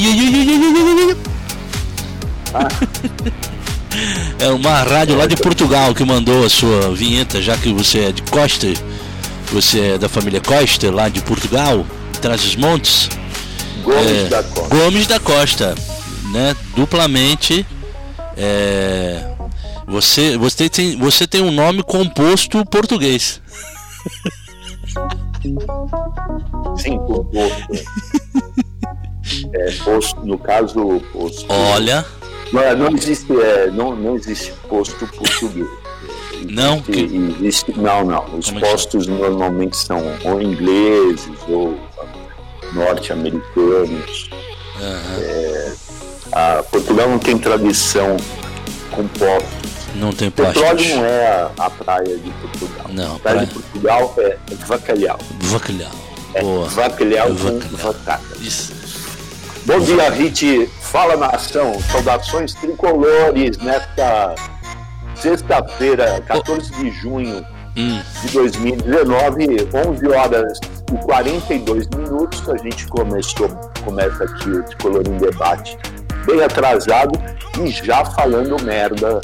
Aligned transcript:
É 4.38 4.48
uma 4.50 4.82
rádio 4.82 5.16
lá 5.16 5.26
de 5.26 5.36
Portugal 5.36 5.92
que 5.94 6.04
mandou 6.04 6.44
a 6.44 6.48
sua 6.48 6.94
vinheta, 6.94 7.42
já 7.42 7.56
que 7.56 7.72
você 7.72 8.00
é 8.00 8.12
de 8.12 8.22
Costa, 8.22 8.68
você 9.50 9.94
é 9.94 9.98
da 9.98 10.08
família 10.08 10.40
Costa, 10.40 10.88
lá 10.90 11.08
de 11.08 11.20
Portugal, 11.22 11.84
traz 12.20 12.44
os 12.44 12.54
montes. 12.54 13.08
Gomes 13.88 14.06
É, 14.12 14.28
da 14.28 14.42
Costa. 14.42 14.74
Gomes 14.76 15.06
da 15.06 15.20
Costa, 15.20 15.74
né? 16.32 16.56
Duplamente. 16.76 17.66
é, 18.36 19.24
você, 19.86 20.36
você, 20.36 20.68
tem, 20.68 20.98
você 20.98 21.26
tem 21.26 21.40
um 21.40 21.50
nome 21.50 21.82
composto 21.82 22.64
português. 22.66 23.40
Sim, 26.76 26.98
o 26.98 27.24
posto. 27.24 27.86
É, 29.54 29.70
posto, 29.84 30.20
no 30.26 30.38
caso, 30.38 31.00
posto. 31.12 31.46
Olha, 31.52 32.04
Não, 32.52 32.76
não 32.76 32.96
existe, 32.96 33.32
é, 33.40 33.70
não, 33.70 33.94
não 33.94 34.16
existe 34.16 34.52
posto 34.68 35.06
português. 35.06 35.66
Não, 36.50 36.80
que- 36.80 37.00
existe, 37.40 37.72
não, 37.78 38.04
não. 38.04 38.24
Os 38.38 38.46
Como 38.46 38.58
é 38.58 38.70
postos 38.70 39.06
normalmente 39.06 39.76
são 39.76 40.02
ou 40.24 40.40
ingleses 40.40 41.28
ou 41.48 41.78
norte-americanos. 42.72 44.30
É, 44.80 45.72
a 46.32 46.62
Portugal 46.62 47.08
não 47.08 47.18
tem 47.18 47.36
tradição 47.38 48.16
com 48.92 49.06
postos. 49.08 49.94
não 49.96 50.12
tem 50.12 50.30
Petróleo 50.30 50.60
plástico. 50.60 50.96
não 50.98 51.04
é 51.04 51.26
a, 51.26 51.50
a 51.58 51.70
praia 51.70 52.16
de 52.18 52.30
Portugal. 52.30 52.86
Não, 52.90 53.16
a 53.16 53.18
praia 53.18 53.36
praia- 53.36 53.46
de 53.46 53.54
Portugal 53.54 54.14
é 54.18 54.36
Bacalhau. 54.66 55.18
Bacalhau. 55.50 55.90
É 56.34 56.42
Boa. 56.42 56.68
Bacalhau 56.68 57.28
com 57.34 57.76
batata. 57.76 58.22
Isso. 58.40 58.72
Bom 59.66 59.80
dia, 59.80 60.08
Rit. 60.10 60.70
Fala 60.80 61.16
nação. 61.16 61.78
Saudações 61.90 62.54
tricolores 62.54 63.58
nesta 63.58 64.34
sexta-feira, 65.16 66.22
14 66.26 66.70
de 66.72 66.90
junho 66.90 67.44
Hum, 67.76 68.00
de 68.22 68.32
2019, 68.32 69.68
11 69.88 70.08
horas 70.08 70.58
e 70.92 71.04
42 71.04 71.88
minutos. 71.88 72.48
A 72.48 72.56
gente 72.56 72.86
começou, 72.88 73.48
começa 73.84 74.24
aqui 74.24 74.50
o 74.50 74.62
Tricolor 74.64 75.02
em 75.06 75.16
Debate, 75.18 75.76
bem 76.26 76.42
atrasado 76.42 77.12
e 77.62 77.70
já 77.70 78.04
falando 78.04 78.62
merda 78.62 79.20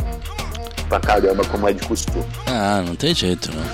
pra 0.89 1.01
caramba, 1.01 1.45
como 1.47 1.69
é 1.69 1.73
de 1.73 1.87
costume. 1.87 2.25
Ah, 2.47 2.83
não 2.87 2.95
tem 2.95 3.15
jeito, 3.15 3.51
não. 3.53 3.65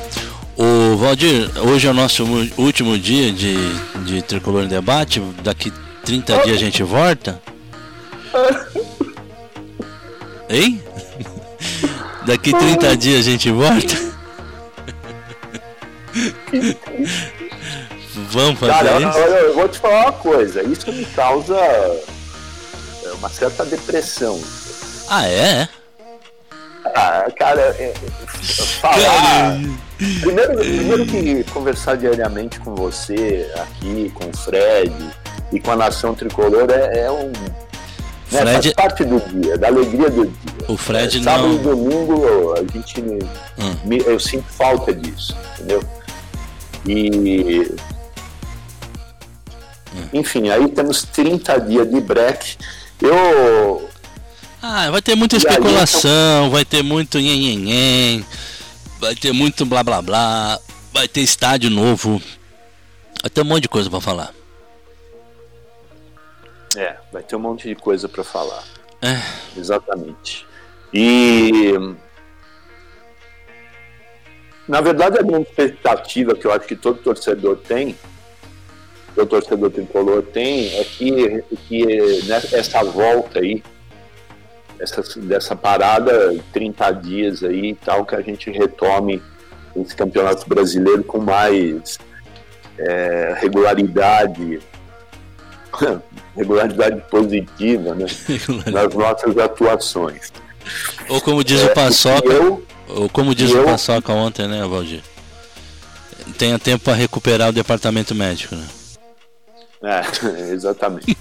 O 0.92 0.96
Valdir, 0.96 1.50
hoje 1.58 1.86
é 1.86 1.90
o 1.90 1.94
nosso 1.94 2.24
último 2.58 2.98
dia 2.98 3.32
de, 3.32 3.56
de 4.04 4.20
Tricolor 4.22 4.64
em 4.64 4.68
Debate. 4.68 5.20
Daqui 5.42 5.72
30 6.04 6.38
dias 6.44 6.56
a 6.56 6.60
gente 6.60 6.82
volta. 6.82 7.40
Hein? 10.52 10.82
Daqui 12.26 12.52
30 12.52 12.96
dias 12.96 13.20
a 13.20 13.30
gente 13.30 13.50
volta. 13.52 13.94
Vamos 18.30 18.58
fazer 18.60 18.72
Cara, 18.72 18.98
isso? 19.00 19.18
olha, 19.18 19.34
eu 19.38 19.54
vou 19.54 19.68
te 19.68 19.78
falar 19.78 20.02
uma 20.02 20.12
coisa. 20.12 20.62
Isso 20.62 20.92
me 20.92 21.04
causa 21.06 21.56
é, 21.56 22.02
uma 23.14 23.28
certa 23.28 23.64
depressão. 23.64 24.40
Ah, 25.08 25.26
é? 25.28 25.68
Ah, 26.94 27.26
cara, 27.36 27.60
é, 27.78 27.92
é, 27.92 27.94
falar. 28.80 29.58
Primeiro, 30.20 30.56
primeiro 30.56 31.06
que 31.06 31.44
conversar 31.52 31.96
diariamente 31.96 32.58
com 32.60 32.74
você, 32.74 33.50
aqui, 33.56 34.10
com 34.14 34.28
o 34.30 34.36
Fred 34.36 34.92
e 35.52 35.60
com 35.60 35.72
a 35.72 35.76
nação 35.76 36.14
tricolor 36.14 36.66
é, 36.70 37.00
é 37.00 37.10
um. 37.10 37.30
Né, 38.32 38.40
Fred- 38.42 38.52
Faz 38.62 38.72
parte 38.74 39.04
do 39.04 39.18
dia, 39.20 39.58
da 39.58 39.66
alegria 39.66 40.08
do 40.08 40.24
dia. 40.26 40.64
O 40.68 40.76
Fred 40.76 41.18
É, 41.18 41.22
Sábado 41.22 41.48
não. 41.48 41.54
e 41.54 41.58
domingo 41.58 42.54
a 42.54 42.60
gente. 42.72 43.00
Hum. 43.58 43.76
me- 43.84 44.02
eu 44.06 44.18
sinto 44.20 44.44
falta 44.50 44.94
disso, 44.94 45.36
entendeu? 45.54 45.82
E. 46.86 47.70
Hum. 49.94 50.08
Enfim, 50.12 50.50
aí 50.50 50.68
temos 50.68 51.02
30 51.02 51.58
dias 51.60 51.90
de 51.90 52.00
break. 52.00 52.56
Eu 53.00 53.88
Ah, 54.62 54.90
vai 54.90 55.02
ter 55.02 55.14
muita 55.14 55.36
E 55.36 55.38
aí, 55.38 55.42
especulação, 55.42 56.50
vai 56.50 56.64
ter 56.64 56.82
muito 56.82 57.18
nhenhenhen, 57.18 58.24
vai 58.98 59.14
ter 59.14 59.32
muito 59.32 59.64
blá 59.64 59.82
blá 59.82 60.02
blá, 60.02 60.58
vai 60.92 61.08
ter 61.08 61.22
estádio 61.22 61.70
novo, 61.70 62.20
vai 63.22 63.30
ter 63.30 63.40
um 63.40 63.44
monte 63.44 63.62
de 63.62 63.68
coisa 63.68 63.88
pra 63.88 64.00
falar. 64.00 64.32
É, 66.76 66.96
vai 67.12 67.22
ter 67.22 67.34
um 67.36 67.40
monte 67.40 67.68
de 67.68 67.74
coisa 67.74 68.08
para 68.08 68.22
falar. 68.22 68.62
É. 69.02 69.20
Exatamente. 69.56 70.46
E. 70.92 71.72
Na 74.68 74.80
verdade, 74.80 75.18
a 75.18 75.22
minha 75.22 75.40
expectativa, 75.40 76.34
que 76.34 76.46
eu 76.46 76.52
acho 76.52 76.66
que 76.66 76.76
todo 76.76 77.02
torcedor 77.02 77.56
tem, 77.56 77.96
todo 79.20 79.28
torcedor 79.28 79.70
tricolor 79.70 80.22
tem, 80.22 80.68
é 80.78 80.84
que, 80.84 81.44
que 81.68 82.22
nessa 82.26 82.82
volta 82.84 83.40
aí, 83.40 83.62
essa, 84.78 85.02
dessa 85.20 85.54
parada, 85.54 86.36
30 86.52 86.90
dias 86.92 87.42
aí 87.42 87.70
e 87.70 87.74
tal, 87.74 88.04
que 88.04 88.14
a 88.14 88.20
gente 88.22 88.50
retome 88.50 89.22
esse 89.76 89.94
campeonato 89.94 90.48
brasileiro 90.48 91.04
com 91.04 91.18
mais 91.18 91.98
é, 92.78 93.36
regularidade, 93.38 94.60
regularidade 96.36 97.02
positiva, 97.10 97.94
né? 97.94 98.06
nas 98.72 98.94
nossas 98.94 99.36
atuações. 99.36 100.32
Ou 101.08 101.20
como 101.20 101.44
diz 101.44 101.62
o 101.62 101.68
Paçoca, 101.70 102.32
eu, 102.32 102.64
ou 102.88 103.08
como 103.08 103.34
diz 103.34 103.50
eu- 103.50 103.62
o 103.62 103.64
Paçoca 103.64 104.12
ontem, 104.12 104.48
né, 104.48 104.66
Valdir? 104.66 105.02
Tenha 106.38 106.58
tempo 106.58 106.84
pra 106.84 106.94
recuperar 106.94 107.50
o 107.50 107.52
departamento 107.52 108.14
médico, 108.14 108.54
né? 108.54 108.66
É, 109.82 110.02
exatamente. 110.52 111.16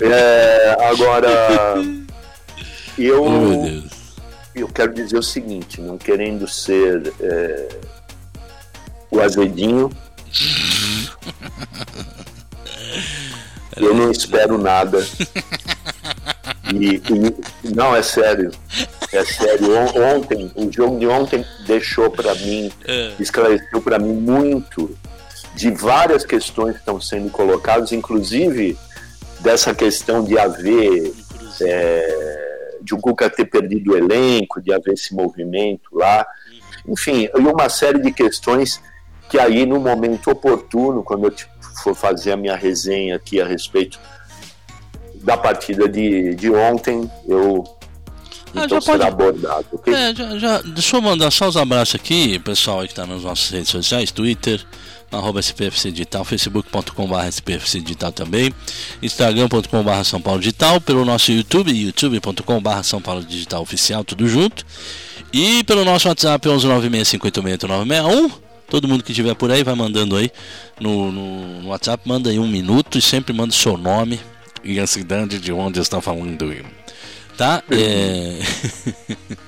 É, 0.00 0.76
agora, 0.88 1.28
eu, 2.98 3.24
Oh, 3.24 3.82
eu 4.54 4.68
quero 4.68 4.92
dizer 4.94 5.16
o 5.18 5.22
seguinte, 5.22 5.80
não 5.80 5.96
querendo 5.98 6.46
ser 6.48 7.12
é, 7.20 7.68
o 9.10 9.20
azedinho, 9.20 9.90
eu 13.76 13.94
não 13.94 14.10
espero 14.10 14.58
nada. 14.58 15.04
E, 16.74 16.96
e- 16.96 17.74
não, 17.74 17.94
é 17.94 18.02
sério. 18.02 18.50
É 19.12 19.24
sério. 19.24 19.68
On- 19.76 20.16
Ontem, 20.16 20.50
o 20.54 20.70
jogo 20.72 20.98
de 20.98 21.06
ontem 21.06 21.44
deixou 21.66 22.10
para 22.10 22.34
mim, 22.34 22.70
esclareceu 23.18 23.80
para 23.82 23.98
mim 23.98 24.12
muito 24.14 24.96
de 25.54 25.70
várias 25.70 26.24
questões 26.24 26.72
que 26.72 26.80
estão 26.80 27.00
sendo 27.00 27.30
colocadas, 27.30 27.92
inclusive 27.92 28.76
dessa 29.40 29.74
questão 29.74 30.24
de 30.24 30.38
haver 30.38 31.12
é, 31.60 32.78
de 32.80 32.94
o 32.94 32.98
Cuca 32.98 33.28
ter 33.28 33.44
perdido 33.44 33.92
o 33.92 33.96
elenco, 33.96 34.60
de 34.60 34.72
haver 34.72 34.94
esse 34.94 35.14
movimento 35.14 35.88
lá, 35.92 36.26
enfim, 36.86 37.28
e 37.34 37.38
uma 37.38 37.68
série 37.68 38.00
de 38.00 38.12
questões 38.12 38.80
que 39.28 39.38
aí 39.38 39.64
no 39.64 39.80
momento 39.80 40.30
oportuno, 40.30 41.02
quando 41.02 41.26
eu 41.26 41.34
for 41.82 41.94
fazer 41.94 42.32
a 42.32 42.36
minha 42.36 42.56
resenha 42.56 43.16
aqui 43.16 43.40
a 43.40 43.46
respeito 43.46 43.98
da 45.14 45.36
partida 45.36 45.88
de, 45.88 46.34
de 46.34 46.50
ontem, 46.50 47.10
eu 47.26 47.64
ah, 48.54 48.64
então 48.64 48.80
será 48.80 48.98
pode... 48.98 49.08
abordado? 49.08 49.80
É, 49.86 50.14
já, 50.14 50.38
já, 50.38 50.62
deixa 50.62 50.96
eu 50.96 51.00
mandar 51.00 51.30
só 51.30 51.48
os 51.48 51.56
abraços 51.56 51.94
aqui, 51.94 52.38
pessoal 52.40 52.80
aí 52.80 52.86
que 52.86 52.92
está 52.92 53.06
nas 53.06 53.22
nossas 53.22 53.48
redes 53.50 53.70
sociais, 53.70 54.10
Twitter, 54.10 54.64
arroba 55.12 55.40
SPFC 55.40 55.90
Digital, 55.90 56.24
facebook.com.br 56.24 57.26
SPFC 57.28 57.80
Digital 57.80 58.12
também, 58.12 58.52
instagram.com.br 59.02 60.04
São 60.04 60.20
Paulo 60.20 60.40
Digital, 60.40 60.80
pelo 60.80 61.04
nosso 61.04 61.30
YouTube, 61.30 61.70
youtube.com.br 61.72 62.82
São 62.82 63.00
Paulo 63.00 63.22
Digital 63.24 63.62
Oficial, 63.62 64.02
tudo 64.04 64.26
junto, 64.28 64.64
e 65.32 65.62
pelo 65.64 65.84
nosso 65.84 66.08
WhatsApp 66.08 66.48
11965868961. 66.48 68.32
Todo 68.68 68.88
mundo 68.88 69.04
que 69.04 69.12
estiver 69.12 69.34
por 69.34 69.50
aí 69.50 69.62
vai 69.62 69.74
mandando 69.74 70.16
aí 70.16 70.30
no, 70.80 71.12
no, 71.12 71.60
no 71.62 71.68
WhatsApp, 71.68 72.08
manda 72.08 72.30
aí 72.30 72.38
um 72.38 72.48
minuto 72.48 72.96
e 72.96 73.02
sempre 73.02 73.34
manda 73.34 73.50
o 73.50 73.56
seu 73.56 73.76
nome 73.76 74.18
e 74.64 74.80
a 74.80 74.86
cidade 74.86 75.38
de 75.38 75.52
onde 75.52 75.78
está 75.78 76.00
falando. 76.00 76.54
Tá? 77.36 77.62
É... 77.70 78.38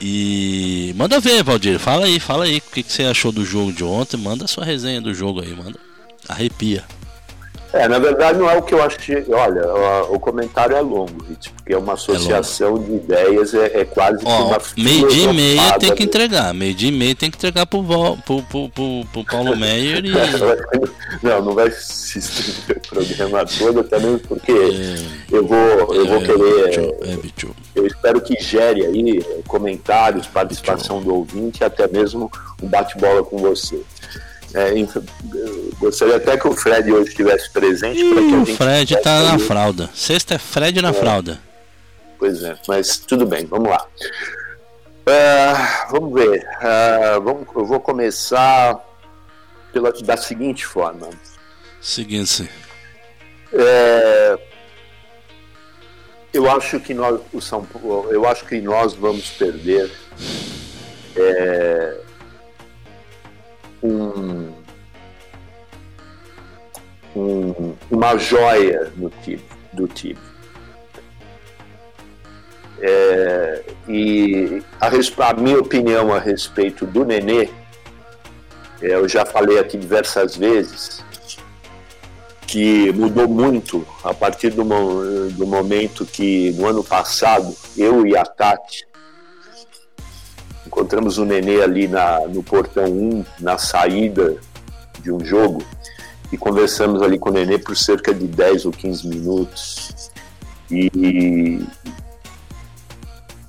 e 0.00 0.92
manda 0.96 1.20
ver, 1.20 1.42
Valdir. 1.42 1.78
Fala 1.78 2.06
aí, 2.06 2.18
fala 2.18 2.44
aí 2.44 2.58
o 2.58 2.60
que, 2.60 2.82
que 2.82 2.92
você 2.92 3.04
achou 3.04 3.30
do 3.30 3.44
jogo 3.44 3.72
de 3.72 3.84
ontem. 3.84 4.16
Manda 4.16 4.44
a 4.44 4.48
sua 4.48 4.64
resenha 4.64 5.00
do 5.00 5.14
jogo 5.14 5.40
aí, 5.40 5.54
manda. 5.54 5.78
Arrepia. 6.28 6.84
É, 7.74 7.88
na 7.88 7.98
verdade 7.98 8.38
não 8.38 8.48
é 8.48 8.56
o 8.56 8.62
que 8.62 8.72
eu 8.72 8.80
achei. 8.80 9.24
Olha, 9.28 9.66
o, 9.66 10.14
o 10.14 10.20
comentário 10.20 10.76
é 10.76 10.80
longo, 10.80 11.24
Rit, 11.28 11.50
porque 11.50 11.72
é 11.72 11.76
uma 11.76 11.94
associação 11.94 12.76
é 12.76 12.78
de 12.78 12.94
ideias, 12.94 13.52
é, 13.52 13.80
é 13.80 13.84
quase 13.84 14.24
Ó, 14.24 14.36
que 14.36 14.42
uma 14.42 14.58
Meio 14.76 15.08
dia 15.08 15.30
e 15.30 15.34
meia 15.34 15.78
tem 15.80 15.92
que 15.92 16.04
entregar, 16.04 16.54
meio 16.54 16.72
dia 16.72 16.88
e 16.88 16.92
meia 16.92 17.16
tem 17.16 17.28
que 17.28 17.36
entregar 17.36 17.66
pro, 17.66 17.82
pro, 18.24 18.42
pro, 18.42 18.68
pro, 18.68 19.04
pro 19.12 19.24
Paulo 19.24 19.56
Meyer 19.58 20.04
e. 20.04 20.12
não, 21.20 21.42
não 21.42 21.52
vai 21.52 21.68
se 21.72 22.20
estender 22.20 22.76
o 22.76 22.88
programa 22.88 23.44
todo, 23.44 23.80
até 23.80 23.98
mesmo 23.98 24.20
porque 24.20 24.52
é, 24.52 25.34
eu 25.36 25.44
vou, 25.44 25.94
eu 25.94 26.06
vou 26.06 26.18
é, 26.18 26.26
querer. 26.26 26.94
É, 27.02 27.18
eu 27.74 27.86
espero 27.88 28.20
que 28.20 28.40
gere 28.40 28.86
aí 28.86 29.42
comentários, 29.48 30.28
participação 30.28 31.02
do 31.02 31.12
ouvinte, 31.12 31.64
até 31.64 31.88
mesmo 31.88 32.30
um 32.62 32.68
bate-bola 32.68 33.24
com 33.24 33.38
você. 33.38 33.82
É, 34.54 34.70
gostaria 35.80 36.16
até 36.16 36.36
que 36.36 36.46
o 36.46 36.52
Fred 36.52 36.92
hoje 36.92 37.10
estivesse 37.10 37.50
presente. 37.50 37.98
Ih, 37.98 38.36
o 38.36 38.46
Fred 38.46 38.94
está 38.94 39.22
na 39.22 39.38
fralda. 39.38 39.90
Sexta 39.92 40.34
é 40.34 40.38
Fred 40.38 40.80
na 40.80 40.90
é. 40.90 40.92
fralda. 40.92 41.40
Pois 42.18 42.42
é, 42.42 42.56
mas 42.68 42.98
tudo 42.98 43.26
bem, 43.26 43.44
vamos 43.46 43.68
lá. 43.68 43.86
Uh, 45.06 45.90
vamos 45.90 46.14
ver. 46.14 46.38
Uh, 46.40 47.20
vamos, 47.20 47.46
eu 47.54 47.66
vou 47.66 47.80
começar 47.80 48.78
pela, 49.72 49.92
da 49.92 50.16
seguinte 50.16 50.64
forma. 50.64 51.10
Seguinte. 51.80 52.48
É, 53.52 54.38
eu 56.32 56.50
acho 56.50 56.80
que 56.80 56.94
nós, 56.94 57.20
o 57.32 57.40
São 57.40 57.64
Paulo, 57.64 58.10
eu 58.10 58.26
acho 58.26 58.44
que 58.46 58.60
nós 58.60 58.94
vamos 58.94 59.30
perder. 59.30 59.90
É, 61.16 62.00
um, 63.84 64.50
um, 67.14 67.74
uma 67.90 68.16
joia 68.16 68.90
no 68.96 69.10
time, 69.22 69.44
do 69.72 69.86
time. 69.86 70.18
É, 72.80 73.62
e 73.86 74.62
a, 74.80 74.88
a, 74.88 75.34
minha 75.34 75.58
opinião 75.58 76.12
a 76.12 76.18
respeito 76.18 76.86
do 76.86 77.04
Nenê, 77.04 77.50
é, 78.80 78.94
eu 78.94 79.06
já 79.08 79.24
falei 79.24 79.58
aqui 79.58 79.76
diversas 79.76 80.36
vezes, 80.36 81.04
que 82.46 82.90
mudou 82.92 83.28
muito 83.28 83.86
a 84.02 84.14
partir 84.14 84.50
do, 84.50 84.64
do 85.30 85.46
momento 85.46 86.06
que 86.06 86.52
no 86.52 86.66
ano 86.66 86.84
passado 86.84 87.54
eu 87.76 88.06
e 88.06 88.16
a 88.16 88.24
Tati 88.24 88.86
encontramos 90.84 91.16
o 91.16 91.24
Nenê 91.24 91.62
ali 91.62 91.88
na, 91.88 92.20
no 92.28 92.42
portão 92.42 92.84
1, 92.84 93.24
na 93.40 93.56
saída 93.56 94.36
de 95.00 95.10
um 95.10 95.24
jogo, 95.24 95.64
e 96.30 96.36
conversamos 96.36 97.00
ali 97.00 97.18
com 97.18 97.30
o 97.30 97.32
Nenê 97.32 97.58
por 97.58 97.74
cerca 97.74 98.12
de 98.12 98.26
10 98.26 98.66
ou 98.66 98.72
15 98.72 99.08
minutos. 99.08 100.10
E, 100.70 101.66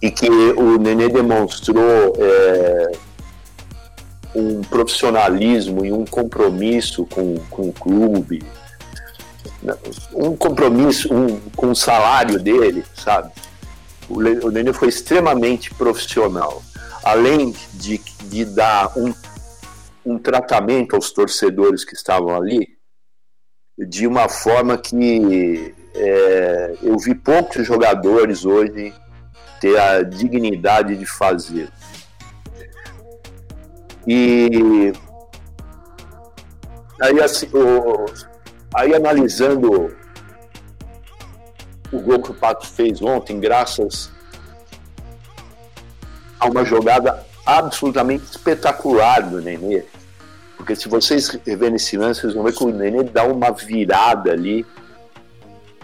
e 0.02 0.12
que 0.12 0.30
o 0.30 0.78
Nenê 0.78 1.10
demonstrou 1.10 2.14
é, 2.18 2.92
um 4.34 4.62
profissionalismo 4.62 5.86
e 5.86 5.92
um 5.92 6.06
compromisso 6.06 7.06
com, 7.06 7.36
com 7.50 7.70
o 7.70 7.74
clube, 7.74 8.44
um 10.14 10.38
compromisso 10.38 11.14
um, 11.14 11.38
com 11.54 11.72
o 11.72 11.76
salário 11.76 12.40
dele, 12.40 12.86
sabe? 12.94 13.30
O 14.08 14.52
Nenê 14.52 14.72
foi 14.72 14.88
extremamente 14.88 15.74
profissional 15.74 16.62
além 17.06 17.56
de, 17.76 18.00
de 18.24 18.44
dar 18.44 18.92
um, 18.98 19.14
um 20.04 20.18
tratamento 20.18 20.96
aos 20.96 21.12
torcedores 21.12 21.86
que 21.86 21.94
estavam 21.94 22.36
ali, 22.36 22.68
de 23.78 24.08
uma 24.08 24.28
forma 24.28 24.76
que 24.76 25.76
é, 25.94 26.76
eu 26.82 26.98
vi 26.98 27.14
poucos 27.14 27.68
jogadores 27.68 28.44
hoje 28.44 28.92
ter 29.62 29.80
a 29.80 30.02
dignidade 30.02 30.98
de 30.98 31.06
fazer. 31.06 31.70
E 34.08 34.92
aí, 37.00 37.22
assim, 37.22 37.48
o, 37.54 38.06
aí 38.74 38.96
analisando 38.96 39.96
o 41.92 42.00
gol 42.00 42.22
que 42.22 42.32
o 42.32 42.34
Pato 42.34 42.68
fez 42.68 43.00
ontem, 43.00 43.40
graças 43.40 44.15
a 46.46 46.50
uma 46.50 46.64
jogada 46.64 47.26
absolutamente 47.46 48.26
espetacular 48.26 49.22
do 49.22 49.42
Nenê. 49.42 49.84
Porque 50.58 50.76
se 50.76 50.88
vocês 50.88 51.38
verem 51.46 51.76
esse 51.76 51.98
lance, 51.98 52.22
vocês 52.22 52.34
vão 52.34 52.44
ver 52.44 52.54
que 52.54 52.64
o 52.64 52.72
Nenê 52.72 53.04
dá 53.04 53.24
uma 53.24 53.52
virada 53.52 54.32
ali 54.32 54.66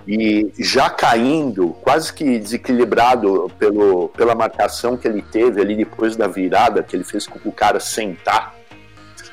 e 0.08 0.52
já 0.58 0.90
caindo, 0.90 1.76
quase 1.82 2.12
que 2.12 2.40
desequilibrado 2.40 3.52
pelo, 3.60 4.10
pela 4.10 4.34
marcação 4.34 4.98
que 4.98 5.08
ele 5.08 5.22
teve 5.22 5.62
ali 5.62 5.76
depois 5.76 6.16
da 6.16 6.28
virada, 6.28 6.82
que 6.82 6.96
ele 6.96 7.04
fez 7.04 7.28
com 7.28 7.38
o 7.48 7.52
cara 7.52 7.80
sentar. 7.80 8.56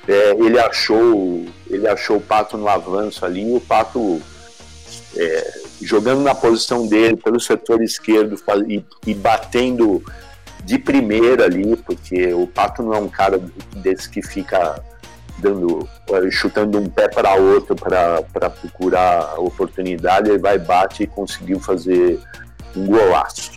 É, 0.06 0.30
ele 0.32 0.58
achou 0.58 1.46
ele 1.68 1.86
achou 1.86 2.16
o 2.16 2.20
Pato 2.20 2.56
no 2.56 2.68
avanço 2.68 3.26
ali 3.26 3.46
e 3.46 3.56
o 3.56 3.60
Pato 3.60 4.20
é, 5.16 5.52
jogando 5.82 6.22
na 6.22 6.34
posição 6.34 6.86
dele 6.86 7.16
pelo 7.16 7.38
setor 7.38 7.82
esquerdo 7.82 8.36
e, 8.66 8.84
e 9.06 9.14
batendo 9.14 10.02
de 10.68 10.78
primeira 10.78 11.46
ali, 11.46 11.74
porque 11.78 12.30
o 12.34 12.46
Pato 12.46 12.82
não 12.82 12.92
é 12.92 12.98
um 12.98 13.08
cara 13.08 13.40
desse 13.76 14.06
que 14.10 14.20
fica 14.20 14.84
dando 15.38 15.88
chutando 16.30 16.78
um 16.78 16.86
pé 16.86 17.08
para 17.08 17.36
outro 17.36 17.74
para 17.74 18.50
procurar 18.50 19.40
oportunidade, 19.40 20.28
ele 20.28 20.38
vai 20.38 20.58
bate 20.58 21.04
e 21.04 21.06
conseguiu 21.06 21.58
fazer 21.58 22.20
um 22.76 22.84
golaço. 22.86 23.52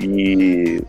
E 0.00 0.82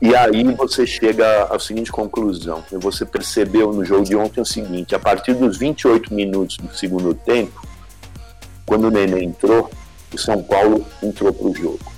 e 0.00 0.14
aí 0.14 0.44
você 0.54 0.86
chega 0.86 1.44
à 1.44 1.58
seguinte 1.58 1.92
conclusão, 1.92 2.62
você 2.72 3.04
percebeu 3.04 3.72
no 3.72 3.84
jogo 3.84 4.04
de 4.04 4.16
ontem 4.16 4.40
o 4.40 4.44
seguinte, 4.44 4.94
a 4.94 4.98
partir 4.98 5.34
dos 5.34 5.58
28 5.58 6.12
minutos 6.12 6.56
do 6.56 6.74
segundo 6.74 7.14
tempo, 7.14 7.66
quando 8.64 8.84
o 8.84 8.90
Nenê 8.90 9.22
entrou, 9.22 9.70
o 10.12 10.18
São 10.18 10.42
Paulo 10.42 10.86
entrou 11.02 11.32
para 11.32 11.46
o 11.46 11.54
jogo. 11.54 11.93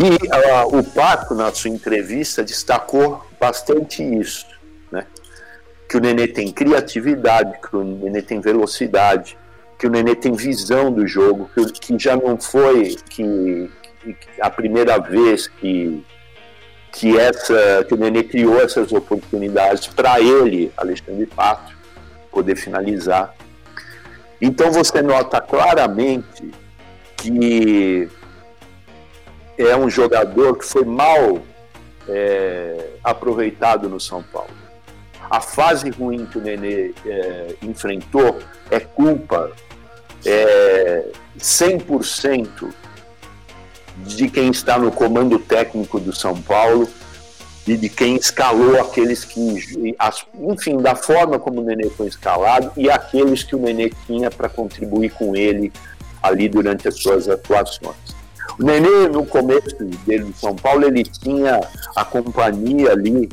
E 0.00 0.14
uh, 0.14 0.78
o 0.78 0.82
Pato, 0.82 1.34
na 1.34 1.52
sua 1.52 1.68
entrevista, 1.68 2.42
destacou 2.42 3.22
bastante 3.38 4.02
isso, 4.02 4.46
né? 4.90 5.04
que 5.86 5.98
o 5.98 6.00
Nenê 6.00 6.26
tem 6.26 6.50
criatividade, 6.50 7.58
que 7.60 7.76
o 7.76 7.84
Nenê 7.84 8.22
tem 8.22 8.40
velocidade, 8.40 9.36
que 9.78 9.86
o 9.86 9.90
Nenê 9.90 10.14
tem 10.14 10.32
visão 10.32 10.90
do 10.90 11.06
jogo, 11.06 11.50
que, 11.54 11.72
que 11.72 11.98
já 11.98 12.16
não 12.16 12.40
foi 12.40 12.96
que, 13.10 13.70
que, 14.00 14.16
a 14.40 14.48
primeira 14.48 14.96
vez 14.96 15.48
que, 15.48 16.02
que, 16.92 17.18
essa, 17.18 17.84
que 17.86 17.92
o 17.92 17.96
Nenê 17.98 18.22
criou 18.22 18.58
essas 18.58 18.90
oportunidades 18.92 19.86
para 19.88 20.18
ele, 20.18 20.72
Alexandre 20.78 21.26
Pato, 21.26 21.76
poder 22.30 22.56
finalizar. 22.56 23.34
Então 24.40 24.72
você 24.72 25.02
nota 25.02 25.42
claramente 25.42 26.50
que 27.18 28.08
é 29.62 29.76
um 29.76 29.88
jogador 29.88 30.56
que 30.56 30.64
foi 30.64 30.84
mal 30.84 31.40
é, 32.08 32.90
aproveitado 33.02 33.88
no 33.88 34.00
São 34.00 34.22
Paulo. 34.22 34.50
A 35.30 35.40
fase 35.40 35.90
ruim 35.90 36.26
que 36.26 36.38
o 36.38 36.40
Nenê 36.40 36.92
é, 37.06 37.54
enfrentou 37.62 38.38
é 38.70 38.80
culpa 38.80 39.52
é, 40.26 41.06
100% 41.38 42.72
de 43.98 44.28
quem 44.28 44.50
está 44.50 44.78
no 44.78 44.90
comando 44.90 45.38
técnico 45.38 46.00
do 46.00 46.12
São 46.12 46.40
Paulo 46.40 46.88
e 47.66 47.76
de 47.76 47.88
quem 47.88 48.16
escalou 48.16 48.80
aqueles 48.80 49.24
que, 49.24 49.94
enfim, 50.40 50.78
da 50.78 50.96
forma 50.96 51.38
como 51.38 51.60
o 51.60 51.64
Nenê 51.64 51.88
foi 51.90 52.08
escalado 52.08 52.72
e 52.76 52.90
aqueles 52.90 53.44
que 53.44 53.54
o 53.54 53.58
Nenê 53.58 53.92
tinha 54.06 54.30
para 54.30 54.48
contribuir 54.48 55.10
com 55.10 55.36
ele 55.36 55.72
ali 56.22 56.48
durante 56.48 56.88
as 56.88 56.96
suas 56.96 57.28
atuações. 57.28 58.19
O 58.58 58.62
Nenê, 58.62 59.08
no 59.08 59.24
começo 59.24 59.74
dele 60.06 60.24
no 60.24 60.34
São 60.34 60.54
Paulo, 60.54 60.86
ele 60.86 61.02
tinha 61.02 61.60
a 61.96 62.04
companhia 62.04 62.92
ali. 62.92 63.28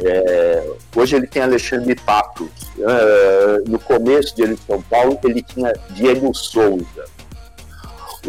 É, 0.00 0.70
hoje 0.94 1.16
ele 1.16 1.26
tem 1.26 1.42
Alexandre 1.42 1.94
Pato. 1.96 2.48
É, 2.78 3.68
no 3.68 3.78
começo 3.78 4.36
dele 4.36 4.52
em 4.54 4.66
São 4.66 4.80
Paulo, 4.82 5.18
ele 5.24 5.42
tinha 5.42 5.72
Diego 5.90 6.32
Souza. 6.34 7.04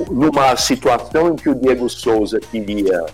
Numa 0.10 0.56
situação 0.56 1.30
em 1.30 1.36
que 1.36 1.50
o 1.50 1.56
Diego 1.56 1.90
Souza 1.90 2.40
queria 2.40 3.06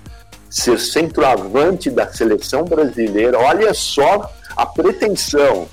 ser 0.50 0.80
centroavante 0.80 1.90
da 1.90 2.08
seleção 2.14 2.64
brasileira, 2.64 3.38
olha 3.38 3.74
só 3.74 4.32
a 4.56 4.66
pretensão. 4.66 5.68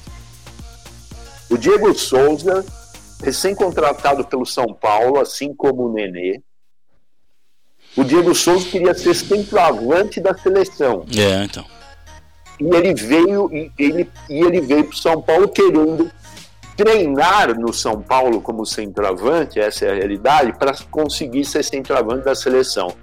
O 1.49 1.57
Diego 1.57 1.95
Souza, 1.95 2.65
recém-contratado 3.23 4.25
pelo 4.25 4.45
São 4.45 4.75
Paulo, 4.75 5.21
assim 5.21 5.55
como 5.55 5.85
o 5.85 5.93
Nenê, 5.93 6.41
o 7.97 8.05
Diego 8.05 8.35
Souza 8.35 8.69
queria 8.69 8.95
ser 8.95 9.15
centroavante 9.15 10.21
da 10.21 10.35
seleção. 10.37 11.05
É, 11.17 11.45
então. 11.45 11.65
E 12.59 12.65
ele 12.65 12.95
veio 12.95 13.51
e 13.53 13.71
ele, 13.79 14.11
e 14.31 14.41
ele 14.41 14.61
veio 14.61 14.85
para 14.85 14.95
o 14.95 14.97
São 14.97 15.21
Paulo 15.21 15.49
querendo 15.49 16.11
treinar 16.77 17.59
no 17.59 17.73
São 17.73 18.01
Paulo 18.01 18.41
como 18.41 18.65
centroavante, 18.65 19.61
essa 19.61 19.85
é 19.85 19.91
a 19.91 19.95
realidade, 19.95 20.53
para 20.55 20.75
conseguir 20.91 21.45
ser 21.45 21.63
centroavante 21.63 22.25
da 22.25 22.35
seleção. 22.35 22.95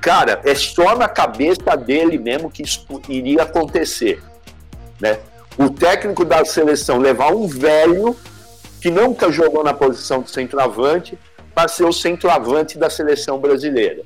Cara, 0.00 0.40
é 0.44 0.54
só 0.54 0.96
na 0.96 1.08
cabeça 1.08 1.76
dele 1.76 2.18
mesmo 2.18 2.50
que 2.50 2.62
isso 2.62 2.86
iria 3.08 3.42
acontecer. 3.42 4.22
Né? 5.00 5.18
O 5.56 5.70
técnico 5.70 6.24
da 6.24 6.44
seleção 6.44 6.98
levar 6.98 7.32
um 7.32 7.46
velho 7.46 8.14
que 8.80 8.90
nunca 8.90 9.32
jogou 9.32 9.64
na 9.64 9.72
posição 9.72 10.20
de 10.20 10.30
centroavante 10.30 11.18
para 11.54 11.68
ser 11.68 11.84
o 11.84 11.92
centroavante 11.92 12.76
da 12.76 12.90
seleção 12.90 13.38
brasileira. 13.38 14.02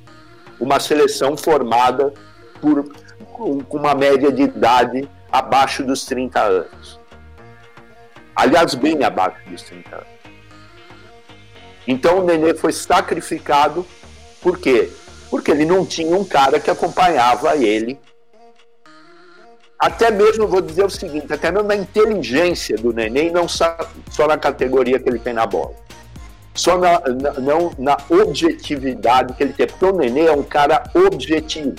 Uma 0.59 0.79
seleção 0.79 1.35
formada 1.35 2.13
por 2.61 2.91
com 3.33 3.77
uma 3.77 3.95
média 3.95 4.31
de 4.31 4.43
idade 4.43 5.09
abaixo 5.31 5.83
dos 5.83 6.05
30 6.05 6.41
anos. 6.41 6.99
Aliás, 8.35 8.75
bem 8.75 9.01
abaixo 9.03 9.37
dos 9.49 9.63
30 9.63 9.95
anos. 9.95 10.07
Então 11.87 12.19
o 12.19 12.23
Nenê 12.25 12.53
foi 12.53 12.73
sacrificado, 12.73 13.85
por 14.41 14.59
quê? 14.59 14.89
Porque 15.29 15.51
ele 15.51 15.65
não 15.65 15.85
tinha 15.85 16.15
um 16.15 16.25
cara 16.25 16.59
que 16.59 16.69
acompanhava 16.69 17.55
ele. 17.55 17.99
Até 19.79 20.11
mesmo, 20.11 20.45
vou 20.45 20.59
dizer 20.59 20.83
o 20.83 20.89
seguinte, 20.89 21.31
até 21.31 21.49
mesmo 21.49 21.67
na 21.67 21.75
inteligência 21.75 22.75
do 22.75 22.91
Nenê, 22.91 23.31
não 23.31 23.47
só, 23.47 23.77
só 24.11 24.27
na 24.27 24.37
categoria 24.37 24.99
que 24.99 25.07
ele 25.07 25.19
tem 25.19 25.33
na 25.33 25.45
bola 25.45 25.73
só 26.59 26.77
na, 26.77 26.99
na, 26.99 27.33
não 27.39 27.71
na 27.79 27.97
objetividade 28.09 29.33
que 29.33 29.43
ele 29.43 29.53
tem. 29.53 29.65
Porque 29.65 29.85
o 29.85 29.95
Nenê 29.95 30.25
é 30.25 30.33
um 30.33 30.43
cara 30.43 30.83
objetivo. 30.93 31.75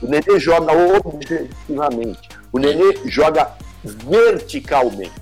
O 0.00 0.06
Nenê 0.06 0.40
joga 0.40 0.72
objetivamente. 0.72 2.28
O 2.50 2.58
Nenê 2.58 2.98
joga 3.04 3.52
verticalmente. 3.84 5.12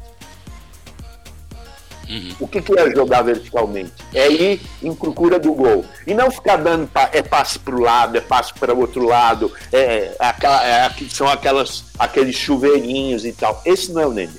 Uhum. 2.09 2.37
O 2.41 2.49
que, 2.49 2.63
que 2.63 2.79
é 2.79 2.91
jogar 2.95 3.23
verticalmente? 3.23 3.93
É 4.15 4.31
ir 4.31 4.61
em 4.83 4.95
procura 4.95 5.39
do 5.41 5.53
gol. 5.53 5.85
E 6.07 6.15
não 6.15 6.31
ficar 6.31 6.57
dando 6.57 6.89
é 7.13 7.23
passe 7.23 7.59
para 7.59 7.75
o 7.75 7.81
lado, 7.81 8.17
é 8.17 8.21
passe 8.21 8.55
para 8.55 8.73
o 8.73 8.79
outro 8.79 9.05
lado, 9.05 9.53
é, 9.73 10.15
aquela, 10.19 10.65
é, 10.65 10.91
são 11.11 11.29
aquelas, 11.29 11.87
aqueles 11.99 12.37
chuveirinhos 12.37 13.27
e 13.27 13.33
tal. 13.33 13.61
Esse 13.67 13.93
não 13.93 14.01
é 14.01 14.07
o 14.07 14.13
Nenê. 14.13 14.31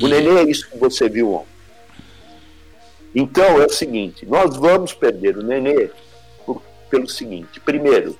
O 0.00 0.04
uhum. 0.04 0.08
Nenê 0.08 0.40
é 0.40 0.44
isso 0.44 0.70
que 0.70 0.78
você 0.78 1.08
viu 1.08 1.34
ontem. 1.34 1.51
Então 3.14 3.60
é 3.60 3.66
o 3.66 3.72
seguinte: 3.72 4.26
nós 4.26 4.56
vamos 4.56 4.92
perder 4.92 5.36
o 5.36 5.42
Nenê 5.42 5.90
por, 6.44 6.62
pelo 6.90 7.08
seguinte: 7.08 7.60
primeiro, 7.60 8.16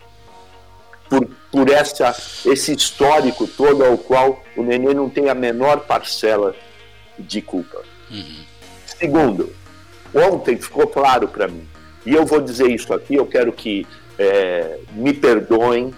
por, 1.09 1.27
por 1.51 1.71
essa, 1.71 2.15
esse 2.45 2.75
histórico 2.75 3.47
todo 3.47 3.85
ao 3.85 3.99
qual 3.99 4.43
o 4.57 4.63
Nenê 4.63 4.95
não 4.95 5.09
tem 5.09 5.29
a 5.29 5.35
menor 5.35 5.81
parcela 5.81 6.55
de 7.19 7.41
culpa. 7.43 7.83
Uhum. 8.11 8.45
Segundo, 8.87 9.53
ontem 10.15 10.57
ficou 10.57 10.87
claro 10.87 11.29
para 11.29 11.49
mim, 11.49 11.67
e 12.05 12.15
eu 12.15 12.25
vou 12.25 12.41
dizer 12.41 12.71
isso 12.71 12.93
aqui, 12.93 13.15
eu 13.15 13.27
quero 13.27 13.53
que 13.53 13.87
é, 14.19 14.79
me 14.93 15.13
perdoem, 15.13 15.93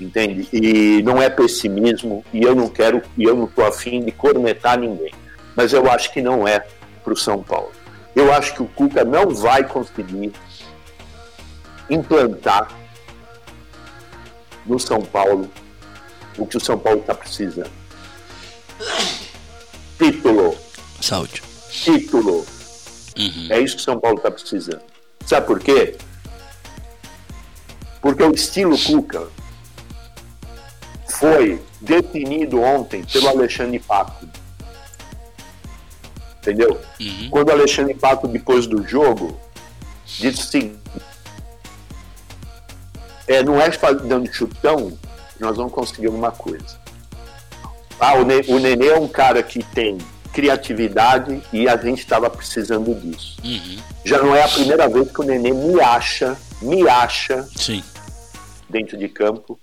entende? 0.00 0.48
E 0.52 1.02
não 1.02 1.20
é 1.20 1.28
pessimismo, 1.28 2.24
e 2.32 2.42
eu 2.42 2.54
não 2.54 2.68
quero, 2.68 3.02
e 3.16 3.24
eu 3.24 3.34
não 3.34 3.44
estou 3.44 3.64
afim 3.64 4.00
de 4.00 4.12
cornetar 4.12 4.78
ninguém, 4.78 5.12
mas 5.54 5.72
eu 5.72 5.90
acho 5.90 6.12
que 6.12 6.20
não 6.20 6.46
é 6.46 6.64
para 7.02 7.12
o 7.12 7.16
São 7.16 7.42
Paulo. 7.42 7.72
Eu 8.14 8.32
acho 8.32 8.54
que 8.54 8.62
o 8.62 8.66
Cuca 8.66 9.04
não 9.04 9.30
vai 9.30 9.66
conseguir 9.66 10.32
implantar 11.88 12.68
no 14.66 14.78
São 14.78 15.02
Paulo 15.02 15.50
o 16.38 16.46
que 16.46 16.56
o 16.56 16.60
São 16.60 16.78
Paulo 16.78 17.00
está 17.00 17.14
precisando. 17.14 17.70
Título. 19.98 20.56
Saúde. 21.00 21.42
Título. 21.70 22.46
Uhum. 23.18 23.48
É 23.50 23.60
isso 23.60 23.76
que 23.76 23.82
o 23.82 23.84
São 23.84 24.00
Paulo 24.00 24.16
está 24.18 24.30
precisando. 24.30 24.82
Sabe 25.26 25.46
por 25.46 25.60
quê? 25.60 25.96
Porque 28.00 28.22
o 28.22 28.32
estilo 28.32 28.76
Cuca 28.78 29.28
foi 31.08 31.62
definido 31.80 32.60
ontem 32.60 33.04
pelo 33.04 33.28
Alexandre 33.28 33.78
Paco 33.78 34.26
entendeu? 36.42 36.80
Uhum. 37.00 37.28
Quando 37.30 37.48
o 37.48 37.52
Alexandre 37.52 37.94
Pato, 37.94 38.26
depois 38.26 38.66
do 38.66 38.86
jogo, 38.86 39.40
disse 40.04 40.40
o 40.40 40.44
seguinte: 40.44 40.78
é, 43.28 43.42
não 43.42 43.60
é 43.60 43.70
dando 44.04 44.32
chutão 44.32 44.90
que 45.34 45.40
nós 45.40 45.56
vamos 45.56 45.72
conseguir 45.72 46.06
alguma 46.06 46.32
coisa. 46.32 46.80
Ah, 48.00 48.14
o, 48.16 48.22
o 48.22 48.58
Nenê 48.58 48.88
é 48.88 48.98
um 48.98 49.06
cara 49.06 49.42
que 49.42 49.62
tem 49.62 49.98
criatividade 50.32 51.40
e 51.52 51.68
a 51.68 51.76
gente 51.76 52.00
estava 52.00 52.28
precisando 52.28 52.92
disso. 52.94 53.36
Uhum. 53.44 53.78
Já 54.04 54.18
não 54.18 54.34
é 54.34 54.42
a 54.42 54.48
primeira 54.48 54.88
vez 54.88 55.10
que 55.12 55.20
o 55.20 55.24
Nenê 55.24 55.52
me 55.52 55.80
acha, 55.80 56.36
me 56.60 56.88
acha 56.88 57.46
Sim. 57.54 57.82
dentro 58.68 58.96
de 58.96 59.08
campo 59.08 59.58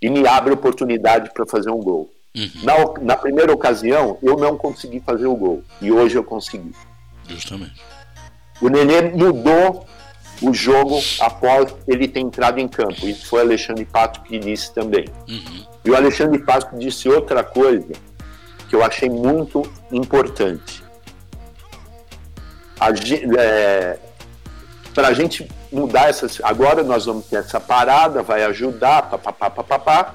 e 0.00 0.08
me 0.08 0.26
abre 0.28 0.52
oportunidade 0.52 1.32
para 1.32 1.46
fazer 1.46 1.70
um 1.70 1.80
gol. 1.80 2.12
Uhum. 2.36 2.50
Na, 2.62 2.74
na 3.02 3.16
primeira 3.16 3.52
ocasião, 3.52 4.18
eu 4.22 4.36
não 4.36 4.58
consegui 4.58 5.00
fazer 5.00 5.26
o 5.26 5.34
gol. 5.34 5.62
E 5.80 5.90
hoje 5.90 6.16
eu 6.16 6.22
consegui. 6.22 6.72
Justamente. 7.26 7.82
O 8.60 8.68
Nenê 8.68 9.02
mudou 9.02 9.86
o 10.42 10.52
jogo 10.52 11.00
após 11.20 11.74
ele 11.88 12.06
ter 12.06 12.20
entrado 12.20 12.58
em 12.58 12.68
campo. 12.68 13.06
Isso 13.06 13.26
foi 13.26 13.40
o 13.40 13.42
Alexandre 13.42 13.86
Pato 13.86 14.20
que 14.22 14.38
disse 14.38 14.72
também. 14.74 15.06
Uhum. 15.26 15.66
E 15.84 15.90
o 15.90 15.96
Alexandre 15.96 16.38
Pato 16.38 16.76
disse 16.78 17.08
outra 17.08 17.42
coisa 17.42 17.94
que 18.68 18.76
eu 18.76 18.84
achei 18.84 19.08
muito 19.08 19.62
importante. 19.90 20.84
É, 23.38 23.98
Para 24.94 25.08
a 25.08 25.12
gente 25.14 25.48
mudar 25.72 26.08
essas. 26.08 26.40
Agora 26.42 26.82
nós 26.82 27.06
vamos 27.06 27.26
ter 27.26 27.36
essa 27.36 27.58
parada, 27.58 28.22
vai 28.22 28.44
ajudar, 28.44 29.08
papapá, 29.10 29.48
papapá. 29.48 30.14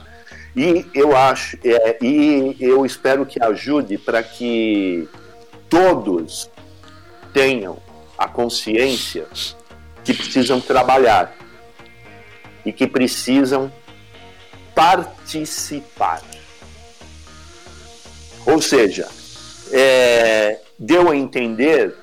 E 0.55 0.85
eu 0.93 1.15
acho, 1.15 1.57
é, 1.63 1.97
e 2.01 2.57
eu 2.59 2.85
espero 2.85 3.25
que 3.25 3.41
ajude 3.41 3.97
para 3.97 4.21
que 4.21 5.07
todos 5.69 6.49
tenham 7.33 7.77
a 8.17 8.27
consciência 8.27 9.25
que 10.03 10.13
precisam 10.13 10.59
trabalhar 10.59 11.33
e 12.65 12.73
que 12.73 12.85
precisam 12.85 13.71
participar. 14.75 16.21
Ou 18.45 18.61
seja, 18.61 19.07
é, 19.71 20.59
deu 20.77 21.09
a 21.09 21.15
entender 21.15 21.95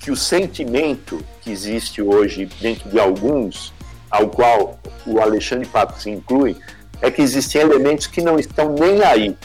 que 0.00 0.10
o 0.10 0.16
sentimento 0.16 1.24
que 1.40 1.50
existe 1.50 2.00
hoje 2.00 2.46
dentro 2.60 2.88
de 2.88 3.00
alguns, 3.00 3.72
ao 4.08 4.28
qual 4.28 4.78
o 5.04 5.20
Alexandre 5.20 5.66
Pato 5.66 6.00
se 6.00 6.10
inclui, 6.10 6.56
é 7.00 7.10
que 7.10 7.22
existem 7.22 7.60
elementos 7.60 8.06
que 8.06 8.20
não 8.20 8.38
estão 8.38 8.74
nem 8.74 9.02
aí. 9.02 9.36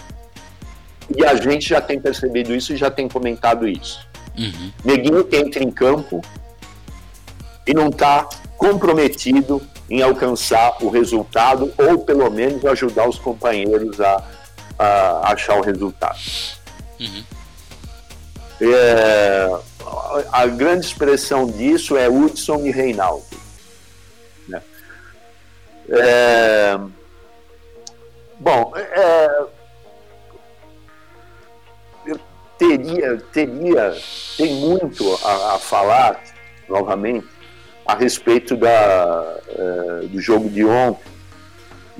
E 1.15 1.25
a 1.25 1.36
gente 1.36 1.67
já 1.67 1.81
tem 1.81 2.00
percebido 2.00 2.55
isso 2.55 2.74
e 2.74 2.77
já 2.77 2.89
tem 2.89 3.08
comentado 3.08 3.67
isso. 3.67 4.08
Uhum. 4.38 4.72
Neguinho 4.84 5.24
que 5.25 5.36
entra 5.36 5.63
em 5.63 5.72
campo 5.72 6.22
e 7.67 7.74
não 7.74 7.89
está 7.89 8.27
comprometido 8.58 9.62
em 9.89 10.01
alcançar 10.01 10.77
o 10.81 10.89
resultado 10.89 11.74
ou 11.77 12.00
pelo 12.00 12.29
menos 12.29 12.65
ajudar 12.65 13.10
os 13.10 13.20
companheiros 13.20 14.00
a, 14.00 14.24
a 14.79 15.34
achar 15.34 15.58
o 15.58 15.62
resultado. 15.62 16.17
Uhum. 17.00 17.24
É, 18.62 19.60
a 20.31 20.46
grande 20.46 20.86
expressão 20.86 21.48
disso 21.48 21.98
é 21.98 22.08
Hudson 22.08 22.65
e 22.65 22.72
Reinaldo. 22.72 23.25
Né? 24.48 24.62
É, 25.89 26.79
bom, 28.41 28.74
é, 28.75 29.43
eu 32.07 32.19
teria, 32.57 33.17
teria, 33.31 33.95
tem 34.36 34.55
muito 34.55 35.19
a, 35.24 35.55
a 35.55 35.60
falar, 35.60 36.21
novamente, 36.67 37.27
a 37.86 37.95
respeito 37.95 38.57
da, 38.57 39.39
é, 39.50 40.07
do 40.07 40.19
jogo 40.19 40.50
de 40.50 40.65
ontem 40.65 41.12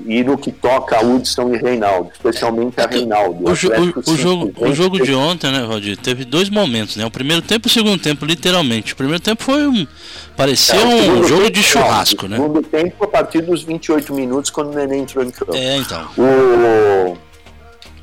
e 0.06 0.24
no 0.24 0.36
que 0.36 0.50
toca 0.50 0.96
a 0.96 1.00
Hudson 1.00 1.54
e 1.54 1.58
Reinaldo, 1.58 2.10
especialmente 2.12 2.80
a 2.80 2.86
Reinaldo. 2.86 3.44
O, 3.44 3.48
o, 3.48 3.52
o, 3.52 4.16
jogo, 4.16 4.52
o 4.56 4.74
jogo 4.74 5.00
de 5.00 5.14
ontem, 5.14 5.50
né, 5.50 5.64
Valdir, 5.64 5.96
teve 5.96 6.24
dois 6.24 6.48
momentos, 6.48 6.96
né? 6.96 7.04
O 7.04 7.10
primeiro 7.10 7.42
tempo 7.42 7.68
e 7.68 7.70
o 7.70 7.72
segundo 7.72 8.00
tempo, 8.00 8.24
literalmente. 8.24 8.92
O 8.92 8.96
primeiro 8.96 9.20
tempo 9.20 9.42
foi 9.42 9.66
um. 9.66 9.86
Parecia 10.36 10.80
é, 10.80 10.84
um 10.84 11.24
jogo 11.24 11.50
de 11.50 11.62
churrasco, 11.62 12.26
né? 12.26 12.38
O 12.38 12.42
segundo 12.42 12.62
tempo, 12.62 13.04
a 13.04 13.08
partir 13.08 13.42
dos 13.42 13.62
28 13.62 14.12
minutos, 14.14 14.50
quando 14.50 14.72
o 14.72 14.74
Neném 14.74 15.02
entrou 15.02 15.24
em 15.24 15.30
campo. 15.30 15.54
É, 15.54 15.76
então. 15.76 16.08
O, 16.16 17.16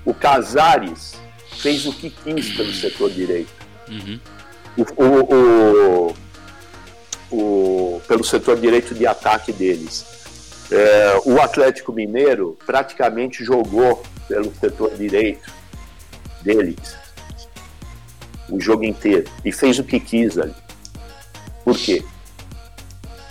o 0.06 0.14
Casares 0.14 1.16
fez 1.58 1.86
o 1.86 1.94
que 1.94 2.10
quis 2.10 2.50
pelo 2.56 2.74
setor 2.74 3.10
direito. 3.10 3.52
Uhum. 3.90 4.20
O, 4.78 5.04
o, 5.04 6.16
o, 7.32 7.36
o, 7.36 8.02
pelo 8.08 8.24
setor 8.24 8.60
direito 8.60 8.94
de 8.94 9.06
ataque 9.06 9.52
deles. 9.52 10.06
É, 10.72 11.22
o 11.26 11.42
Atlético 11.42 11.92
Mineiro 11.92 12.58
praticamente 12.66 13.44
jogou 13.44 14.04
pelo 14.28 14.54
setor 14.54 14.96
direito 14.96 15.52
deles 16.44 16.96
o 18.52 18.60
jogo 18.60 18.84
inteiro 18.84 19.30
e 19.44 19.52
fez 19.52 19.80
o 19.80 19.84
que 19.84 20.00
quis 20.00 20.38
ali. 20.38 20.56
Por 21.64 21.78
quê? 21.78 22.04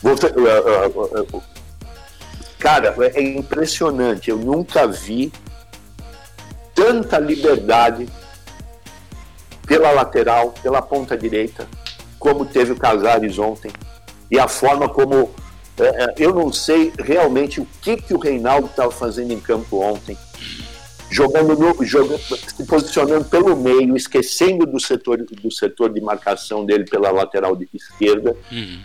Você, 0.02 0.26
uh, 0.26 1.22
uh, 1.22 1.36
uh, 1.36 1.42
cara, 2.58 2.94
é 3.14 3.22
impressionante. 3.22 4.30
Eu 4.30 4.36
nunca 4.36 4.86
vi 4.86 5.32
tanta 6.74 7.18
liberdade 7.18 8.08
pela 9.66 9.90
lateral, 9.90 10.54
pela 10.62 10.80
ponta 10.80 11.16
direita, 11.16 11.68
como 12.18 12.46
teve 12.46 12.72
o 12.72 12.76
Casares 12.76 13.38
ontem. 13.38 13.70
E 14.30 14.38
a 14.38 14.48
forma 14.48 14.88
como 14.88 15.30
é, 15.78 16.04
é, 16.04 16.14
eu 16.18 16.34
não 16.34 16.52
sei 16.52 16.92
realmente 16.98 17.60
o 17.60 17.66
que, 17.80 17.96
que 17.96 18.12
o 18.12 18.18
Reinaldo 18.18 18.66
estava 18.66 18.90
fazendo 18.90 19.32
em 19.32 19.40
campo 19.40 19.78
ontem. 19.78 20.16
Jogando, 21.10 21.56
no, 21.56 21.84
jogando, 21.84 22.18
se 22.18 22.64
posicionando 22.66 23.24
pelo 23.24 23.56
meio, 23.56 23.96
esquecendo 23.96 24.66
do 24.66 24.78
setor, 24.78 25.18
do 25.18 25.50
setor 25.50 25.92
de 25.92 26.00
marcação 26.00 26.66
dele 26.66 26.84
pela 26.84 27.10
lateral 27.10 27.56
de 27.56 27.66
esquerda 27.72 28.36
uhum. 28.52 28.82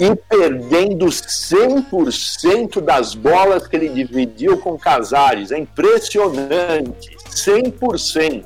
E 0.00 0.16
perdendo 0.16 1.04
100% 1.06 2.80
das 2.80 3.14
bolas 3.14 3.68
que 3.68 3.76
ele 3.76 3.90
dividiu 3.90 4.56
com 4.56 4.78
Casares. 4.78 5.52
É 5.52 5.58
impressionante, 5.58 7.16
100%. 7.28 8.44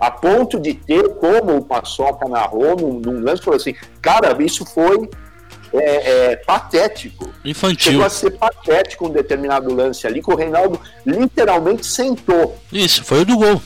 A 0.00 0.10
ponto 0.10 0.58
de 0.58 0.74
ter, 0.74 1.14
como 1.16 1.56
o 1.56 1.64
Paçoca 1.64 2.28
narrou 2.28 2.76
num, 2.76 2.98
num 2.98 3.20
lance, 3.22 3.42
falou 3.42 3.56
assim: 3.56 3.74
cara, 4.00 4.36
isso 4.42 4.64
foi 4.64 5.08
é, 5.72 6.32
é, 6.32 6.36
patético. 6.36 7.30
Infantil. 7.44 7.92
Chegou 7.92 8.06
a 8.06 8.10
ser 8.10 8.30
patético 8.32 9.06
um 9.06 9.10
determinado 9.10 9.74
lance 9.74 10.06
ali, 10.06 10.22
que 10.22 10.30
o 10.30 10.36
Reinaldo 10.36 10.80
literalmente 11.04 11.86
sentou. 11.86 12.58
Isso, 12.72 13.04
foi 13.04 13.20
o 13.20 13.24
do 13.24 13.36
gol. 13.36 13.62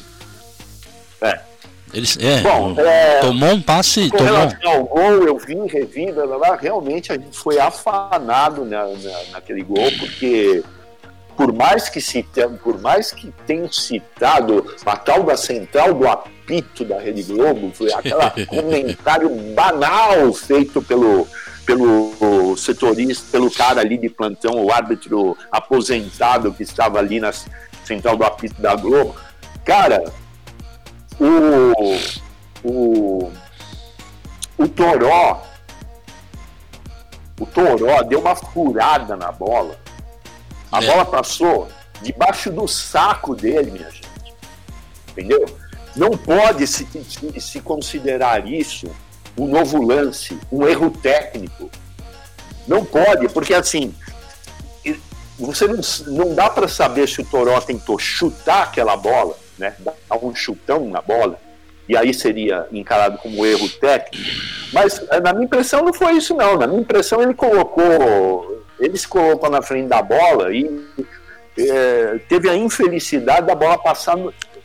É. 1.20 1.49
Ele, 1.92 2.06
é, 2.20 2.40
Bom, 2.40 2.74
é, 2.78 3.20
tomou 3.20 3.50
um 3.50 3.62
passe. 3.62 4.08
Com 4.10 4.18
tomou... 4.18 4.32
relação 4.32 4.72
ao 4.72 4.84
gol, 4.84 5.12
eu 5.26 5.38
vi, 5.38 5.54
revi, 5.66 6.12
blá, 6.12 6.26
blá, 6.26 6.38
blá, 6.38 6.56
realmente 6.56 7.12
a 7.12 7.16
gente 7.16 7.36
foi 7.36 7.58
afanado 7.58 8.64
na, 8.64 8.86
na, 8.86 9.22
naquele 9.32 9.62
gol, 9.62 9.90
porque 9.98 10.62
por 11.36 11.52
mais 11.52 11.88
que 11.88 12.00
se 12.00 12.22
por 12.62 12.80
mais 12.80 13.12
que 13.12 13.32
tenham 13.46 13.72
citado 13.72 14.74
a 14.84 14.96
tal 14.96 15.22
da 15.22 15.36
central 15.36 15.94
do 15.94 16.06
apito 16.06 16.84
da 16.84 17.00
Rede 17.00 17.22
Globo, 17.22 17.72
foi 17.72 17.92
aquele 17.92 18.44
comentário 18.46 19.30
banal 19.54 20.32
feito 20.32 20.82
pelo 20.82 21.26
pelo 21.64 22.56
setorista, 22.56 23.24
pelo 23.30 23.50
cara 23.50 23.80
ali 23.80 23.96
de 23.96 24.08
plantão, 24.08 24.64
o 24.64 24.72
árbitro 24.72 25.36
aposentado 25.50 26.52
que 26.52 26.62
estava 26.62 26.98
ali 26.98 27.20
na 27.20 27.32
central 27.84 28.16
do 28.16 28.24
apito 28.24 28.60
da 28.60 28.74
Globo. 28.74 29.14
Cara, 29.64 30.12
o, 31.20 32.68
o, 32.68 33.32
o 34.58 34.68
Toró, 34.68 35.42
o 37.38 37.46
Toró 37.46 38.02
deu 38.02 38.20
uma 38.20 38.34
furada 38.34 39.16
na 39.16 39.30
bola. 39.30 39.78
A 40.72 40.82
é. 40.82 40.86
bola 40.86 41.04
passou 41.04 41.68
debaixo 42.02 42.50
do 42.50 42.66
saco 42.66 43.34
dele, 43.34 43.70
minha 43.70 43.90
gente. 43.90 44.08
Entendeu? 45.10 45.44
Não 45.94 46.10
pode 46.10 46.66
se, 46.66 46.86
se, 47.38 47.60
considerar 47.60 48.46
isso 48.46 48.90
um 49.36 49.46
novo 49.46 49.82
lance, 49.82 50.38
um 50.50 50.66
erro 50.66 50.90
técnico. 50.90 51.70
Não 52.66 52.84
pode, 52.84 53.28
porque 53.28 53.52
assim, 53.52 53.94
você 55.38 55.66
não, 55.66 55.80
não 56.06 56.34
dá 56.34 56.48
para 56.48 56.68
saber 56.68 57.08
se 57.08 57.20
o 57.20 57.24
Toró 57.24 57.60
tentou 57.60 57.98
chutar 57.98 58.64
aquela 58.64 58.96
bola, 58.96 59.36
né, 59.60 59.74
dar 59.78 59.94
um 60.22 60.34
chutão 60.34 60.88
na 60.88 61.02
bola, 61.02 61.38
e 61.86 61.96
aí 61.96 62.14
seria 62.14 62.66
encarado 62.72 63.18
como 63.18 63.44
erro 63.44 63.68
técnico. 63.68 64.24
Mas 64.72 65.00
na 65.22 65.32
minha 65.32 65.44
impressão 65.44 65.84
não 65.84 65.92
foi 65.92 66.14
isso 66.14 66.34
não. 66.34 66.56
Na 66.56 66.66
minha 66.66 66.80
impressão 66.80 67.20
ele 67.20 67.34
colocou, 67.34 68.64
ele 68.78 68.96
se 68.96 69.06
colocou 69.06 69.50
na 69.50 69.60
frente 69.60 69.88
da 69.88 70.00
bola 70.00 70.52
e 70.54 70.86
é, 71.58 72.20
teve 72.28 72.48
a 72.48 72.56
infelicidade 72.56 73.46
da 73.46 73.54
bola 73.54 73.76
passar 73.76 74.16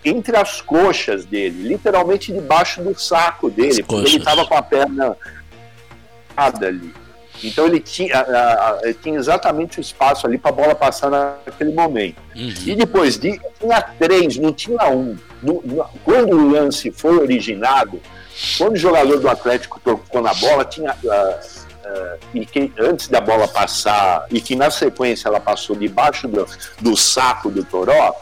entre 0.04 0.38
as 0.38 0.62
coxas 0.62 1.26
dele, 1.26 1.68
literalmente 1.68 2.32
debaixo 2.32 2.82
do 2.82 2.98
saco 2.98 3.50
dele, 3.50 3.84
porque 3.84 4.08
ele 4.08 4.18
estava 4.18 4.46
com 4.46 4.56
a 4.56 4.62
perna 4.62 5.18
ali. 6.38 6.94
Então 7.44 7.66
ele 7.66 7.80
tinha, 7.80 8.18
a, 8.18 8.70
a, 8.70 8.94
tinha 9.02 9.18
exatamente 9.18 9.80
o 9.80 9.82
espaço 9.82 10.26
ali 10.26 10.38
para 10.38 10.52
a 10.52 10.54
bola 10.54 10.76
passar 10.76 11.10
naquele 11.10 11.74
momento. 11.74 12.22
Uhum. 12.36 12.54
E 12.66 12.76
depois 12.76 13.18
de, 13.18 13.40
tinha 13.60 13.82
três, 13.82 14.38
não 14.38 14.54
tinha 14.54 14.90
um. 14.90 15.18
No, 15.42 15.62
no, 15.64 15.86
quando 16.04 16.38
o 16.38 16.50
lance 16.50 16.92
foi 16.92 17.18
originado, 17.18 18.02
quando 18.58 18.74
o 18.74 18.78
jogador 18.78 19.20
do 19.20 19.30
Atlético 19.30 19.80
tocou 19.80 20.22
na 20.22 20.34
bola, 20.34 20.66
tinha. 20.66 20.96
Uh, 21.04 21.66
Uh, 21.86 22.18
e 22.34 22.46
que 22.48 22.74
antes 22.80 23.10
da 23.10 23.22
bola 23.22 23.48
passar, 23.48 24.26
e 24.32 24.42
que 24.42 24.56
na 24.56 24.72
sequência 24.72 25.28
ela 25.28 25.40
passou 25.40 25.76
debaixo 25.76 26.28
do, 26.28 26.44
do 26.82 26.98
saco 26.98 27.52
do 27.52 27.64
Toró, 27.64 28.20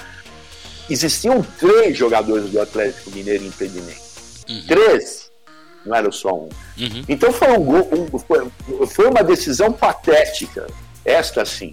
existiam 0.89 1.41
três 1.57 1.97
jogadores 1.97 2.49
do 2.49 2.59
Atlético 2.59 3.11
Mineiro 3.11 3.45
em 3.45 3.47
impedimento. 3.47 4.01
Uhum. 4.49 4.65
Três, 4.67 5.22
não 5.85 5.95
era 5.95 6.11
só 6.11 6.33
um. 6.33 6.49
Uhum. 6.77 7.03
Então 7.07 7.31
foi, 7.31 7.49
um, 7.49 7.79
um, 7.81 8.87
foi, 8.87 9.07
uma 9.07 9.23
decisão 9.23 9.71
patética, 9.71 10.67
esta 11.03 11.45
sim. 11.45 11.71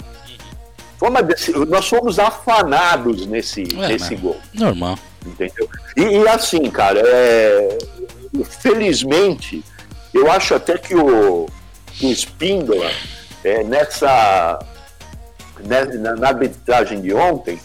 Foi 0.99 1.09
uma 1.09 1.21
nós 1.69 1.89
fomos 1.89 2.19
afanados 2.19 3.27
nesse, 3.27 3.67
Ué, 3.75 3.89
nesse 3.89 4.15
gol. 4.17 4.37
Normal. 4.53 4.99
Entendeu? 5.25 5.69
E, 5.97 6.03
e 6.03 6.29
assim, 6.29 6.71
cara, 6.71 7.01
é, 7.05 7.79
felizmente, 8.61 9.65
eu 10.13 10.31
acho 10.31 10.55
até 10.55 10.77
que 10.77 10.95
o, 10.95 11.47
o 12.03 12.07
Espíndola, 12.07 12.91
é, 13.45 13.63
nessa, 13.65 14.59
né, 15.65 15.85
na, 15.85 16.17
na 16.17 16.29
arbitragem 16.29 17.01
de 17.01 17.15
ontem, 17.15 17.59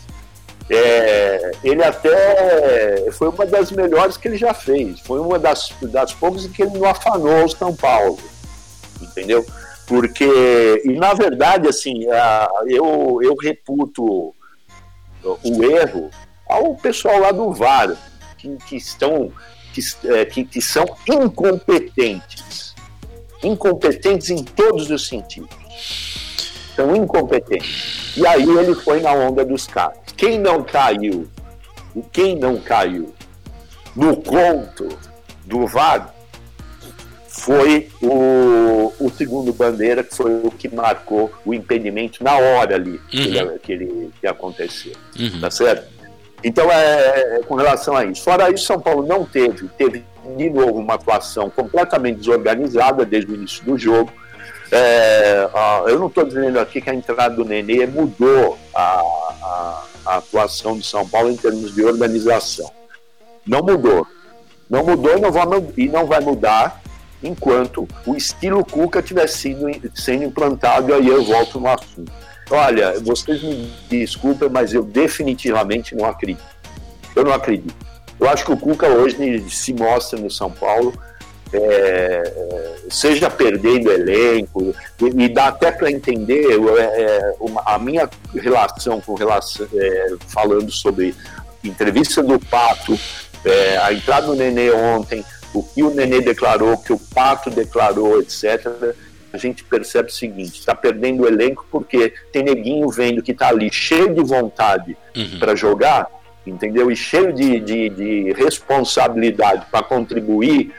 é, 0.70 1.52
ele 1.64 1.84
até 1.84 3.12
foi 3.12 3.30
uma 3.30 3.46
das 3.46 3.72
melhores 3.72 4.18
que 4.18 4.28
ele 4.28 4.38
já 4.38 4.54
fez. 4.54 5.00
Foi 5.02 5.20
uma 5.20 5.38
das, 5.38 5.74
das 5.82 6.14
poucas 6.14 6.46
em 6.46 6.50
que 6.52 6.64
ele 6.64 6.78
não 6.78 6.86
afanou 6.86 7.46
o 7.46 7.50
São 7.50 7.76
Paulo. 7.76 8.18
Entendeu? 9.02 9.46
Porque, 9.88 10.82
e 10.84 10.94
na 10.94 11.14
verdade, 11.14 11.68
assim, 11.68 12.06
eu, 12.68 13.20
eu 13.22 13.36
reputo 13.36 14.34
o 15.44 15.64
erro 15.64 16.10
ao 16.48 16.76
pessoal 16.76 17.20
lá 17.20 17.32
do 17.32 17.52
VAR, 17.52 17.96
que, 18.38 18.56
que 18.68 18.76
estão, 18.76 19.32
que, 19.74 19.82
é, 20.10 20.26
que, 20.26 20.44
que 20.44 20.62
são 20.62 20.86
incompetentes. 21.08 22.74
Incompetentes 23.44 24.30
em 24.32 24.44
todos 24.44 24.90
os 24.90 25.08
sentidos. 25.08 25.50
São 26.76 26.96
incompetentes. 26.96 28.18
E 28.18 28.26
aí 28.26 28.44
ele 28.44 28.74
foi 28.74 29.02
na 29.02 29.14
onda 29.14 29.46
dos 29.46 29.68
caras. 29.68 30.05
Quem 30.18 30.40
não 30.40 30.64
caiu? 30.64 31.28
Quem 32.12 32.36
não 32.36 32.58
caiu 32.58 33.14
no 33.96 34.18
conto 34.18 34.90
do 35.46 35.66
VAR 35.66 36.14
foi 37.28 37.90
o, 38.02 38.94
o 39.00 39.10
segundo 39.10 39.54
bandeira, 39.54 40.04
que 40.04 40.16
foi 40.16 40.42
o 40.44 40.52
que 40.52 40.74
marcou 40.74 41.32
o 41.46 41.54
impedimento 41.54 42.24
na 42.24 42.34
hora 42.38 42.76
ali 42.76 42.92
uhum. 42.92 43.00
que, 43.08 43.18
ele, 43.18 43.60
que, 43.60 43.72
ele, 43.72 44.12
que 44.20 44.28
aconteceu. 44.28 44.94
Uhum. 45.20 45.42
Tá 45.42 45.52
certo? 45.52 45.96
Então, 46.44 46.72
é, 46.72 47.38
é, 47.38 47.42
com 47.46 47.56
relação 47.56 47.96
a 47.96 48.06
isso. 48.06 48.24
Fora 48.24 48.52
isso, 48.52 48.66
São 48.66 48.80
Paulo 48.80 49.06
não 49.06 49.26
teve, 49.26 49.68
teve 49.78 50.04
de 50.38 50.50
novo 50.50 50.80
uma 50.80 50.94
atuação 50.94 51.50
completamente 51.50 52.20
desorganizada 52.20 53.06
desde 53.06 53.32
o 53.32 53.36
início 53.36 53.64
do 53.66 53.78
jogo. 53.78 54.12
É, 54.72 55.48
eu 55.88 56.00
não 56.00 56.08
estou 56.08 56.26
dizendo 56.26 56.60
aqui 56.60 56.82
que 56.82 56.90
a 56.90 56.94
entrada 56.94 57.36
do 57.36 57.46
Nenê 57.46 57.86
mudou 57.86 58.58
a, 58.74 59.02
a, 59.42 59.84
a, 60.06 60.18
atuação 60.18 60.78
de 60.78 60.86
São 60.86 61.08
Paulo 61.08 61.30
em 61.30 61.38
termos 61.38 61.74
de 61.74 61.84
organização. 61.84 62.70
Não 63.46 63.62
mudou. 63.62 64.08
Não 64.70 64.84
mudou 64.84 65.18
e 65.18 65.22
não 65.22 65.32
vai, 65.32 65.46
e 65.78 65.88
não 65.88 66.06
vai 66.06 66.20
mudar 66.20 66.82
enquanto 67.24 67.88
o 68.06 68.16
estilo 68.16 68.66
Cuca 68.66 69.00
estiver 69.00 69.28
sendo, 69.28 69.68
sendo 69.94 70.24
implantado, 70.24 70.94
aí 70.94 71.08
eu 71.08 71.24
volto 71.24 71.60
no 71.60 71.68
assunto. 71.68 72.12
Olha, 72.50 73.00
vocês 73.00 73.42
me 73.42 73.72
desculpem, 73.90 74.50
mas 74.50 74.74
eu 74.74 74.84
definitivamente 74.84 75.96
não 75.96 76.06
acredito. 76.06 76.44
Eu 77.16 77.24
não 77.24 77.34
acredito. 77.34 77.74
Eu 78.20 78.30
acho 78.30 78.46
que 78.46 78.52
o 78.52 78.58
Cuca 78.58 78.88
hoje 78.88 79.50
se 79.50 79.74
mostra 79.74 80.20
no 80.20 80.30
São 80.30 80.52
Paulo, 80.52 80.94
é, 81.54 81.58
é 81.58 82.76
seja 82.90 83.30
perdendo 83.30 83.92
elenco, 83.92 84.76
e, 85.02 85.24
e 85.24 85.30
dá 85.30 85.48
até 85.48 85.72
para 85.72 85.92
entender 85.92 86.46
é, 86.52 86.84
é, 86.84 87.34
uma, 87.40 87.62
a 87.66 87.80
minha 87.80 88.10
relação 88.34 89.02
com 89.02 89.16
relação, 89.16 89.68
é, 89.74 90.16
falando 90.28 90.72
sobre 90.72 91.16
entrevista 91.64 92.22
do 92.22 92.40
Pato, 92.40 92.98
é, 93.44 93.78
a 93.78 93.94
entrada 93.94 94.28
do 94.28 94.36
Nenê 94.36 94.72
ontem, 94.72 95.24
o 95.54 95.64
que 95.64 95.82
o 95.84 95.94
Nenê 95.94 96.22
declarou, 96.22 96.74
o 96.74 96.78
que 96.78 96.94
o 96.94 97.00
Pato 97.00 97.50
declarou, 97.50 98.20
etc 98.20 98.96
a 99.36 99.38
gente 99.38 99.64
percebe 99.64 100.10
o 100.10 100.14
seguinte: 100.14 100.60
está 100.60 100.74
perdendo 100.74 101.24
o 101.24 101.28
elenco 101.28 101.66
porque 101.70 102.14
tem 102.32 102.44
neguinho 102.44 102.90
vendo 102.90 103.22
que 103.22 103.32
está 103.32 103.50
ali 103.50 103.72
cheio 103.72 104.14
de 104.14 104.24
vontade 104.24 104.98
uhum. 105.16 105.40
para 105.40 105.56
jogar, 105.56 106.08
entendeu? 106.48 106.90
E 106.90 106.96
cheio 106.96 107.34
de, 107.34 107.60
de, 107.60 107.90
de 107.90 108.34
responsabilidade 108.34 109.66
para 109.70 109.84
contribuir 109.84 110.74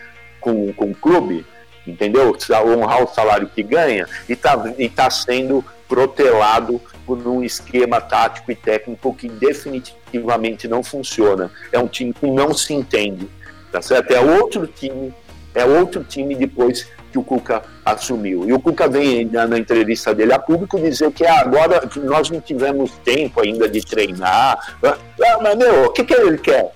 com, 0.47 0.73
com 0.75 0.91
o 0.93 0.95
clube, 0.95 1.45
entendeu? 1.85 2.37
Honrar 2.65 3.03
o 3.03 3.09
salário 3.09 3.51
que 3.53 3.65
ganha 3.65 4.07
e 4.29 4.35
está 4.35 4.73
e 4.79 4.89
tá 4.89 5.11
sendo 5.11 5.65
protelado 5.89 6.81
por 7.05 7.19
um 7.27 7.43
esquema 7.43 8.01
tático 8.01 8.53
e 8.53 8.55
técnico 8.55 9.13
que 9.13 9.29
definitivamente 9.29 10.69
não 10.69 10.85
funciona. 10.85 11.51
É 11.73 11.81
um 11.81 11.89
time 11.89 12.13
que 12.13 12.31
não 12.31 12.55
se 12.55 12.73
entende, 12.73 13.29
tá 13.73 13.83
certo? 13.83 14.13
É 14.13 14.21
outro 14.21 14.69
time, 14.69 15.13
é 15.53 15.65
outro 15.65 16.05
time 16.05 16.37
depois 16.37 16.89
que 17.11 17.19
o 17.19 17.25
Cuca 17.25 17.63
assumiu. 17.85 18.49
E 18.49 18.53
o 18.53 18.61
Cuca 18.61 18.89
vem 18.89 19.25
na, 19.25 19.49
na 19.49 19.59
entrevista 19.59 20.15
dele 20.15 20.33
a 20.33 20.39
público 20.39 20.79
dizer 20.79 21.11
que 21.11 21.27
ah, 21.27 21.41
agora 21.41 21.89
nós 21.97 22.31
não 22.31 22.41
tivemos 22.41 22.93
tempo 23.05 23.41
ainda 23.41 23.69
de 23.69 23.81
treinar. 23.81 24.77
Ah, 24.83 24.99
mas, 25.43 25.57
meu, 25.57 25.87
o 25.87 25.93
que, 25.93 26.05
que 26.05 26.15
ele 26.15 26.39
quer? 26.39 26.73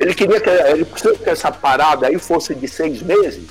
Ele 0.00 0.14
queria 0.14 0.40
que 0.40 0.48
ele 0.48 0.86
que 0.86 1.28
essa 1.28 1.52
parada 1.52 2.06
aí 2.06 2.18
fosse 2.18 2.54
de 2.54 2.66
seis 2.66 3.02
meses 3.02 3.50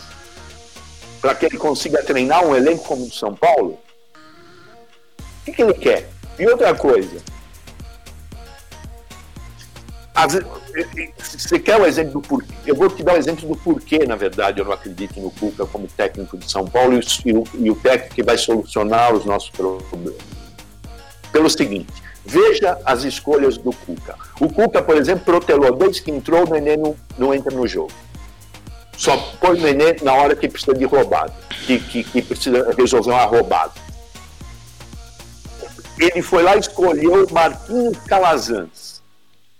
para 1.21 1.35
que 1.35 1.45
ele 1.45 1.57
consiga 1.57 2.03
treinar 2.03 2.43
um 2.43 2.55
elenco 2.55 2.83
como 2.85 3.05
o 3.05 3.09
de 3.09 3.15
São 3.15 3.35
Paulo. 3.35 3.79
O 5.19 5.45
que, 5.45 5.51
que 5.51 5.61
ele 5.61 5.75
quer? 5.75 6.09
E 6.39 6.47
outra 6.47 6.73
coisa, 6.73 7.21
você 11.19 11.59
quer 11.59 11.79
um 11.79 11.85
exemplo 11.85 12.13
do 12.13 12.21
porquê? 12.21 12.53
Eu 12.65 12.75
vou 12.75 12.89
te 12.89 13.03
dar 13.03 13.13
um 13.13 13.17
exemplo 13.17 13.47
do 13.47 13.55
porquê, 13.55 13.99
na 14.05 14.15
verdade, 14.15 14.59
eu 14.59 14.65
não 14.65 14.71
acredito 14.71 15.19
no 15.19 15.29
Cuca 15.31 15.65
como 15.65 15.87
técnico 15.87 16.37
de 16.37 16.49
São 16.49 16.65
Paulo 16.65 16.99
e 17.25 17.33
o, 17.33 17.43
e 17.53 17.69
o 17.69 17.75
técnico 17.75 18.15
que 18.15 18.23
vai 18.23 18.37
solucionar 18.37 19.13
os 19.13 19.23
nossos 19.23 19.49
problemas. 19.51 20.15
Pelo 21.31 21.49
seguinte, 21.49 21.93
veja 22.25 22.79
as 22.85 23.03
escolhas 23.03 23.57
do 23.57 23.71
Cuca. 23.71 24.15
O 24.39 24.51
Cuca, 24.51 24.81
por 24.81 24.97
exemplo, 24.97 25.25
protelou 25.25 25.75
desde 25.75 26.01
que 26.01 26.11
entrou, 26.11 26.47
o 26.47 26.51
Nenê 26.51 26.77
não, 26.77 26.95
não 27.17 27.33
entra 27.33 27.55
no 27.55 27.67
jogo. 27.67 27.91
Só 28.97 29.15
põe 29.39 29.57
o 29.57 29.61
Nenê 29.61 29.95
na 30.01 30.13
hora 30.13 30.35
que 30.35 30.47
precisa 30.47 30.73
de 30.73 30.85
roubado, 30.85 31.33
que, 31.65 31.79
que, 31.79 32.03
que 32.03 32.21
precisa 32.21 32.73
resolver 32.77 33.11
uma 33.11 33.25
roubada. 33.25 33.73
Ele 35.97 36.21
foi 36.21 36.43
lá 36.43 36.55
e 36.55 36.59
escolheu 36.59 37.27
Marquinhos 37.31 37.97
Calazans 38.07 38.89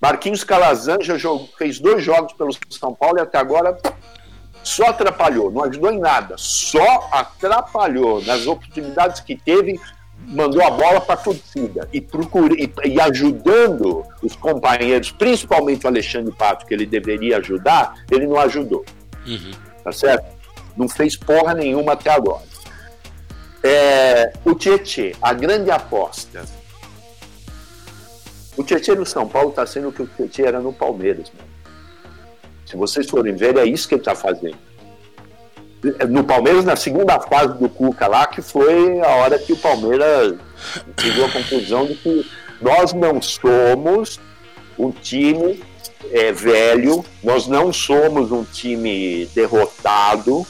Marquinhos 0.02 0.46
Calazan 0.46 0.98
já 1.02 1.18
jogou, 1.18 1.50
fez 1.58 1.78
dois 1.78 2.02
jogos 2.02 2.32
pelo 2.34 2.52
São 2.70 2.94
Paulo 2.94 3.18
e 3.18 3.22
até 3.22 3.38
agora 3.38 3.78
só 4.64 4.88
atrapalhou, 4.88 5.52
não 5.52 5.64
ajudou 5.66 5.92
em 5.92 6.00
nada, 6.00 6.36
só 6.38 7.10
atrapalhou 7.12 8.22
nas 8.24 8.48
oportunidades 8.48 9.20
que 9.20 9.36
teve, 9.36 9.80
mandou 10.30 10.62
a 10.64 10.70
bola 10.70 11.02
para 11.02 11.16
a 11.16 11.18
torcida 11.18 11.90
e, 11.92 12.00
procure, 12.00 12.56
e, 12.64 12.90
e, 12.90 13.02
ajudando 13.02 14.06
os 14.22 14.36
companheiros, 14.36 15.12
principalmente 15.12 15.86
o 15.86 15.90
Alexandre 15.90 16.34
Pato, 16.34 16.66
que 16.66 16.74
ele 16.74 16.86
deveria 16.86 17.38
ajudar, 17.38 17.96
ele 18.10 18.28
não 18.28 18.40
ajudou. 18.40 18.86
Uhum. 19.26 19.52
Tá 19.84 19.92
certo? 19.92 20.26
Não 20.78 20.88
fez 20.88 21.16
porra 21.16 21.54
nenhuma 21.54 21.94
até 21.94 22.12
agora. 22.12 22.48
É, 23.64 24.32
o 24.46 24.56
Tietê, 24.56 25.16
a 25.22 25.34
grande 25.34 25.70
aposta 25.70 26.46
o 28.60 28.64
Tietchan 28.64 28.96
no 28.96 29.06
São 29.06 29.26
Paulo 29.26 29.52
está 29.52 29.66
sendo 29.66 29.88
o 29.88 29.92
que 29.94 30.02
o 30.02 30.08
Tietchan 30.08 30.44
era 30.44 30.60
no 30.60 30.74
Palmeiras. 30.74 31.32
Mano. 31.34 31.50
Se 32.66 32.76
vocês 32.76 33.10
forem 33.10 33.34
ver, 33.34 33.56
é 33.56 33.64
isso 33.64 33.88
que 33.88 33.96
ele 33.96 34.02
está 34.02 34.14
fazendo. 34.14 34.58
No 36.10 36.24
Palmeiras, 36.24 36.66
na 36.66 36.76
segunda 36.76 37.20
fase 37.22 37.58
do 37.58 37.70
Cuca 37.70 38.08
lá, 38.08 38.28
que 38.28 38.42
foi 38.42 39.00
a 39.00 39.16
hora 39.16 39.40
que 39.40 39.54
o 39.54 39.58
Palmeiras 39.58 40.36
chegou 41.00 41.26
à 41.26 41.32
conclusão 41.32 41.86
de 41.86 41.96
que 41.96 42.30
nós 42.62 42.92
não 42.92 43.22
somos 43.22 44.20
um 44.78 44.92
time 44.92 45.64
é, 46.12 46.32
velho, 46.32 47.06
nós 47.24 47.48
não 47.48 47.72
somos 47.72 48.32
um 48.32 48.44
time 48.44 49.26
derrotado 49.34 50.46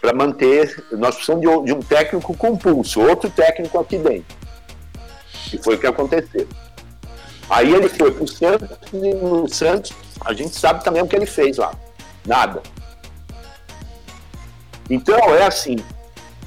para 0.00 0.12
manter. 0.12 0.84
Nós 0.92 1.14
precisamos 1.14 1.40
de 1.42 1.48
um, 1.48 1.64
de 1.64 1.72
um 1.72 1.80
técnico 1.80 2.36
com 2.36 2.56
pulso, 2.56 3.00
outro 3.00 3.30
técnico 3.30 3.78
aqui 3.78 3.96
dentro. 3.96 4.36
E 5.52 5.58
foi 5.58 5.76
o 5.76 5.78
que 5.78 5.86
aconteceu. 5.86 6.46
Aí 7.48 7.72
ele 7.72 7.88
foi 7.88 8.10
pro 8.10 8.26
Santos 8.26 8.68
e 8.92 9.14
no 9.14 9.48
Santos 9.48 9.92
a 10.24 10.32
gente 10.32 10.58
sabe 10.58 10.82
também 10.82 11.02
o 11.02 11.06
que 11.06 11.16
ele 11.16 11.26
fez 11.26 11.58
lá. 11.58 11.74
Nada. 12.26 12.62
Então 14.88 15.16
é 15.34 15.46
assim, 15.46 15.76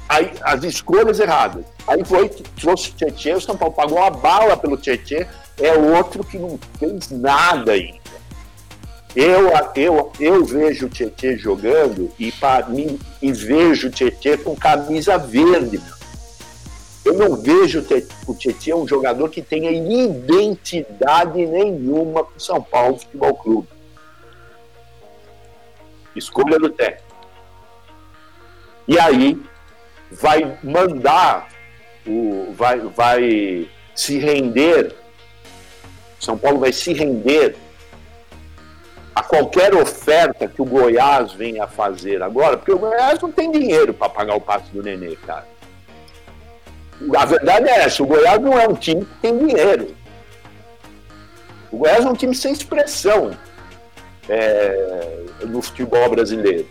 aí, 0.08 0.32
as 0.42 0.62
escolhas 0.64 1.18
erradas. 1.20 1.64
Aí 1.86 2.04
foi, 2.04 2.28
trouxe 2.60 2.90
o 2.90 2.94
Tietchan, 2.94 3.36
o 3.36 3.40
São 3.40 3.56
Paulo 3.56 3.74
pagou 3.74 3.98
uma 3.98 4.10
bala 4.10 4.56
pelo 4.56 4.76
Tietchan, 4.76 5.26
é 5.60 5.72
outro 5.72 6.22
que 6.22 6.38
não 6.38 6.58
fez 6.78 7.10
nada 7.10 7.72
ainda. 7.72 7.98
Eu, 9.16 9.50
eu, 9.74 10.12
eu 10.20 10.44
vejo 10.44 10.86
o 10.86 10.88
Tietchan 10.88 11.36
jogando 11.36 12.10
e, 12.18 12.30
para 12.30 12.68
mim, 12.68 12.98
e 13.20 13.32
vejo 13.32 13.88
o 13.88 13.90
Tietchan 13.90 14.36
com 14.38 14.54
camisa 14.54 15.16
verde. 15.16 15.80
Eu 17.04 17.14
não 17.14 17.34
vejo 17.36 17.84
o 18.26 18.34
Tietchan 18.34 18.76
um 18.76 18.86
jogador 18.86 19.30
que 19.30 19.40
tenha 19.40 19.70
identidade 19.70 21.46
nenhuma 21.46 22.22
com 22.22 22.36
o 22.36 22.40
São 22.40 22.62
Paulo 22.62 22.98
Futebol 22.98 23.34
Clube. 23.34 23.68
Escolha 26.14 26.58
do 26.58 26.68
técnico. 26.68 27.07
E 28.88 28.98
aí 28.98 29.38
vai 30.10 30.58
mandar, 30.64 31.48
o, 32.06 32.54
vai, 32.56 32.80
vai 32.80 33.68
se 33.94 34.18
render, 34.18 34.96
São 36.18 36.38
Paulo 36.38 36.58
vai 36.58 36.72
se 36.72 36.94
render 36.94 37.54
a 39.14 39.22
qualquer 39.22 39.74
oferta 39.74 40.48
que 40.48 40.62
o 40.62 40.64
Goiás 40.64 41.32
venha 41.32 41.66
fazer 41.66 42.22
agora, 42.22 42.56
porque 42.56 42.72
o 42.72 42.78
Goiás 42.78 43.20
não 43.20 43.30
tem 43.30 43.52
dinheiro 43.52 43.92
para 43.92 44.08
pagar 44.08 44.36
o 44.36 44.40
passe 44.40 44.70
do 44.70 44.82
Nenê, 44.82 45.16
cara. 45.16 45.46
A 47.16 47.24
verdade 47.26 47.68
é 47.68 47.80
essa: 47.80 48.02
o 48.02 48.06
Goiás 48.06 48.40
não 48.40 48.58
é 48.58 48.66
um 48.66 48.74
time 48.74 49.04
que 49.04 49.14
tem 49.20 49.36
dinheiro. 49.36 49.94
O 51.70 51.78
Goiás 51.78 52.04
é 52.04 52.08
um 52.08 52.14
time 52.14 52.34
sem 52.34 52.52
expressão 52.52 53.36
é, 54.28 55.24
no 55.44 55.60
futebol 55.60 56.08
brasileiro. 56.08 56.66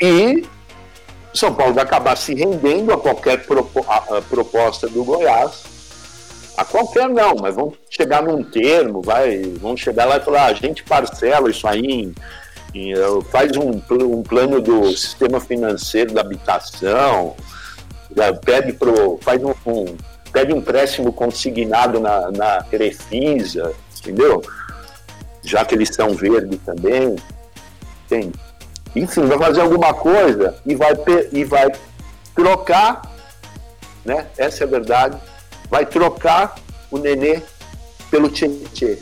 E 0.00 0.44
São 1.34 1.54
Paulo 1.54 1.74
vai 1.74 1.84
acabar 1.84 2.16
se 2.16 2.34
rendendo 2.34 2.92
a 2.92 2.98
qualquer 2.98 3.44
propo 3.44 3.84
a, 3.88 4.18
a 4.18 4.22
proposta 4.22 4.88
do 4.88 5.04
Goiás. 5.04 5.64
A 6.56 6.64
qualquer 6.64 7.08
não, 7.08 7.36
mas 7.36 7.54
vão 7.54 7.72
chegar 7.88 8.22
num 8.22 8.42
termo, 8.42 9.00
vai, 9.00 9.42
vão 9.60 9.76
chegar 9.76 10.06
lá 10.06 10.16
e 10.16 10.20
falar, 10.20 10.42
ah, 10.42 10.46
a 10.46 10.54
gente 10.54 10.82
parcela 10.82 11.48
isso 11.48 11.68
aí 11.68 11.86
em 11.86 12.14
faz 13.30 13.56
um, 13.56 13.80
um 13.90 14.22
plano 14.22 14.60
do 14.60 14.90
sistema 14.96 15.40
financeiro 15.40 16.12
da 16.12 16.20
habitação, 16.20 17.34
pede 18.44 18.72
pro, 18.72 19.18
faz 19.22 19.42
um, 19.42 19.54
um, 19.66 19.96
pede 20.32 20.52
um 20.52 20.58
empréstimo 20.58 21.12
consignado 21.12 22.00
na, 22.00 22.30
na 22.30 22.62
Crefisa, 22.64 23.72
entendeu? 23.98 24.42
Já 25.42 25.64
que 25.64 25.74
eles 25.74 25.94
são 25.94 26.14
verdes 26.14 26.58
também, 26.64 27.16
tem. 28.08 28.32
Enfim, 28.98 29.26
vai 29.26 29.38
fazer 29.38 29.60
alguma 29.60 29.94
coisa 29.94 30.56
e 30.66 30.74
vai, 30.74 30.92
e 31.32 31.44
vai 31.44 31.70
trocar, 32.34 33.02
né? 34.04 34.26
Essa 34.36 34.64
é 34.64 34.66
a 34.66 34.70
verdade. 34.70 35.18
vai 35.70 35.86
trocar 35.86 36.56
o 36.90 36.98
Nenê 36.98 37.42
pelo 38.10 38.28
Tietê. 38.28 38.98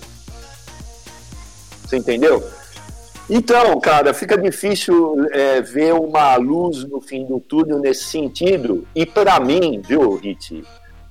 Você 1.82 1.96
entendeu? 1.96 2.42
Então, 3.28 3.80
cara, 3.80 4.12
fica 4.12 4.36
difícil 4.36 5.26
é, 5.32 5.60
ver 5.60 5.94
uma 5.94 6.36
luz 6.36 6.84
no 6.84 7.00
fim 7.00 7.24
do 7.24 7.40
túnel 7.40 7.78
nesse 7.78 8.04
sentido. 8.04 8.86
E 8.94 9.06
para 9.06 9.40
mim, 9.40 9.80
viu, 9.84 10.16
Rit? 10.16 10.62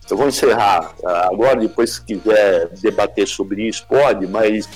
Eu 0.10 0.18
vou 0.18 0.28
encerrar 0.28 0.94
agora, 1.04 1.60
depois 1.60 1.94
se 1.94 2.02
quiser 2.06 2.70
debater 2.80 3.28
sobre 3.28 3.68
isso, 3.68 3.86
pode, 3.88 4.28
mas. 4.28 4.70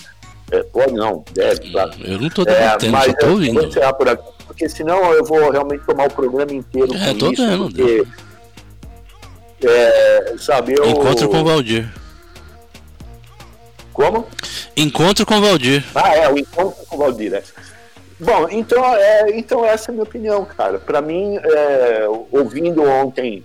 É, 0.51 0.63
pode 0.63 0.93
não, 0.93 1.23
deve, 1.31 1.71
claro. 1.71 1.91
Eu 2.03 2.19
não 2.19 2.27
estou 2.27 2.43
debatendo, 2.43 2.85
é, 2.85 2.89
mas, 2.89 3.05
só 3.05 3.11
estou 3.11 3.29
ouvindo. 3.31 3.53
Vou 3.53 3.63
encerrar 3.63 3.93
por 3.93 4.09
aqui, 4.09 4.23
porque 4.47 4.69
senão 4.69 5.13
eu 5.13 5.23
vou 5.23 5.51
realmente 5.51 5.85
tomar 5.85 6.07
o 6.07 6.13
programa 6.13 6.53
inteiro 6.53 6.93
é, 6.95 7.13
com 7.13 7.31
isso. 7.31 7.47
Vendo, 7.47 7.65
porque, 7.65 8.07
é, 9.63 10.35
sabe, 10.39 10.75
eu... 10.77 10.85
Encontro 10.89 11.29
com 11.29 11.41
o 11.41 11.43
Valdir. 11.43 11.89
Como? 13.93 14.25
Encontro 14.75 15.25
com 15.25 15.37
o 15.37 15.41
Valdir. 15.41 15.85
Ah, 15.93 16.15
é, 16.15 16.31
o 16.31 16.37
encontro 16.37 16.85
com 16.87 16.95
o 16.95 16.99
Valdir, 16.99 17.33
é. 17.33 17.43
Bom, 18.19 18.47
então, 18.49 18.83
é, 18.95 19.37
então 19.37 19.63
essa 19.63 19.89
é 19.89 19.91
a 19.91 19.93
minha 19.93 20.03
opinião, 20.03 20.45
cara. 20.45 20.79
Para 20.79 21.01
mim, 21.01 21.37
é, 21.37 22.05
ouvindo 22.31 22.83
ontem 22.83 23.43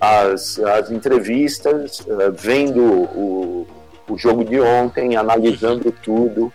as, 0.00 0.58
as 0.58 0.90
entrevistas, 0.90 2.04
é, 2.08 2.30
vendo 2.30 2.82
o, 2.82 3.66
o 4.08 4.18
jogo 4.18 4.44
de 4.44 4.60
ontem, 4.60 5.16
analisando 5.16 5.92
tudo, 6.02 6.52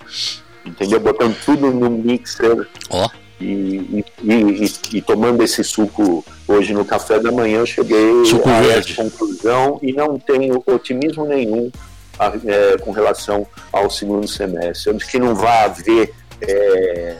entendeu? 0.66 1.00
Botando 1.00 1.36
tudo 1.44 1.72
no 1.72 1.90
mixer. 1.90 2.68
Ó. 2.90 3.06
Oh. 3.06 3.22
E, 3.40 4.06
e, 4.24 4.34
e, 4.34 4.98
e, 4.98 5.02
tomando 5.02 5.42
esse 5.42 5.64
suco 5.64 6.24
hoje 6.48 6.76
no 6.76 6.86
café 6.86 7.20
da 7.20 7.32
manhã, 7.32 7.58
eu 7.58 7.66
cheguei 7.66 8.24
suco 8.24 8.48
a 8.48 8.62
verde. 8.62 8.92
essa 8.92 9.02
conclusão 9.02 9.80
e 9.82 9.92
não 9.94 10.20
tenho 10.20 10.62
otimismo 10.64 11.26
nenhum 11.26 11.72
a, 12.20 12.32
é, 12.46 12.78
com 12.78 12.92
relação 12.92 13.48
ao 13.74 13.90
segundo 13.90 14.28
semestre. 14.28 14.92
Eu 14.92 14.96
acho 14.96 15.10
que 15.10 15.18
não 15.18 15.34
vai 15.34 15.66
haver 15.66 16.14
é, 16.40 17.18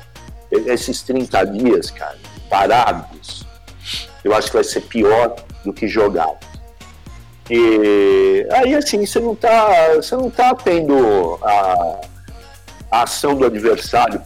esses 0.68 1.02
30 1.02 1.44
dias, 1.46 1.90
cara, 1.90 2.18
parados. 2.48 3.44
Eu 4.24 4.36
acho 4.36 4.48
que 4.48 4.54
vai 4.54 4.64
ser 4.64 4.82
pior 4.82 5.36
do 5.66 5.74
que 5.74 5.88
jogar. 5.88 6.38
E 7.50 8.48
aí 8.52 8.76
assim, 8.76 9.06
você 9.06 9.20
não 9.20 9.34
está 9.34 9.96
você 9.96 10.16
não 10.16 10.30
tá 10.30 10.56
tendo 10.56 11.38
a, 11.42 12.02
a 12.92 13.04
ação 13.04 13.36
do 13.36 13.46
adversário 13.46 14.22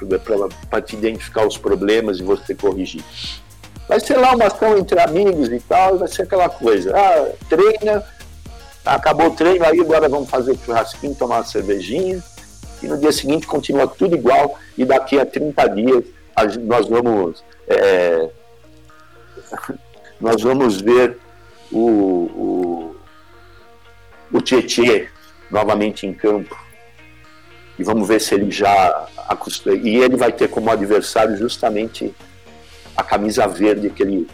para 0.70 0.82
te 0.82 0.96
identificar 0.96 1.46
os 1.46 1.58
problemas 1.58 2.20
e 2.20 2.24
você 2.24 2.54
corrigir. 2.54 3.04
Vai 3.88 4.00
ser 4.00 4.18
lá 4.18 4.34
uma 4.34 4.48
ação 4.48 4.78
entre 4.78 5.00
amigos 5.00 5.50
e 5.50 5.60
tal, 5.60 6.00
vai 6.00 6.08
ser 6.08 6.24
aquela 6.24 6.50
coisa. 6.50 6.92
Ah, 6.96 7.32
treina, 7.48 8.04
acabou 8.84 9.28
o 9.28 9.36
treino, 9.36 9.64
aí 9.64 9.80
agora 9.80 10.10
vamos 10.10 10.30
fazer 10.30 10.54
o 10.54 10.58
churrasquinho, 10.58 11.14
tomar 11.14 11.38
uma 11.38 11.46
cervejinha, 11.46 12.24
e 12.82 12.88
no 12.88 12.98
dia 12.98 13.12
seguinte 13.12 13.46
continua 13.46 13.88
tudo 13.88 14.16
igual, 14.16 14.58
e 14.76 14.84
daqui 14.84 15.20
a 15.20 15.26
30 15.26 15.68
dias 15.70 16.04
nós 16.64 16.88
vamos 16.88 17.44
é, 17.68 18.30
nós 20.20 20.42
vamos 20.42 20.82
ver 20.82 21.18
o, 21.72 21.80
o, 21.80 22.95
o 24.32 24.42
Tietê 24.42 25.08
novamente 25.50 26.06
em 26.06 26.14
campo 26.14 26.56
e 27.78 27.84
vamos 27.84 28.08
ver 28.08 28.22
se 28.22 28.34
ele 28.34 28.52
já. 28.52 29.08
E 29.84 29.98
ele 29.98 30.16
vai 30.16 30.32
ter 30.32 30.48
como 30.48 30.72
adversário 30.72 31.36
justamente 31.38 32.14
a 32.96 33.04
camisa 33.04 33.48
verde 33.48 33.90
que 33.90 34.04
ele 34.04 34.28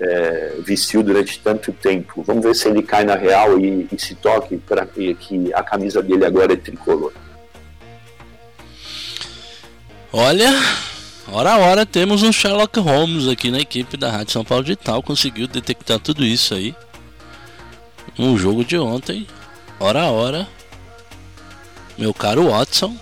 é, 0.00 0.56
vestiu 0.60 1.02
durante 1.02 1.38
tanto 1.38 1.72
tempo. 1.72 2.22
Vamos 2.22 2.44
ver 2.44 2.54
se 2.54 2.68
ele 2.68 2.82
cai 2.82 3.04
na 3.04 3.14
real 3.14 3.58
e, 3.60 3.88
e 3.92 4.00
se 4.00 4.14
toque 4.16 4.56
para 4.56 4.84
que 4.84 5.16
a 5.54 5.62
camisa 5.62 6.02
dele 6.02 6.24
agora 6.24 6.52
é 6.52 6.56
tricolor. 6.56 7.12
Olha, 10.12 10.50
hora 11.30 11.52
a 11.52 11.58
hora 11.58 11.86
temos 11.86 12.22
um 12.22 12.32
Sherlock 12.32 12.80
Holmes 12.80 13.28
aqui 13.28 13.50
na 13.50 13.60
equipe 13.60 13.96
da 13.96 14.10
Rádio 14.10 14.32
São 14.32 14.44
Paulo 14.44 14.64
Digital. 14.64 15.02
Conseguiu 15.02 15.46
detectar 15.46 16.00
tudo 16.00 16.24
isso 16.24 16.54
aí. 16.54 16.74
No 18.18 18.36
jogo 18.38 18.64
de 18.64 18.78
ontem, 18.78 19.26
hora 19.78 20.02
a 20.02 20.10
hora, 20.10 20.48
meu 21.98 22.12
caro 22.14 22.50
Watson 22.50 22.96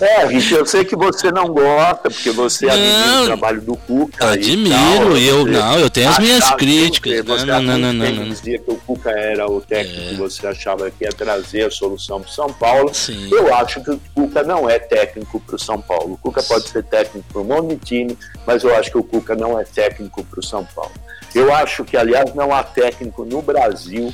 é, 0.00 0.26
Rich, 0.26 0.54
eu 0.54 0.64
sei 0.64 0.84
que 0.84 0.96
você 0.96 1.30
não 1.30 1.48
gosta, 1.48 2.08
porque 2.08 2.30
você 2.30 2.66
não, 2.66 2.72
admira 2.72 3.22
o 3.22 3.26
trabalho 3.26 3.60
do 3.60 3.76
Cuca. 3.76 4.30
Admiro, 4.30 5.18
e, 5.18 5.26
eu 5.26 5.44
não, 5.44 5.78
eu 5.78 5.90
tenho 5.90 6.08
as 6.08 6.18
minhas 6.18 6.50
críticas. 6.52 7.24
Você 7.24 7.44
não, 7.44 7.62
não, 7.62 7.78
não, 7.78 7.92
não, 7.92 8.12
não, 8.12 8.28
dizia 8.28 8.58
que 8.58 8.70
o 8.70 8.76
Cuca 8.76 9.10
era 9.10 9.50
o 9.50 9.60
técnico 9.60 10.00
é. 10.00 10.08
que 10.10 10.14
você 10.14 10.46
achava 10.46 10.90
que 10.90 11.04
ia 11.04 11.10
trazer 11.10 11.66
a 11.66 11.70
solução 11.70 12.20
para 12.20 12.30
o 12.30 12.32
São 12.32 12.52
Paulo. 12.52 12.94
Sim. 12.94 13.28
Eu 13.30 13.52
acho 13.54 13.82
que 13.82 13.90
o 13.90 14.00
Cuca 14.14 14.42
não 14.42 14.70
é 14.70 14.78
técnico 14.78 15.40
para 15.40 15.56
o 15.56 15.58
São 15.58 15.80
Paulo. 15.80 16.14
O 16.14 16.18
Cuca 16.18 16.42
pode 16.42 16.68
ser 16.68 16.84
técnico 16.84 17.26
para 17.32 17.42
um 17.42 17.44
monte 17.44 17.74
de 17.74 17.84
time, 17.84 18.18
mas 18.46 18.62
eu 18.62 18.74
acho 18.76 18.90
que 18.90 18.98
o 18.98 19.04
Cuca 19.04 19.34
não 19.34 19.58
é 19.58 19.64
técnico 19.64 20.24
para 20.24 20.40
o 20.40 20.42
São 20.42 20.64
Paulo. 20.64 20.92
Eu 21.34 21.54
acho 21.54 21.84
que, 21.84 21.96
aliás, 21.96 22.34
não 22.34 22.52
há 22.54 22.62
técnico 22.62 23.24
no 23.24 23.42
Brasil 23.42 24.12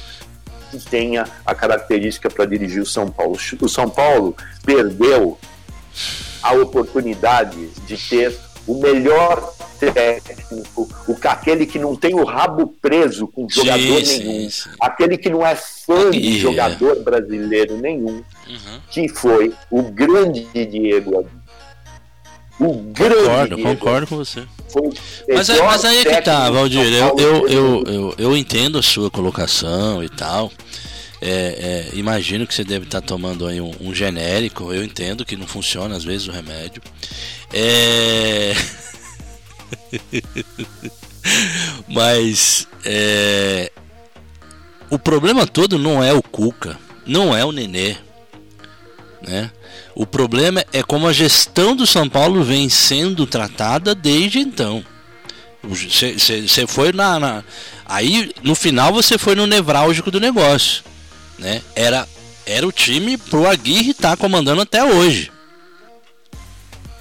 que 0.71 0.79
tenha 0.79 1.25
a 1.47 1.55
característica 1.55 2.29
para 2.29 2.45
dirigir 2.45 2.83
o 2.83 2.87
São 2.87 3.11
Paulo. 3.11 3.37
O 3.61 3.69
São 3.69 3.89
Paulo 3.89 4.37
perdeu 4.65 5.39
a 6.43 6.53
oportunidade 6.55 7.69
de 7.87 7.97
ter 7.97 8.37
o 8.67 8.81
melhor 8.81 9.53
técnico, 9.79 10.89
o, 11.07 11.17
aquele 11.29 11.67
que 11.67 11.79
não 11.79 11.95
tem 11.95 12.15
o 12.15 12.25
rabo 12.25 12.67
preso 12.81 13.27
com 13.27 13.49
jogador 13.49 14.05
sim, 14.05 14.19
nenhum, 14.19 14.51
sim, 14.51 14.51
sim. 14.51 14.71
aquele 14.81 15.19
que 15.19 15.29
não 15.29 15.47
é 15.47 15.55
fã 15.55 16.11
de 16.11 16.39
jogador 16.39 17.03
brasileiro 17.03 17.77
nenhum, 17.77 18.23
uhum. 18.49 18.81
que 18.91 19.09
foi 19.09 19.53
o 19.71 19.83
grande 19.83 20.47
Diego 20.67 21.19
Adão. 21.19 21.45
O 22.59 22.73
grande 22.93 23.17
concordo, 23.17 23.57
Diego 23.57 23.71
concordo 23.71 24.07
com 24.07 24.17
você. 24.17 24.45
Mas, 25.29 25.49
mas 25.49 25.85
aí 25.85 25.99
é 25.99 26.05
que 26.05 26.23
tá, 26.23 26.51
Valdir. 26.51 26.93
Eu, 26.93 27.17
eu, 27.19 27.49
eu, 27.49 27.85
eu, 27.87 28.15
eu 28.19 28.37
entendo 28.37 28.79
a 28.79 28.83
sua 28.83 29.11
colocação 29.11 30.03
e 30.03 30.09
tal. 30.09 30.51
É, 31.27 31.89
é, 31.93 31.99
imagino 31.99 32.47
que 32.47 32.55
você 32.55 32.63
deve 32.65 32.85
estar 32.85 33.01
tomando 33.01 33.47
aí 33.47 33.61
um, 33.61 33.73
um, 33.81 33.95
genérico. 33.95 34.73
Eu 34.73 34.85
entendo 34.85 35.25
que 35.25 35.37
não 35.37 35.47
funciona 35.47 35.97
às 35.97 36.05
vezes 36.05 36.29
o 36.29 36.33
remédio. 36.33 36.83
É... 37.53 38.53
Mas 41.89 42.69
é... 42.85 43.73
o 44.91 44.99
problema 44.99 45.47
todo 45.47 45.79
não 45.79 46.05
é 46.05 46.13
o 46.13 46.23
Cuca, 46.23 46.79
não 47.07 47.35
é 47.35 47.43
o 47.43 47.53
Nenê, 47.53 47.97
né? 49.27 49.51
O 49.95 50.07
problema 50.07 50.65
é 50.73 50.83
como 50.83 51.07
a 51.07 51.13
gestão 51.13 51.75
do 51.75 51.87
São 51.87 52.09
Paulo 52.09 52.43
vem 52.43 52.69
sendo 52.69 53.27
tratada 53.27 53.95
desde 53.95 54.39
então. 54.39 54.85
Você 55.63 56.67
foi 56.67 56.93
na, 56.93 57.19
na, 57.19 57.45
Aí 57.87 58.33
no 58.43 58.55
final 58.55 58.93
você 58.93 59.17
foi 59.17 59.35
no 59.35 59.47
nevrálgico 59.47 60.11
do 60.11 60.21
negócio 60.21 60.83
né? 61.39 61.63
Era, 61.75 62.09
era 62.47 62.67
o 62.67 62.73
time 62.73 63.17
pro 63.17 63.49
Aguirre 63.49 63.91
estar 63.91 64.11
tá 64.11 64.17
comandando 64.17 64.61
até 64.63 64.85
hoje. 64.85 65.31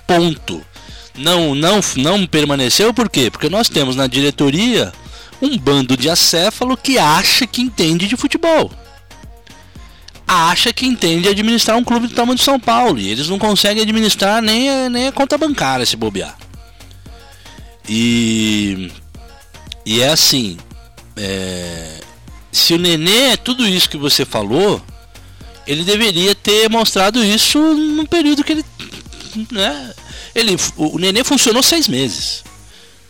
Ponto. 0.07 0.63
Não, 1.15 1.53
não, 1.53 1.79
não 1.97 2.25
permaneceu 2.25 2.93
por 2.93 3.09
quê? 3.09 3.29
Porque 3.29 3.49
nós 3.49 3.69
temos 3.69 3.95
na 3.95 4.07
diretoria 4.07 4.91
um 5.41 5.57
bando 5.57 5.95
de 5.95 6.09
acéfalo 6.09 6.75
que 6.75 6.97
acha 6.97 7.45
que 7.45 7.61
entende 7.61 8.07
de 8.07 8.17
futebol. 8.17 8.71
Acha 10.33 10.73
que 10.73 10.87
entende 10.87 11.29
administrar 11.29 11.77
um 11.77 11.83
clube 11.83 12.07
do 12.07 12.15
tamanho 12.15 12.37
de 12.37 12.43
São 12.43 12.59
Paulo. 12.59 12.99
E 12.99 13.09
eles 13.09 13.29
não 13.29 13.37
conseguem 13.37 13.83
administrar 13.83 14.41
nem 14.41 14.67
a, 14.67 14.89
nem 14.89 15.07
a 15.07 15.11
conta 15.11 15.37
bancária 15.37 15.85
se 15.85 15.95
bobear. 15.95 16.35
E, 17.87 18.91
e 19.85 20.01
é 20.01 20.09
assim. 20.09 20.57
É, 21.15 21.99
se 22.51 22.73
o 22.73 22.79
Nenê 22.79 23.33
é 23.33 23.37
tudo 23.37 23.67
isso 23.67 23.87
que 23.87 23.97
você 23.97 24.25
falou, 24.25 24.81
ele 25.67 25.83
deveria 25.83 26.33
ter 26.33 26.67
mostrado 26.67 27.23
isso 27.23 27.59
no 27.59 28.07
período 28.07 28.43
que 28.43 28.53
ele. 28.53 28.65
Né? 29.51 29.93
ele 30.33 30.57
o, 30.75 30.97
Nenê 30.97 31.23
funcionou 31.23 31.61
seis 31.61 31.87
meses. 31.87 32.43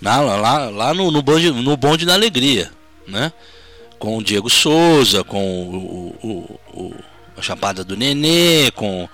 Lá, 0.01 0.19
lá, 0.19 0.69
lá 0.69 0.93
no, 0.93 1.09
no, 1.09 1.21
bonde, 1.21 1.51
no 1.51 1.77
bonde 1.77 2.05
da 2.05 2.13
alegria. 2.13 2.69
Né? 3.07 3.31
Com 3.97 4.17
o 4.17 4.23
Diego 4.23 4.49
Souza, 4.49 5.23
com 5.23 5.39
o, 5.41 6.15
o, 6.21 6.59
o 6.73 6.93
a 7.37 7.41
Chapada 7.41 7.83
do 7.83 7.95
Nenê, 7.95 8.71
com, 8.71 9.07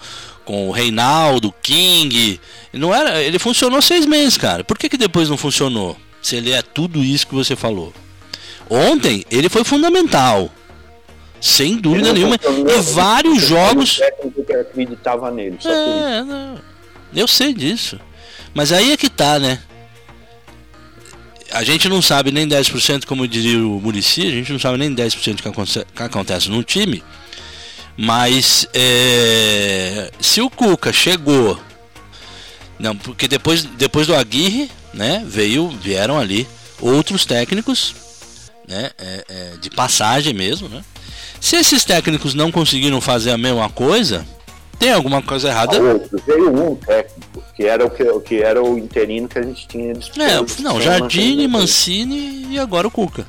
com 0.45 0.69
o 0.69 0.71
Reinaldo, 0.71 1.53
King. 1.61 2.39
Não 2.73 2.93
era, 2.93 3.21
ele 3.21 3.39
funcionou 3.39 3.81
seis 3.81 4.05
meses, 4.05 4.37
cara. 4.37 4.63
Por 4.63 4.77
que, 4.77 4.89
que 4.89 4.97
depois 4.97 5.29
não 5.29 5.37
funcionou? 5.37 5.97
Se 6.21 6.35
ele 6.35 6.51
é 6.51 6.61
tudo 6.61 7.03
isso 7.03 7.27
que 7.27 7.35
você 7.35 7.55
falou. 7.55 7.93
Ontem 8.69 9.25
ele 9.31 9.49
foi 9.49 9.63
fundamental. 9.63 10.51
Sem 11.41 11.77
dúvida 11.77 12.11
nenhuma. 12.11 12.35
E 12.35 12.81
vários 12.93 13.41
jogos. 13.41 14.01
Que 14.45 14.53
acreditava 14.53 15.31
nele, 15.31 15.57
é, 15.65 16.21
não. 16.23 16.59
Eu 17.15 17.27
sei 17.27 17.53
disso. 17.53 17.99
Mas 18.53 18.71
aí 18.71 18.91
é 18.91 18.97
que 18.97 19.09
tá, 19.09 19.39
né? 19.39 19.59
a 21.51 21.63
gente 21.63 21.89
não 21.89 22.01
sabe 22.01 22.31
nem 22.31 22.47
10%, 22.47 23.05
como 23.05 23.27
diria 23.27 23.57
o 23.57 23.79
Murici, 23.81 24.21
a 24.21 24.31
gente 24.31 24.51
não 24.51 24.59
sabe 24.59 24.77
nem 24.77 24.93
10% 24.93 25.35
do 25.35 25.43
que 25.43 26.03
acontece 26.03 26.49
num 26.49 26.63
time. 26.63 27.03
Mas 28.01 28.65
é, 28.73 30.09
se 30.21 30.39
o 30.39 30.49
Cuca 30.49 30.93
chegou. 30.93 31.59
Não, 32.79 32.95
porque 32.95 33.27
depois, 33.27 33.65
depois 33.65 34.07
do 34.07 34.15
Aguirre, 34.15 34.71
né, 34.93 35.21
veio, 35.27 35.67
vieram 35.67 36.17
ali 36.17 36.47
outros 36.79 37.25
técnicos, 37.25 37.93
né, 38.65 38.91
é, 38.97 39.25
é, 39.27 39.57
de 39.59 39.69
passagem 39.69 40.33
mesmo, 40.33 40.69
né. 40.69 40.81
Se 41.41 41.57
esses 41.57 41.83
técnicos 41.83 42.33
não 42.33 42.53
conseguiram 42.53 43.01
fazer 43.01 43.31
a 43.31 43.37
mesma 43.37 43.69
coisa, 43.69 44.25
tem 44.79 44.93
alguma 44.93 45.21
coisa 45.21 45.49
errada. 45.49 45.81
Outro, 45.81 46.23
veio 46.25 46.71
um 46.71 46.75
técnico, 46.75 47.43
que 47.53 47.65
era 47.65 47.85
o 47.85 47.89
que, 47.89 48.19
que 48.21 48.41
era 48.41 48.63
o 48.63 48.77
interino 48.77 49.27
que 49.27 49.39
a 49.39 49.43
gente 49.43 49.67
tinha 49.67 49.91
É, 49.91 50.61
não, 50.61 50.79
Jardine, 50.79 51.49
Mancini 51.49 52.47
e 52.49 52.57
agora 52.57 52.87
o 52.87 52.91
Cuca. 52.91 53.27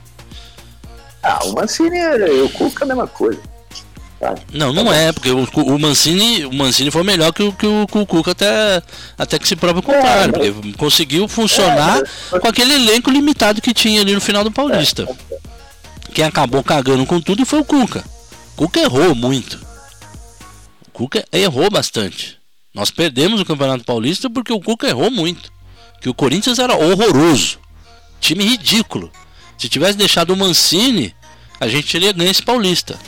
Ah, 1.20 1.40
o 1.44 1.54
Mancini 1.54 1.98
e 1.98 2.40
o 2.42 2.48
Cuca 2.50 2.85
é 2.85 2.85
a 2.85 2.87
mesma 2.87 3.09
coisa. 3.09 3.49
Tá? 4.20 4.35
Não, 4.52 4.70
não 4.70 4.92
é, 4.92 5.11
porque 5.12 5.30
o, 5.30 5.48
o, 5.62 5.78
Mancini, 5.78 6.44
o 6.44 6.52
Mancini 6.52 6.90
foi 6.90 7.02
melhor 7.02 7.33
que 7.33 7.42
o, 7.42 7.52
que 7.54 7.66
o, 7.66 7.87
que 7.87 7.98
o 7.98 8.04
Cuca 8.04 8.33
até, 8.33 8.83
até 9.16 9.38
que 9.38 9.48
se 9.48 9.56
prova 9.56 9.78
o 9.78 9.83
contrário, 9.83 10.37
é, 10.37 10.52
porque 10.52 10.72
conseguiu 10.74 11.26
funcionar 11.26 12.02
é, 12.30 12.38
com 12.38 12.46
aquele 12.46 12.74
elenco 12.74 13.11
limitado 13.11 13.62
que 13.62 13.72
tinha 13.72 14.02
ali 14.02 14.12
no 14.12 14.20
final 14.20 14.44
do 14.44 14.52
Paulista. 14.52 15.09
Quem 16.12 16.22
acabou 16.22 16.62
cagando 16.62 17.06
com 17.06 17.18
tudo 17.18 17.46
foi 17.46 17.61
o 17.61 17.64
Cuca. 17.64 18.04
O 18.52 18.66
Cuca 18.66 18.80
errou 18.80 19.14
muito. 19.14 19.59
O 20.88 20.90
Cuca 20.92 21.24
errou 21.33 21.70
bastante. 21.70 22.38
Nós 22.74 22.90
perdemos 22.90 23.40
o 23.40 23.44
Campeonato 23.46 23.85
Paulista 23.85 24.28
porque 24.28 24.52
o 24.52 24.61
Cuca 24.61 24.87
errou 24.87 25.11
muito. 25.11 25.50
Que 25.98 26.11
o 26.11 26.14
Corinthians 26.14 26.59
era 26.59 26.76
horroroso. 26.76 27.59
Time 28.20 28.44
ridículo. 28.44 29.11
Se 29.56 29.66
tivesse 29.66 29.96
deixado 29.96 30.35
o 30.35 30.37
Mancini, 30.37 31.14
a 31.59 31.68
gente 31.68 31.90
teria 31.90 32.12
ganho 32.12 32.30
esse 32.30 32.42
Paulista. 32.42 32.98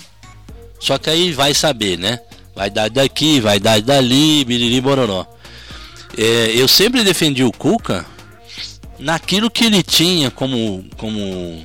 Só 0.83 0.99
que 0.99 1.09
aí 1.09 1.31
vai 1.33 1.55
saber, 1.55 1.97
né? 1.97 2.19
Vai 2.57 2.69
dar 2.69 2.91
daqui, 2.91 3.39
vai 3.39 3.61
dar 3.61 3.81
dali, 3.81 4.45
biriri 4.45 4.81
bororó. 4.81 5.25
É, 6.19 6.51
eu 6.57 6.67
sempre 6.67 7.05
defendi 7.05 7.45
o 7.45 7.53
Cuca 7.53 8.05
naquilo 8.99 9.49
que 9.49 9.65
ele 9.65 9.81
tinha 9.81 10.29
como, 10.29 10.85
como 10.97 11.65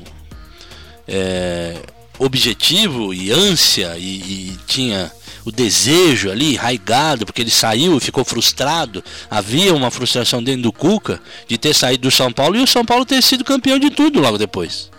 é, 1.07 1.77
objetivo 2.19 3.11
e 3.11 3.31
ânsia 3.31 3.97
e, 3.97 4.51
e, 4.51 4.59
tinha 4.67 5.11
o 5.43 5.51
desejo 5.51 6.29
ali 6.29 6.55
raigado 6.55 7.25
porque 7.25 7.41
ele 7.41 7.49
saiu 7.49 7.97
e 7.97 7.99
ficou 7.99 8.23
frustrado 8.23 9.03
havia 9.29 9.73
uma 9.73 9.89
frustração 9.89 10.43
dentro 10.43 10.63
do 10.63 10.71
Cuca 10.71 11.19
de 11.47 11.57
ter 11.57 11.73
saído 11.73 12.03
do 12.03 12.11
São 12.11 12.31
Paulo 12.31 12.55
e 12.55 12.61
o 12.61 12.67
São 12.67 12.85
Paulo 12.85 13.05
ter 13.05 13.21
sido 13.21 13.43
campeão 13.43 13.79
de 13.79 13.89
tudo 13.89 14.19
logo 14.19 14.37
depois 14.37 14.89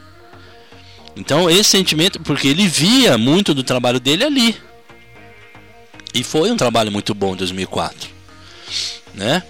então 1.19 1.51
esse 1.51 1.71
sentimento, 1.71 2.21
porque 2.21 2.49
ele 2.49 2.67
via 2.67 3.19
muito 3.19 3.53
do 3.53 3.65
trabalho 3.65 3.99
dele 3.99 4.25
ali. 4.25 4.57
E 6.15 6.23
foi 6.23 6.51
um 6.51 6.57
trabalho 6.57 6.91
muito 6.91 7.15
bom 7.15 7.35
em 7.35 7.37
2004, 7.37 8.09
né? 9.15 9.43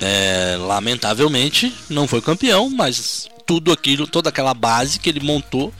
É, 0.00 0.56
lamentavelmente 0.58 1.72
não 1.88 2.08
foi 2.08 2.22
campeão, 2.22 2.70
mas 2.70 3.28
tudo 3.46 3.70
aquilo, 3.70 4.06
toda 4.06 4.30
aquela 4.30 4.54
base 4.54 4.98
que 4.98 5.10
ele 5.10 5.20
montou, 5.20 5.72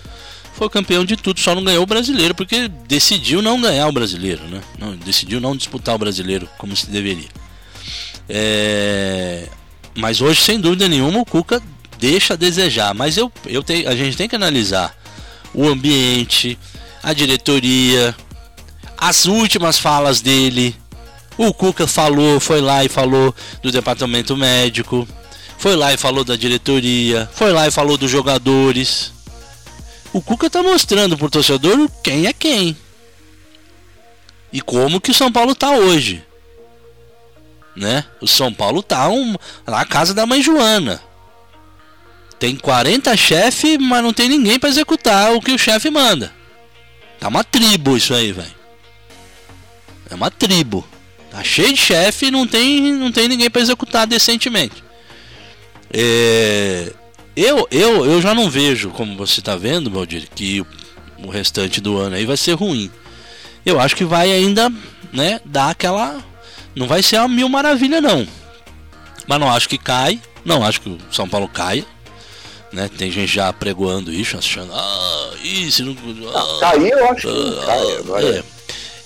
foi 0.55 0.69
campeão 0.69 1.05
de 1.05 1.17
tudo, 1.17 1.41
só 1.41 1.55
não 1.55 1.65
ganhou 1.65 1.83
o 1.83 1.87
brasileiro 1.87 2.35
porque 2.35 2.69
decidiu 2.87 3.41
não 3.41 3.61
ganhar 3.61 3.89
o 3.89 3.93
brasileiro, 3.93 4.47
né? 4.47 4.61
Não, 4.79 4.95
decidiu 4.95 5.41
não 5.41 5.57
disputar 5.57 5.95
o 5.95 5.99
brasileiro 5.99 6.49
como 6.59 6.77
se 6.77 6.87
deveria. 6.91 7.29
É, 8.29 9.49
mas 9.97 10.21
hoje, 10.21 10.43
sem 10.43 10.61
dúvida 10.61 10.87
nenhuma, 10.87 11.21
o 11.21 11.25
Cuca 11.25 11.63
deixa 12.01 12.35
a 12.35 12.37
desejar. 12.37 12.95
Mas 12.95 13.17
eu, 13.17 13.31
eu 13.47 13.63
te, 13.63 13.87
a 13.87 13.95
gente 13.95 14.17
tem 14.17 14.29
que 14.29 14.35
analisar 14.35 14.97
o 15.55 15.69
ambiente, 15.69 16.59
a 17.03 17.13
diretoria, 17.13 18.17
as 18.97 19.27
últimas 19.27 19.79
falas 19.79 20.21
dele. 20.21 20.75
O 21.37 21.55
Cuca 21.55 21.87
falou, 21.87 22.41
foi 22.41 22.61
lá 22.61 22.85
e 22.85 22.89
falou 22.89 23.35
do 23.63 23.71
departamento 23.71 24.37
médico, 24.37 25.07
foi 25.57 25.77
lá 25.77 25.93
e 25.93 25.97
falou 25.97 26.25
da 26.25 26.37
diretoria, 26.37 27.29
foi 27.33 27.53
lá 27.53 27.67
e 27.67 27.71
falou 27.71 27.97
dos 27.97 28.11
jogadores. 28.11 29.13
O 30.13 30.21
Cuca 30.21 30.51
tá 30.51 30.63
mostrando 30.63 31.17
pro 31.17 31.31
torcedor 31.31 31.89
quem 32.03 32.27
é 32.27 32.33
quem. 32.33 32.77
E 34.53 34.61
como 34.61 35.01
que 35.01 35.13
o 35.13 35.15
São 35.15 35.31
Paulo 35.31 35.55
tá 35.55 35.71
hoje. 35.71 36.25
Né? 37.77 38.05
O 38.21 38.27
São 38.27 38.53
Paulo 38.53 38.83
tá 38.83 39.09
um, 39.09 39.37
lá 39.67 39.81
a 39.81 39.87
casa 39.87 40.13
da 40.13 40.27
mãe 40.27 40.43
Joana. 40.43 41.01
Tem 42.41 42.57
40 42.57 43.15
chefes, 43.19 43.77
mas 43.79 44.03
não 44.03 44.15
tem 44.15 44.27
ninguém 44.27 44.59
para 44.59 44.71
executar 44.71 45.35
o 45.35 45.43
que 45.43 45.53
o 45.53 45.59
chefe 45.59 45.91
manda. 45.91 46.33
Tá 47.21 47.29
uma 47.29 47.45
tribo 47.45 47.99
isso 47.99 48.15
aí, 48.15 48.33
velho. 48.33 48.55
É 50.09 50.15
uma 50.15 50.31
tribo. 50.31 50.89
Tá 51.31 51.45
cheio 51.45 51.75
de 51.75 51.79
chefe 51.79 52.27
e 52.27 52.31
não 52.31 52.47
tem, 52.47 52.95
não 52.95 53.13
tem 53.13 53.29
ninguém 53.29 53.51
para 53.51 53.61
executar 53.61 54.07
decentemente. 54.07 54.83
É, 55.93 56.91
eu, 57.37 57.69
eu, 57.71 58.07
eu 58.07 58.23
já 58.23 58.35
não 58.35 58.49
vejo, 58.49 58.89
como 58.89 59.19
você 59.19 59.43
tá 59.43 59.55
vendo, 59.55 59.91
Valdir, 59.91 60.27
que 60.35 60.65
o 61.23 61.29
restante 61.29 61.79
do 61.79 61.99
ano 61.99 62.17
aí 62.17 62.25
vai 62.25 62.39
ser 62.39 62.55
ruim. 62.55 62.91
Eu 63.67 63.79
acho 63.79 63.95
que 63.95 64.05
vai 64.05 64.33
ainda, 64.33 64.73
né, 65.13 65.43
dar 65.45 65.69
aquela. 65.69 66.25
Não 66.75 66.89
vai 66.89 67.03
ser 67.03 67.19
uma 67.19 67.29
mil 67.29 67.51
maravilha, 67.51 68.01
não. 68.01 68.27
Mas 69.27 69.39
não 69.39 69.51
acho 69.51 69.69
que 69.69 69.77
cai. 69.77 70.19
Não 70.43 70.65
acho 70.65 70.81
que 70.81 70.89
o 70.89 70.99
São 71.13 71.29
Paulo 71.29 71.47
caia. 71.47 71.85
Né? 72.73 72.89
Tem 72.97 73.11
gente 73.11 73.33
já 73.33 73.53
pregoando 73.53 74.13
isso, 74.13 74.39
achando, 74.39 74.73
ah, 74.73 75.31
isso 75.43 75.85
não. 75.85 75.97
Ah, 76.35 76.59
cair 76.61 76.93
eu 76.93 77.11
acho 77.11 77.29
ah, 77.29 78.23
é. 78.23 78.45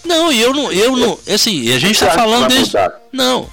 Não, 0.05 0.31
e 0.31 0.40
eu 0.40 0.53
não, 0.53 0.70
eu 0.70 0.96
não, 0.96 1.18
assim, 1.27 1.72
a 1.72 1.79
gente 1.79 1.98
tá 1.98 2.11
falando 2.11 2.48
desde. 2.48 2.77
Não, 3.11 3.48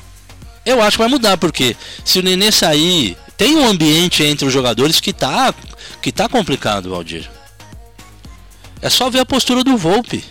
eu 0.66 0.82
acho 0.82 0.98
que 0.98 1.04
vai 1.04 1.10
mudar, 1.10 1.38
porque 1.38 1.76
se 2.04 2.20
o 2.20 2.24
Nenê 2.24 2.52
sair, 2.52 3.18
tem 3.38 3.56
um 3.56 3.68
ambiente 3.68 4.24
entre 4.24 4.46
os 4.46 4.54
jogadores 4.54 5.00
que 5.00 5.14
tá, 5.14 5.54
que 6.02 6.12
tá 6.12 6.30
complicado, 6.30 6.90
Valdir. 6.90 7.30
É 8.82 8.90
só 8.90 9.10
ver 9.10 9.20
a 9.20 9.26
postura 9.26 9.64
do 9.64 9.78
Volpe. 9.78 10.24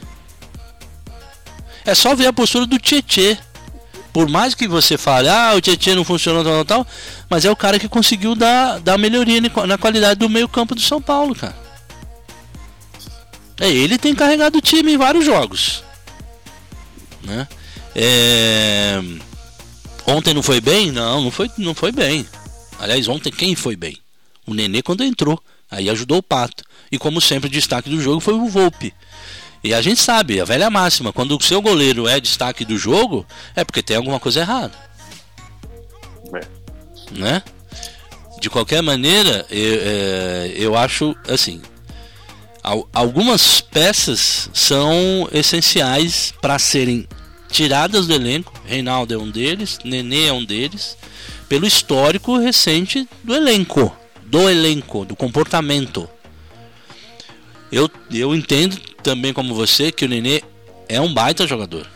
É 1.84 1.94
só 1.94 2.14
ver 2.14 2.26
a 2.26 2.32
postura 2.32 2.66
do 2.66 2.78
Tietê. 2.78 3.38
Por 4.12 4.28
mais 4.28 4.54
que 4.54 4.66
você 4.66 4.98
fale, 4.98 5.28
ah, 5.28 5.54
o 5.54 5.60
Tietchan 5.60 5.94
não 5.94 6.04
funcionou, 6.04 6.42
tal, 6.42 6.64
tal, 6.64 6.84
tal, 6.84 6.86
mas 7.28 7.44
é 7.44 7.50
o 7.50 7.56
cara 7.56 7.78
que 7.78 7.88
conseguiu 7.88 8.34
dar, 8.34 8.80
dar 8.80 8.98
melhoria 8.98 9.40
na 9.66 9.78
qualidade 9.78 10.18
do 10.18 10.28
meio-campo 10.28 10.74
do 10.74 10.80
São 10.80 11.00
Paulo, 11.00 11.34
cara. 11.34 11.56
É, 13.60 13.68
ele 13.68 13.98
tem 13.98 14.14
carregado 14.14 14.58
o 14.58 14.62
time 14.62 14.94
em 14.94 14.98
vários 14.98 15.24
jogos. 15.24 15.84
Né? 17.22 17.46
É... 17.94 19.00
Ontem 20.06 20.32
não 20.32 20.42
foi 20.42 20.60
bem? 20.60 20.90
Não, 20.90 21.22
não 21.22 21.30
foi, 21.30 21.50
não 21.58 21.74
foi 21.74 21.92
bem. 21.92 22.26
Aliás, 22.78 23.06
ontem 23.06 23.30
quem 23.30 23.54
foi 23.54 23.76
bem? 23.76 23.98
O 24.46 24.54
Nenê 24.54 24.82
quando 24.82 25.04
entrou. 25.04 25.40
Aí 25.70 25.88
ajudou 25.88 26.18
o 26.18 26.22
Pato. 26.22 26.64
E 26.90 26.98
como 26.98 27.20
sempre, 27.20 27.48
o 27.48 27.52
destaque 27.52 27.88
do 27.88 28.00
jogo 28.00 28.18
foi 28.18 28.34
o 28.34 28.48
Volpe. 28.48 28.92
E 29.62 29.74
a 29.74 29.82
gente 29.82 30.00
sabe, 30.00 30.40
a 30.40 30.44
velha 30.44 30.70
máxima, 30.70 31.12
quando 31.12 31.36
o 31.36 31.42
seu 31.42 31.60
goleiro 31.60 32.08
é 32.08 32.18
destaque 32.18 32.64
do 32.64 32.78
jogo, 32.78 33.26
é 33.54 33.62
porque 33.62 33.82
tem 33.82 33.96
alguma 33.96 34.18
coisa 34.18 34.40
errada. 34.40 34.72
É. 36.34 36.46
Né? 37.12 37.42
De 38.40 38.48
qualquer 38.48 38.82
maneira, 38.82 39.44
eu, 39.50 39.80
é, 39.82 40.52
eu 40.56 40.76
acho 40.76 41.14
assim. 41.28 41.60
Algumas 42.92 43.60
peças 43.60 44.50
são 44.52 45.28
essenciais 45.32 46.32
para 46.40 46.58
serem 46.58 47.06
tiradas 47.50 48.06
do 48.06 48.14
elenco. 48.14 48.52
Reinaldo 48.64 49.12
é 49.12 49.18
um 49.18 49.30
deles, 49.30 49.78
Nenê 49.84 50.26
é 50.26 50.32
um 50.32 50.44
deles, 50.44 50.96
pelo 51.48 51.66
histórico 51.66 52.38
recente 52.38 53.08
do 53.24 53.34
elenco, 53.34 53.94
do 54.24 54.48
elenco, 54.48 55.04
do 55.04 55.16
comportamento. 55.16 56.08
Eu, 57.72 57.90
eu 58.12 58.34
entendo 58.34 58.76
também 59.02 59.32
como 59.32 59.54
você 59.54 59.92
que 59.92 60.04
o 60.04 60.08
Nenê 60.08 60.42
é 60.88 61.00
um 61.00 61.12
baita 61.12 61.46
jogador. 61.46 61.86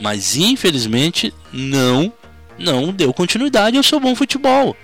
Mas 0.00 0.36
infelizmente 0.36 1.32
não 1.52 2.12
não 2.58 2.92
deu 2.92 3.12
continuidade 3.12 3.76
ao 3.76 3.82
seu 3.82 3.98
bom 3.98 4.14
futebol. 4.14 4.76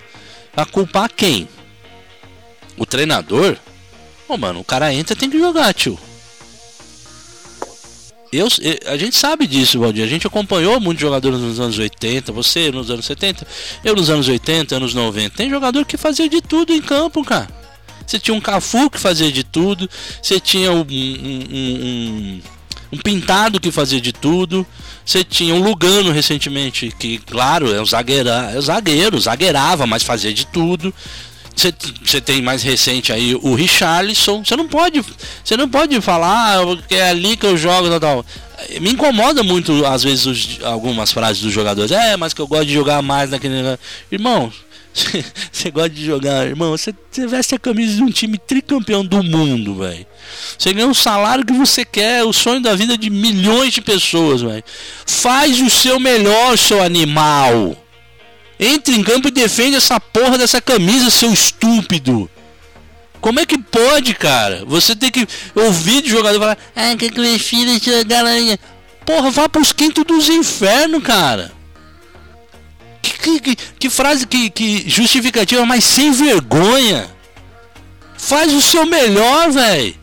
A 0.55 0.65
culpar 0.65 1.09
quem? 1.09 1.47
O 2.77 2.85
treinador? 2.85 3.57
Ô, 4.27 4.37
mano, 4.37 4.59
o 4.59 4.63
cara 4.63 4.93
entra 4.93 5.15
tem 5.15 5.29
que 5.29 5.39
jogar, 5.39 5.73
tio. 5.73 5.97
Eu, 8.31 8.47
a 8.85 8.95
gente 8.95 9.15
sabe 9.17 9.45
disso, 9.45 9.79
Valdir. 9.79 10.05
A 10.05 10.07
gente 10.07 10.25
acompanhou 10.25 10.79
muitos 10.79 11.01
jogadores 11.01 11.39
nos 11.39 11.59
anos 11.59 11.77
80, 11.77 12.31
você 12.31 12.71
nos 12.71 12.89
anos 12.89 13.05
70, 13.05 13.45
eu 13.83 13.93
nos 13.93 14.09
anos 14.09 14.27
80, 14.27 14.75
anos 14.75 14.93
90. 14.93 15.35
Tem 15.35 15.49
jogador 15.49 15.85
que 15.85 15.97
fazia 15.97 16.29
de 16.29 16.41
tudo 16.41 16.73
em 16.73 16.81
campo, 16.81 17.23
cara. 17.25 17.60
Você 18.11 18.19
tinha 18.19 18.35
um 18.35 18.41
Cafu 18.41 18.89
que 18.89 18.99
fazia 18.99 19.31
de 19.31 19.41
tudo. 19.41 19.89
Você 20.21 20.37
tinha 20.37 20.69
um, 20.69 20.81
um, 20.81 21.45
um, 21.49 22.41
um 22.91 22.97
Pintado 22.97 23.57
que 23.57 23.71
fazia 23.71 24.01
de 24.01 24.11
tudo. 24.11 24.67
Você 25.05 25.23
tinha 25.23 25.55
um 25.55 25.63
Lugano 25.63 26.11
recentemente, 26.11 26.93
que, 26.99 27.19
claro, 27.19 27.73
é 27.73 27.81
um 27.81 27.85
zagueiro, 27.85 28.27
é 28.27 28.57
um 28.57 28.61
zagueiro, 28.61 29.17
zagueirava, 29.17 29.87
mas 29.87 30.03
fazia 30.03 30.33
de 30.33 30.45
tudo. 30.45 30.93
Você 31.55 32.19
tem 32.19 32.41
mais 32.41 32.63
recente 32.63 33.13
aí 33.13 33.33
o 33.33 33.55
Richarlison. 33.55 34.43
Você 34.43 34.57
não 34.57 34.67
pode. 34.67 35.01
Você 35.41 35.55
não 35.55 35.69
pode 35.69 36.01
falar 36.01 36.59
ah, 36.59 36.77
que 36.89 36.95
é 36.95 37.09
ali 37.09 37.37
que 37.37 37.45
eu 37.45 37.55
jogo 37.55 37.87
tal, 37.87 37.99
tal. 37.99 38.25
Me 38.81 38.91
incomoda 38.91 39.41
muito, 39.41 39.85
às 39.85 40.03
vezes, 40.03 40.25
os, 40.25 40.59
algumas 40.63 41.13
frases 41.13 41.41
dos 41.41 41.53
jogadores. 41.53 41.91
É, 41.91 42.17
mas 42.17 42.33
que 42.33 42.41
eu 42.41 42.47
gosto 42.47 42.65
de 42.65 42.73
jogar 42.73 43.01
mais 43.01 43.29
naquele. 43.29 43.77
Irmão, 44.11 44.51
você 45.51 45.71
gosta 45.71 45.89
de 45.89 46.05
jogar, 46.05 46.47
irmão. 46.47 46.71
Você 46.71 46.93
veste 47.27 47.55
a 47.55 47.59
camisa 47.59 47.95
de 47.95 48.03
um 48.03 48.11
time 48.11 48.37
tricampeão 48.37 49.05
do 49.05 49.23
mundo, 49.23 49.75
velho. 49.75 50.05
Você 50.57 50.73
ganha 50.73 50.87
um 50.87 50.93
salário 50.93 51.45
que 51.45 51.53
você 51.53 51.85
quer, 51.85 52.23
o 52.23 52.33
sonho 52.33 52.61
da 52.61 52.75
vida 52.75 52.97
de 52.97 53.09
milhões 53.09 53.73
de 53.73 53.81
pessoas, 53.81 54.41
velho. 54.41 54.63
Faz 55.05 55.59
o 55.61 55.69
seu 55.69 55.99
melhor, 55.99 56.57
seu 56.57 56.81
animal. 56.83 57.75
Entre 58.59 58.95
em 58.95 59.03
campo 59.03 59.27
e 59.27 59.31
defende 59.31 59.75
essa 59.75 59.99
porra 59.99 60.37
dessa 60.37 60.61
camisa, 60.61 61.09
seu 61.09 61.33
estúpido. 61.33 62.29
Como 63.19 63.39
é 63.39 63.45
que 63.45 63.57
pode, 63.57 64.13
cara? 64.13 64.63
Você 64.65 64.95
tem 64.95 65.11
que 65.11 65.27
ouvir 65.55 66.01
de 66.01 66.09
jogador 66.09 66.39
falar, 66.39 66.57
ah, 66.75 66.95
que 66.97 67.05
eu 67.05 67.99
jogar 67.99 68.23
na 68.23 68.35
linha. 68.35 68.59
Porra, 69.05 69.31
vá 69.31 69.49
pros 69.49 69.71
quintos 69.71 70.03
dos 70.03 70.29
infernos, 70.29 71.03
cara. 71.03 71.51
Que, 73.01 73.39
que, 73.39 73.55
que, 73.55 73.89
frase 73.89 74.27
que, 74.27 74.49
que 74.49 74.89
justificativa, 74.89 75.65
mas 75.65 75.83
sem 75.83 76.11
vergonha. 76.11 77.09
Faz 78.17 78.53
o 78.53 78.61
seu 78.61 78.85
melhor, 78.85 79.51
velho. 79.51 79.95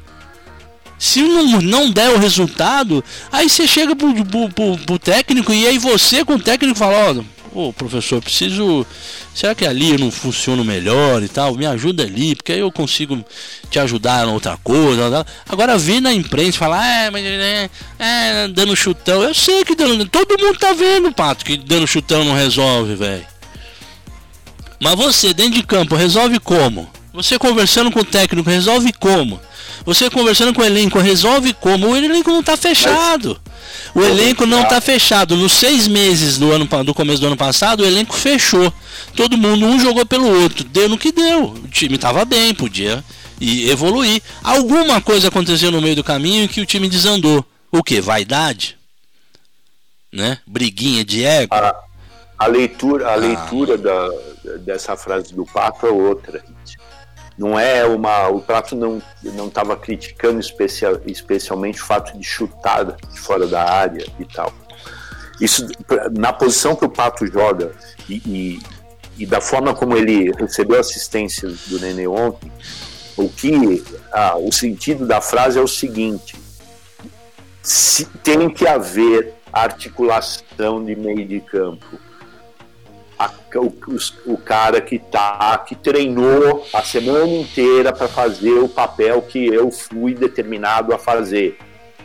Se 0.98 1.22
não, 1.22 1.60
não 1.60 1.90
der 1.90 2.10
o 2.10 2.18
resultado, 2.18 3.04
aí 3.30 3.48
você 3.48 3.68
chega 3.68 3.94
pro, 3.94 4.12
pro, 4.24 4.48
pro, 4.48 4.78
pro 4.78 4.98
técnico 4.98 5.52
e 5.52 5.66
aí 5.66 5.78
você 5.78 6.24
com 6.24 6.34
o 6.34 6.42
técnico 6.42 6.76
fala, 6.76 7.10
ó, 7.10 7.22
Ô 7.54 7.72
professor, 7.72 8.20
preciso. 8.20 8.86
Será 9.34 9.54
que 9.54 9.66
ali 9.66 9.92
eu 9.92 9.98
não 9.98 10.10
funciono 10.10 10.64
melhor 10.64 11.22
e 11.22 11.28
tal? 11.28 11.54
Me 11.54 11.66
ajuda 11.66 12.02
ali, 12.02 12.34
porque 12.34 12.52
aí 12.52 12.60
eu 12.60 12.70
consigo 12.70 13.24
te 13.70 13.78
ajudar 13.78 14.26
na 14.26 14.32
outra 14.32 14.56
coisa. 14.58 15.10
Tal. 15.10 15.26
Agora 15.48 15.78
vir 15.78 16.00
na 16.00 16.12
imprensa 16.12 16.58
falar, 16.58 16.86
é, 16.86 17.10
mas 17.10 17.24
é, 17.24 17.70
é, 17.98 18.48
dando 18.48 18.76
chutão. 18.76 19.22
Eu 19.22 19.34
sei 19.34 19.64
que 19.64 19.74
dando. 19.74 20.06
Todo 20.06 20.38
mundo 20.38 20.58
tá 20.58 20.72
vendo, 20.72 21.12
Pato, 21.12 21.44
que 21.44 21.56
dando 21.56 21.86
chutão 21.86 22.24
não 22.24 22.34
resolve, 22.34 22.94
velho. 22.94 23.26
Mas 24.80 24.94
você, 24.94 25.34
dentro 25.34 25.54
de 25.54 25.62
campo, 25.62 25.96
resolve 25.96 26.38
como? 26.38 26.88
Você 27.12 27.38
conversando 27.38 27.90
com 27.90 28.00
o 28.00 28.04
técnico, 28.04 28.48
resolve 28.48 28.92
como? 28.92 29.40
Você 29.84 30.10
conversando 30.10 30.54
com 30.54 30.60
o 30.60 30.64
elenco, 30.64 30.98
resolve 30.98 31.52
como? 31.54 31.88
O 31.88 31.96
elenco 31.96 32.30
não 32.30 32.42
tá 32.42 32.56
fechado. 32.56 33.40
O 33.94 34.02
elenco 34.02 34.46
não 34.46 34.62
está 34.62 34.80
fechado. 34.80 35.36
Nos 35.36 35.52
seis 35.52 35.88
meses 35.88 36.38
do, 36.38 36.52
ano, 36.52 36.66
do 36.84 36.94
começo 36.94 37.20
do 37.20 37.26
ano 37.26 37.36
passado, 37.36 37.82
o 37.82 37.86
elenco 37.86 38.14
fechou. 38.14 38.72
Todo 39.16 39.36
mundo, 39.36 39.66
um 39.66 39.80
jogou 39.80 40.04
pelo 40.06 40.28
outro. 40.42 40.64
Deu 40.64 40.88
no 40.88 40.98
que 40.98 41.12
deu. 41.12 41.44
O 41.44 41.68
time 41.68 41.96
estava 41.96 42.24
bem, 42.24 42.54
podia 42.54 43.02
e 43.40 43.70
evoluir. 43.70 44.22
Alguma 44.42 45.00
coisa 45.00 45.28
aconteceu 45.28 45.70
no 45.70 45.80
meio 45.80 45.96
do 45.96 46.04
caminho 46.04 46.48
que 46.48 46.60
o 46.60 46.66
time 46.66 46.88
desandou. 46.88 47.44
O 47.70 47.82
que? 47.82 48.00
Vaidade? 48.00 48.76
Né? 50.12 50.38
Briguinha 50.46 51.04
de 51.04 51.24
ego? 51.24 51.54
A, 51.54 51.74
a 52.38 52.46
leitura, 52.46 53.08
a 53.08 53.12
ah. 53.12 53.16
leitura 53.16 53.76
da, 53.76 54.10
dessa 54.60 54.96
frase 54.96 55.34
do 55.34 55.44
Papo 55.44 55.86
é 55.86 55.90
outra 55.90 56.42
não 57.38 57.58
é 57.58 57.84
uma. 57.86 58.28
O 58.28 58.40
Prato 58.40 58.74
não 58.74 59.00
não 59.22 59.46
estava 59.46 59.76
criticando 59.76 60.40
especial, 60.40 61.00
especialmente 61.06 61.80
o 61.80 61.84
fato 61.84 62.18
de 62.18 62.24
chutar 62.24 62.84
de 62.84 63.20
fora 63.20 63.46
da 63.46 63.62
área 63.62 64.04
e 64.18 64.24
tal. 64.24 64.52
Isso 65.40 65.68
na 66.18 66.32
posição 66.32 66.74
que 66.74 66.84
o 66.84 66.88
Pato 66.88 67.24
joga 67.26 67.72
e, 68.08 68.14
e, 68.26 68.58
e 69.18 69.24
da 69.24 69.40
forma 69.40 69.72
como 69.72 69.96
ele 69.96 70.32
recebeu 70.32 70.80
assistência 70.80 71.48
do 71.68 71.78
Nenê 71.78 72.08
ontem, 72.08 72.50
o 73.16 73.28
que 73.28 73.84
ah, 74.12 74.36
o 74.36 74.50
sentido 74.50 75.06
da 75.06 75.20
frase 75.20 75.58
é 75.58 75.62
o 75.62 75.68
seguinte: 75.68 76.34
se, 77.62 78.04
tem 78.24 78.50
que 78.50 78.66
haver 78.66 79.34
articulação 79.52 80.84
de 80.84 80.96
meio 80.96 81.24
de 81.24 81.40
campo 81.40 82.07
a, 83.18 83.30
o, 83.56 84.32
o, 84.32 84.38
cara 84.38 84.80
que 84.80 84.98
tá, 84.98 85.58
que 85.66 85.74
treinou 85.74 86.64
a 86.72 86.82
semana 86.82 87.26
inteira 87.26 87.92
para 87.92 88.06
fazer 88.06 88.52
o 88.52 88.68
papel 88.68 89.22
que 89.22 89.46
eu 89.46 89.70
fui 89.70 90.14
determinado 90.14 90.94
a 90.94 90.98
fazer. 90.98 91.58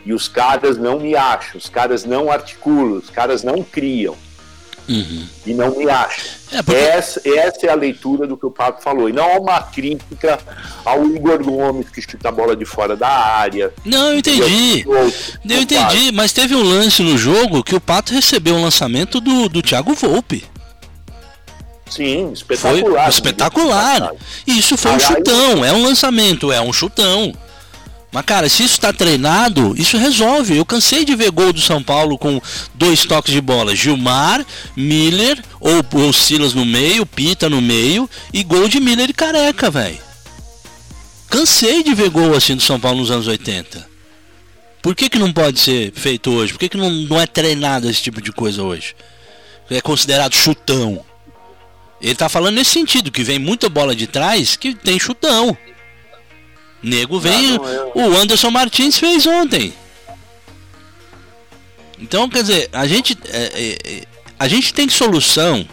E 0.04 0.12
os 0.12 0.28
caras 0.28 0.76
não 0.76 0.98
me 0.98 1.14
acham, 1.14 1.56
os 1.56 1.68
caras 1.68 2.04
não 2.04 2.30
articulam, 2.30 2.98
os 2.98 3.10
caras 3.10 3.42
não 3.42 3.62
criam. 3.62 4.16
Uhum. 4.86 5.26
E 5.46 5.54
não 5.54 5.74
me 5.76 5.88
acham. 5.88 6.24
É 6.52 6.62
porque... 6.62 6.78
essa, 6.78 7.20
essa, 7.24 7.66
é 7.66 7.70
a 7.70 7.74
leitura 7.74 8.26
do 8.26 8.36
que 8.36 8.44
o 8.44 8.50
Pato 8.50 8.82
falou. 8.82 9.08
E 9.08 9.12
não 9.12 9.24
é 9.24 9.38
uma 9.38 9.62
crítica 9.62 10.38
ao 10.84 11.06
Igor 11.06 11.42
Gomes 11.42 11.88
que 11.88 12.02
chuta 12.02 12.28
a 12.28 12.32
bola 12.32 12.54
de 12.54 12.66
fora 12.66 12.94
da 12.94 13.08
área. 13.08 13.72
Não, 13.84 14.12
eu 14.12 14.18
entendi. 14.18 14.84
eu 14.86 15.62
entendi, 15.62 16.12
mas 16.12 16.32
teve 16.32 16.54
um 16.54 16.62
lance 16.62 17.02
no 17.02 17.16
jogo 17.16 17.64
que 17.64 17.74
o 17.74 17.80
Pato 17.80 18.12
recebeu 18.12 18.56
um 18.56 18.62
lançamento 18.62 19.20
do, 19.20 19.48
do 19.48 19.62
Thiago 19.62 19.94
Volpe. 19.94 20.44
Sim, 21.94 22.32
espetacular. 22.32 23.02
Foi 23.02 23.10
espetacular. 23.10 24.12
Isso 24.46 24.76
foi 24.76 24.92
um 24.92 24.98
chutão, 25.00 25.64
é 25.64 25.72
um 25.72 25.84
lançamento, 25.84 26.50
é 26.50 26.60
um 26.60 26.72
chutão. 26.72 27.32
Mas, 28.10 28.24
cara, 28.24 28.48
se 28.48 28.62
isso 28.62 28.74
está 28.74 28.92
treinado, 28.92 29.74
isso 29.76 29.96
resolve. 29.96 30.56
Eu 30.56 30.64
cansei 30.64 31.04
de 31.04 31.14
ver 31.16 31.30
gol 31.30 31.52
do 31.52 31.60
São 31.60 31.82
Paulo 31.82 32.16
com 32.16 32.40
dois 32.74 33.04
toques 33.04 33.32
de 33.32 33.40
bola. 33.40 33.74
Gilmar, 33.74 34.44
Miller, 34.76 35.42
ou, 35.60 35.84
ou 36.00 36.12
Silas 36.12 36.54
no 36.54 36.64
meio, 36.64 37.04
Pita 37.04 37.48
no 37.48 37.60
meio, 37.60 38.08
e 38.32 38.44
gol 38.44 38.68
de 38.68 38.78
Miller 38.78 39.10
e 39.10 39.12
careca, 39.12 39.70
velho. 39.70 39.98
Cansei 41.28 41.82
de 41.82 41.92
ver 41.94 42.10
gol 42.10 42.34
assim 42.36 42.54
do 42.54 42.62
São 42.62 42.78
Paulo 42.78 43.00
nos 43.00 43.10
anos 43.10 43.26
80. 43.26 43.84
Por 44.80 44.94
que, 44.94 45.08
que 45.08 45.18
não 45.18 45.32
pode 45.32 45.58
ser 45.58 45.92
feito 45.92 46.30
hoje? 46.30 46.52
Por 46.52 46.60
que, 46.60 46.68
que 46.68 46.76
não, 46.76 46.90
não 46.90 47.20
é 47.20 47.26
treinado 47.26 47.88
esse 47.90 48.02
tipo 48.02 48.20
de 48.20 48.30
coisa 48.30 48.62
hoje? 48.62 48.94
É 49.68 49.80
considerado 49.80 50.34
chutão. 50.34 51.04
Ele 52.00 52.14
tá 52.14 52.28
falando 52.28 52.56
nesse 52.56 52.72
sentido, 52.72 53.10
que 53.10 53.22
vem 53.22 53.38
muita 53.38 53.68
bola 53.68 53.94
de 53.94 54.06
trás 54.06 54.56
que 54.56 54.74
tem 54.74 54.98
chutão. 54.98 55.56
Nego 56.82 57.18
vem. 57.18 57.52
Não, 57.52 57.92
O 57.94 58.16
Anderson 58.16 58.50
Martins 58.50 58.98
fez 58.98 59.26
ontem. 59.26 59.72
Então, 61.98 62.28
quer 62.28 62.42
dizer, 62.42 62.68
a 62.72 62.86
gente, 62.86 63.16
é, 63.28 63.52
é, 63.54 63.78
é 63.84 64.02
a 64.38 64.48
gente 64.48 64.74
tem 64.74 64.88
solução 64.88 65.66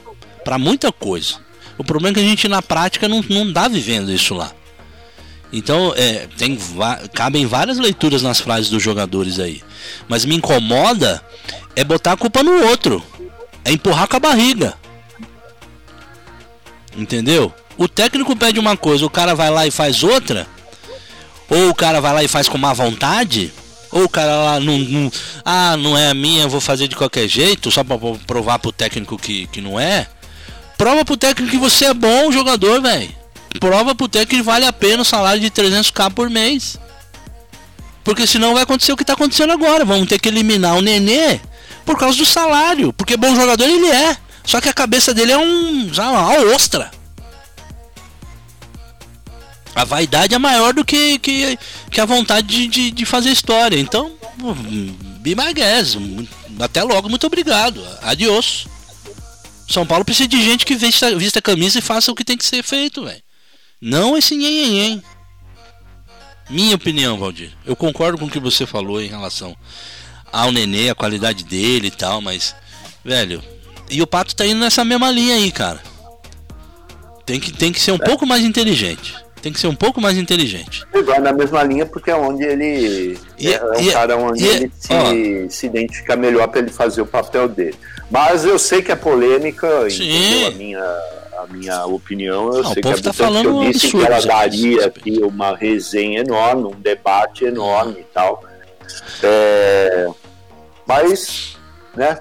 para 0.46 0.58
muita 0.58 0.92
coisa. 0.92 1.36
O 1.78 1.84
problema 1.84 2.14
é 2.14 2.22
que 2.22 2.26
a 2.26 2.30
gente 2.30 2.48
na 2.48 2.62
prática 2.62 3.08
não, 3.08 3.24
não 3.30 3.52
dá 3.52 3.68
vivendo 3.68 4.12
isso 4.12 4.34
lá. 4.34 4.54
Então, 5.52 5.94
é, 5.98 6.28
tem, 6.38 6.58
cabem 7.14 7.46
várias 7.46 7.78
leituras 7.78 8.22
nas 8.22 8.40
frases 8.40 8.70
dos 8.70 8.82
jogadores 8.82 9.40
aí. 9.40 9.62
Mas 10.08 10.24
me 10.24 10.36
incomoda 10.36 11.22
é 11.76 11.84
botar 11.84 12.14
a 12.14 12.18
culpa 12.18 12.42
no 12.42 12.68
outro. 12.68 13.04
É 13.66 13.72
empurrar 13.72 14.08
com 14.08 14.16
a 14.16 14.20
barriga. 14.20 14.76
Entendeu? 16.96 17.54
O 17.78 17.88
técnico 17.88 18.36
pede 18.36 18.60
uma 18.60 18.76
coisa, 18.76 19.06
o 19.06 19.10
cara 19.10 19.34
vai 19.34 19.50
lá 19.50 19.66
e 19.66 19.72
faz 19.72 20.04
outra. 20.04 20.48
Ou 21.50 21.70
o 21.70 21.76
cara 21.76 22.00
vai 22.00 22.14
lá 22.14 22.24
e 22.24 22.28
faz 22.28 22.48
com 22.48 22.58
má 22.58 22.74
vontade. 22.74 23.52
Ou 23.92 24.04
o 24.04 24.10
cara 24.10 24.36
lá 24.36 24.60
não, 24.60 24.78
não 24.78 25.12
ah, 25.44 25.76
não 25.78 25.98
é 25.98 26.10
a 26.10 26.14
minha, 26.14 26.48
vou 26.48 26.62
fazer 26.62 26.88
de 26.88 26.96
qualquer 26.96 27.28
jeito, 27.28 27.70
só 27.70 27.84
para 27.84 27.98
provar 28.26 28.60
pro 28.60 28.72
técnico 28.72 29.18
que, 29.18 29.48
que 29.48 29.60
não 29.60 29.80
é. 29.80 30.08
Prova 30.78 31.04
pro 31.04 31.18
técnico 31.18 31.52
que 31.52 31.58
você 31.58 31.86
é 31.86 31.94
bom 31.94 32.32
jogador, 32.32 32.82
velho. 32.82 33.10
Prova 33.60 33.94
pro 33.94 34.08
técnico 34.08 34.38
que 34.38 34.42
vale 34.42 34.66
a 34.66 34.72
pena 34.72 35.02
o 35.02 35.06
salário 35.06 35.42
de 35.42 35.52
300k 35.52 36.12
por 36.14 36.30
mês. 36.30 36.78
Porque 38.04 38.26
senão 38.26 38.54
vai 38.54 38.64
acontecer 38.64 38.92
o 38.92 38.98
que 38.98 39.06
tá 39.06 39.14
acontecendo 39.14 39.52
agora. 39.52 39.86
Vamos 39.86 40.08
ter 40.08 40.20
que 40.20 40.30
eliminar 40.30 40.76
o 40.76 40.82
Nenê 40.82 41.40
por 41.86 41.98
causa 41.98 42.18
do 42.18 42.26
salário. 42.26 42.94
Porque 42.94 43.18
bom 43.18 43.36
jogador 43.36 43.66
ele 43.66 43.88
é. 43.88 44.18
Só 44.44 44.60
que 44.60 44.70
a 44.70 44.74
cabeça 44.74 45.14
dele 45.14 45.32
é 45.32 45.38
um. 45.38 45.94
Já, 45.94 46.10
uma 46.10 46.54
ostra. 46.54 46.92
A 49.74 49.86
vaidade 49.86 50.36
é 50.36 50.38
maior 50.38 50.74
do 50.74 50.84
que, 50.84 51.18
que, 51.20 51.58
que 51.90 52.02
a 52.02 52.06
vontade 52.06 52.48
de, 52.48 52.68
de, 52.68 52.92
de 52.92 53.06
fazer 53.06 53.32
história. 53.32 53.80
Então, 53.80 54.12
be 55.20 55.36
my 55.36 55.54
guest. 55.54 55.98
Até 56.60 56.84
logo, 56.84 57.10
muito 57.10 57.26
obrigado. 57.26 57.82
Adiós. 58.02 58.68
São 59.68 59.86
Paulo 59.86 60.04
precisa 60.04 60.28
de 60.28 60.44
gente 60.44 60.66
que 60.66 60.76
vista, 60.76 61.16
vista 61.16 61.40
a 61.40 61.42
camisa 61.42 61.80
e 61.80 61.82
faça 61.82 62.12
o 62.12 62.16
que 62.16 62.26
tem 62.26 62.38
que 62.38 62.46
ser 62.46 62.62
feito, 62.62 63.06
velho. 63.06 63.22
Não 63.80 64.18
esse 64.18 64.36
nhenhenhen. 64.36 65.02
Minha 66.50 66.76
opinião, 66.76 67.18
Valdir. 67.18 67.52
Eu 67.66 67.76
concordo 67.76 68.18
com 68.18 68.26
o 68.26 68.30
que 68.30 68.40
você 68.40 68.66
falou 68.66 69.02
em 69.02 69.08
relação 69.08 69.56
ao 70.32 70.52
Nenê, 70.52 70.90
a 70.90 70.96
qualidade 70.96 71.46
dele 71.46 71.88
e 71.88 71.92
tal, 71.92 72.22
mas, 72.22 72.54
velho, 73.04 73.42
e 73.92 74.02
o 74.02 74.08
Pato 74.08 74.36
tá 74.36 74.46
indo 74.46 74.60
nessa 74.60 74.86
mesma 74.86 75.12
linha 75.12 75.36
aí, 75.36 75.52
cara. 75.52 75.80
Tem 77.26 77.40
que, 77.40 77.52
tem 77.52 77.72
que 77.72 77.80
ser 77.80 77.92
um 77.92 77.96
é. 77.96 78.06
pouco 78.06 78.26
mais 78.26 78.44
inteligente. 78.44 79.16
Tem 79.42 79.52
que 79.52 79.60
ser 79.60 79.68
um 79.68 79.76
pouco 79.76 80.00
mais 80.00 80.18
inteligente. 80.18 80.86
Ele 80.94 81.04
vai 81.04 81.20
na 81.20 81.34
mesma 81.34 81.64
linha 81.64 81.86
porque 81.86 82.12
é 82.12 82.16
onde 82.16 82.44
ele. 82.44 83.18
E, 83.40 83.52
é 83.52 83.64
um 83.64 83.82
e, 83.82 83.92
cara 83.92 84.16
onde 84.16 84.44
e, 84.44 84.48
ele 84.48 84.72
se, 84.78 85.50
se 85.50 85.66
identifica 85.66 86.16
melhor 86.16 86.48
para 86.48 86.60
ele 86.60 86.70
fazer 86.70 87.02
o 87.02 87.06
papel 87.06 87.50
dele. 87.50 87.76
Mas 88.10 88.46
eu 88.46 88.60
sei 88.60 88.82
que 88.82 88.92
é 88.92 88.96
polêmica, 88.96 89.90
Sim. 89.90 90.46
a 90.46 90.52
minha, 90.52 90.84
a 91.40 91.48
minha 91.50 91.86
opinião. 91.86 92.54
Eu 92.54 92.64
Não, 92.64 92.72
sei 92.72 92.82
o 92.82 92.84
povo 92.84 92.96
que 92.96 93.02
tá 93.02 93.10
a 93.10 93.14
falando 93.14 93.64
eu 93.64 93.72
disse 93.72 93.88
absurdo, 93.88 94.06
que 94.06 94.12
ela 94.12 94.22
daria 94.22 94.86
aqui 94.86 95.20
uma 95.24 95.56
resenha 95.56 96.20
enorme, 96.20 96.66
um 96.66 96.80
debate 96.80 97.46
enorme 97.46 98.02
e 98.02 98.06
tal. 98.14 98.44
É, 99.24 100.08
mas, 100.86 101.58
né? 101.96 102.20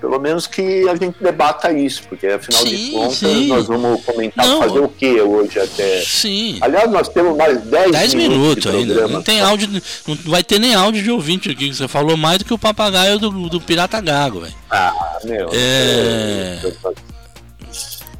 Pelo 0.00 0.18
menos 0.18 0.46
que 0.46 0.88
a 0.88 0.94
gente 0.96 1.22
debata 1.22 1.70
isso, 1.72 2.02
porque 2.08 2.26
afinal 2.26 2.62
Sim, 2.62 2.68
de 2.70 2.90
contas 2.92 3.16
sim. 3.18 3.46
nós 3.48 3.66
vamos 3.66 4.02
comentar 4.04 4.46
Não. 4.46 4.62
fazer 4.62 4.78
o 4.78 4.88
que 4.88 5.20
hoje 5.20 5.60
até. 5.60 6.00
Sim. 6.00 6.58
Aliás, 6.62 6.90
nós 6.90 7.08
temos 7.08 7.36
mais 7.36 7.60
10, 7.62 7.92
10 7.92 8.14
minutos, 8.14 8.66
ainda. 8.66 9.06
Não 9.06 9.22
tem 9.22 9.40
áudio, 9.42 9.68
não 10.08 10.16
vai 10.24 10.42
ter 10.42 10.58
nem 10.58 10.74
áudio 10.74 11.02
de 11.02 11.10
ouvinte 11.10 11.50
aqui. 11.50 11.68
que 11.68 11.74
Você 11.74 11.86
falou 11.86 12.16
mais 12.16 12.38
do 12.38 12.44
que 12.46 12.54
o 12.54 12.58
papagaio 12.58 13.18
do, 13.18 13.48
do 13.50 13.60
Pirata 13.60 14.00
Gago, 14.00 14.40
velho. 14.40 14.54
Ah, 14.70 15.18
meu. 15.24 15.48
É. 15.52 16.58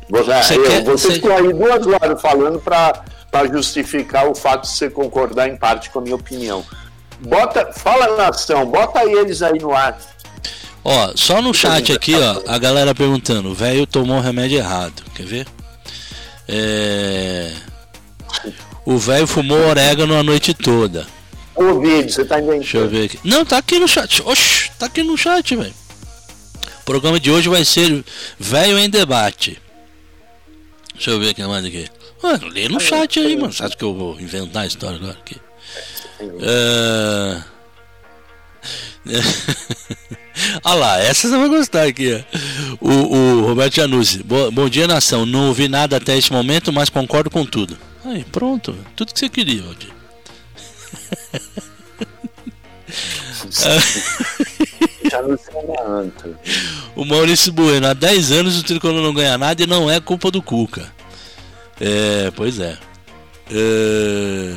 Você, 0.09 0.57
eu, 0.57 0.63
quer- 0.65 0.85
você- 0.85 1.13
ficou 1.13 1.33
aí 1.33 1.53
duas 1.53 1.87
horas 1.87 2.21
falando 2.21 2.59
para 2.61 3.05
justificar 3.53 4.29
o 4.29 4.35
fato 4.35 4.63
de 4.63 4.69
você 4.69 4.91
concordar 4.91 5.49
em 5.49 5.57
parte 5.57 5.89
com 5.91 6.01
a 6.01 6.03
minha 6.03 6.17
opinião. 6.17 6.65
Bota, 7.21 7.71
fala 7.73 8.17
nação, 8.17 8.67
bota 8.67 9.05
eles 9.05 9.41
aí 9.43 9.59
no 9.61 9.73
ar. 9.75 9.97
Ó, 10.83 11.13
só 11.15 11.43
no 11.43 11.53
chat 11.53 11.93
aqui, 11.93 12.15
ó, 12.15 12.43
a 12.47 12.59
galera 12.59 12.95
perguntando, 12.95 13.51
o 13.51 13.55
velho 13.55 13.87
tomou 13.87 14.17
o 14.17 14.21
remédio 14.21 14.59
errado. 14.59 15.03
Quer 15.15 15.27
ver? 15.27 15.47
É... 16.49 17.53
O 18.85 18.97
velho 18.99 19.27
fumou 19.27 19.59
orégano 19.69 20.17
a 20.17 20.23
noite 20.23 20.55
toda. 20.55 21.07
O 21.55 21.81
vídeo, 21.81 22.11
você 22.11 22.25
tá 22.25 22.39
inventando. 22.39 22.61
Deixa 22.61 22.79
eu 22.79 22.89
ver 22.89 23.05
aqui. 23.05 23.19
Não, 23.23 23.45
tá 23.45 23.59
aqui 23.59 23.79
no 23.79 23.87
chat. 23.87 24.23
Oxi, 24.23 24.71
tá 24.79 24.87
aqui 24.87 25.03
no 25.03 25.17
chat, 25.17 25.55
velho. 25.55 25.75
O 26.81 26.85
programa 26.85 27.21
de 27.21 27.31
hoje 27.31 27.49
vai 27.49 27.65
ser 27.65 28.03
Velho 28.39 28.79
em 28.79 28.89
Debate. 28.89 29.61
Deixa 30.95 31.11
eu 31.11 31.21
ver 31.21 31.31
aqui 31.31 31.43
mais 31.45 31.65
aqui. 31.65 31.87
Mano, 32.23 32.49
lê 32.49 32.69
no 32.69 32.81
chat 32.81 33.19
aí, 33.21 33.37
mano. 33.37 33.53
Você 33.53 33.63
acha 33.63 33.77
que 33.77 33.85
eu 33.85 33.95
vou 33.95 34.19
inventar 34.21 34.63
a 34.63 34.67
história 34.67 34.97
agora 34.97 35.19
aqui? 35.21 35.37
É... 36.41 37.43
Olha 40.65 40.75
lá, 40.75 40.99
essa 41.01 41.29
você 41.29 41.37
vai 41.39 41.49
gostar 41.49 41.85
aqui. 41.85 42.23
O, 42.81 42.89
o 42.91 43.47
Roberto 43.47 43.77
Januzzi. 43.77 44.23
Bo- 44.23 44.51
Bom 44.51 44.69
dia, 44.69 44.87
nação. 44.87 45.25
Não 45.25 45.49
ouvi 45.49 45.69
nada 45.69 45.97
até 45.97 46.17
esse 46.17 46.33
momento, 46.33 46.73
mas 46.73 46.91
concordo 46.91 47.31
com 47.31 47.45
tudo. 47.47 47.79
Aí, 48.05 48.25
pronto. 48.25 48.77
Tudo 48.97 49.13
que 49.13 49.19
você 49.19 49.29
queria, 49.29 49.63
nada. 55.89 56.13
O 56.95 57.05
Maurício 57.05 57.53
Bueno, 57.53 57.87
há 57.87 57.93
10 57.95 58.33
anos 58.33 58.59
o 58.59 58.63
Tricolor 58.65 59.03
não 59.03 59.15
ganha 59.15 59.39
nada 59.39 59.63
e 59.63 59.67
não 59.67 59.91
é 59.91 60.01
culpa 60.01 60.31
do 60.31 60.43
Cuca. 60.43 60.91
É, 61.81 62.31
pois 62.37 62.59
é. 62.61 62.77
É, 63.53 64.55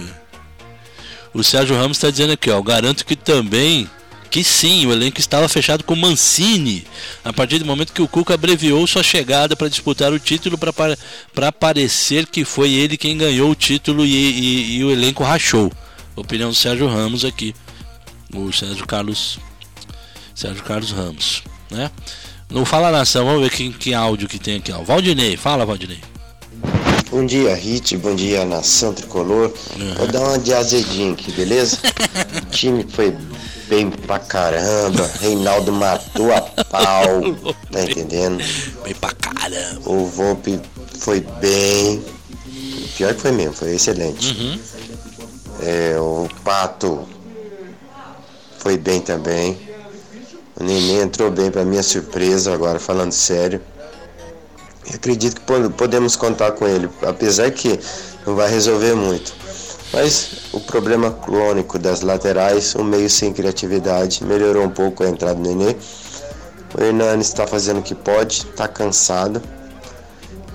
O 1.34 1.44
Sérgio 1.44 1.76
Ramos 1.76 1.98
está 1.98 2.10
dizendo 2.10 2.34
aqui, 2.34 2.50
ó, 2.52 2.62
garanto 2.62 3.06
que 3.06 3.16
também, 3.16 3.90
que 4.34 4.44
sim, 4.44 4.88
o 4.88 4.92
elenco 4.92 5.20
estava 5.20 5.48
fechado 5.48 5.84
com 5.84 5.96
Mancini, 5.96 6.84
a 7.24 7.32
partir 7.32 7.60
do 7.60 7.66
momento 7.66 7.94
que 7.94 8.02
o 8.02 8.08
Cuca 8.08 8.34
abreviou 8.34 8.88
sua 8.88 9.04
chegada 9.04 9.56
para 9.56 9.68
disputar 9.70 10.12
o 10.12 10.18
título 10.18 10.58
para 10.58 11.52
parecer 11.52 12.26
que 12.26 12.44
foi 12.44 12.72
ele 12.74 12.98
quem 12.98 13.16
ganhou 13.16 13.52
o 13.52 13.56
título 13.56 14.04
e, 14.04 14.10
e- 14.12 14.78
e 14.78 14.84
o 14.84 14.90
elenco 14.90 15.24
rachou. 15.24 15.72
Opinião 16.16 16.50
do 16.50 16.56
Sérgio 16.56 16.88
Ramos 16.88 17.24
aqui. 17.24 17.54
O 18.34 18.52
Sérgio 18.52 18.88
Carlos 18.88 19.38
Sérgio 20.34 20.64
Carlos 20.64 20.90
Ramos, 20.90 21.44
né? 21.70 21.92
Não 22.50 22.66
fala 22.66 22.90
nação, 22.92 23.26
vamos 23.28 23.42
ver 23.44 23.52
que, 23.52 23.70
que 23.70 23.94
áudio 23.94 24.28
que 24.28 24.40
tem 24.40 24.58
aqui, 24.58 24.72
ó. 24.72 24.82
Valdinei, 24.82 25.38
fala 25.38 25.64
Valdinei. 25.64 26.00
Bom 27.12 27.24
dia, 27.24 27.54
Hit. 27.54 27.96
Bom 27.98 28.16
dia, 28.16 28.44
Nação 28.46 28.96
Tricolor. 28.96 29.54
Vou 29.96 30.08
dar 30.08 30.22
uma 30.22 30.40
de 30.40 30.52
azedinho 30.56 31.14
aqui, 31.14 31.32
beleza? 31.34 31.78
O 32.42 32.46
time 32.50 32.84
foi 32.90 33.16
bem 33.68 33.90
pra 33.90 34.20
caramba. 34.20 35.10
Reinaldo 35.20 35.72
matou 35.72 36.32
a 36.34 36.42
pau. 36.42 37.54
Tá 37.72 37.82
entendendo? 37.84 38.38
Bem 38.84 38.94
pra 38.94 39.12
caramba. 39.12 39.82
O 39.90 40.06
Volpe 40.06 40.60
foi 41.00 41.22
bem. 41.40 42.04
Pior 42.96 43.14
que 43.16 43.22
foi 43.22 43.32
mesmo, 43.32 43.54
foi 43.54 43.76
excelente. 43.76 44.62
É, 45.62 45.98
o 46.00 46.28
Pato 46.44 47.08
foi 48.60 48.78
bem 48.78 49.02
também. 49.02 49.58
O 50.56 50.64
Nenê 50.64 51.02
entrou 51.02 51.32
bem 51.32 51.50
pra 51.50 51.66
minha 51.66 51.82
surpresa, 51.82 52.54
agora 52.54 52.80
falando 52.80 53.12
sério. 53.12 53.60
Eu 54.88 54.96
acredito 54.96 55.36
que 55.36 55.42
po- 55.42 55.70
podemos 55.72 56.16
contar 56.16 56.52
com 56.52 56.68
ele, 56.68 56.88
apesar 57.02 57.50
que 57.50 57.80
não 58.28 58.36
vai 58.36 58.50
resolver 58.52 58.94
muito. 58.94 59.34
Mas 59.94 60.32
o 60.52 60.60
problema 60.60 61.12
crônico 61.12 61.78
das 61.78 62.02
laterais, 62.02 62.74
o 62.74 62.84
meio 62.84 63.08
sem 63.08 63.32
criatividade, 63.32 64.24
melhorou 64.24 64.66
um 64.66 64.70
pouco 64.72 65.04
a 65.04 65.08
entrada 65.08 65.36
do 65.36 65.42
Nenê. 65.42 65.76
O 66.76 66.84
Hernani 66.84 67.22
está 67.22 67.46
fazendo 67.46 67.80
o 67.80 67.84
que 67.84 67.94
pode, 67.94 68.48
está 68.50 68.68
cansado, 68.68 69.40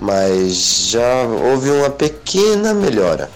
mas 0.00 0.88
já 0.88 1.22
houve 1.22 1.70
uma 1.70 1.88
pequena 1.88 2.74
melhora. 2.74 3.30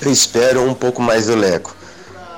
Eu 0.00 0.12
espero 0.12 0.62
um 0.62 0.74
pouco 0.74 1.02
mais 1.02 1.26
do 1.26 1.34
Leco, 1.34 1.74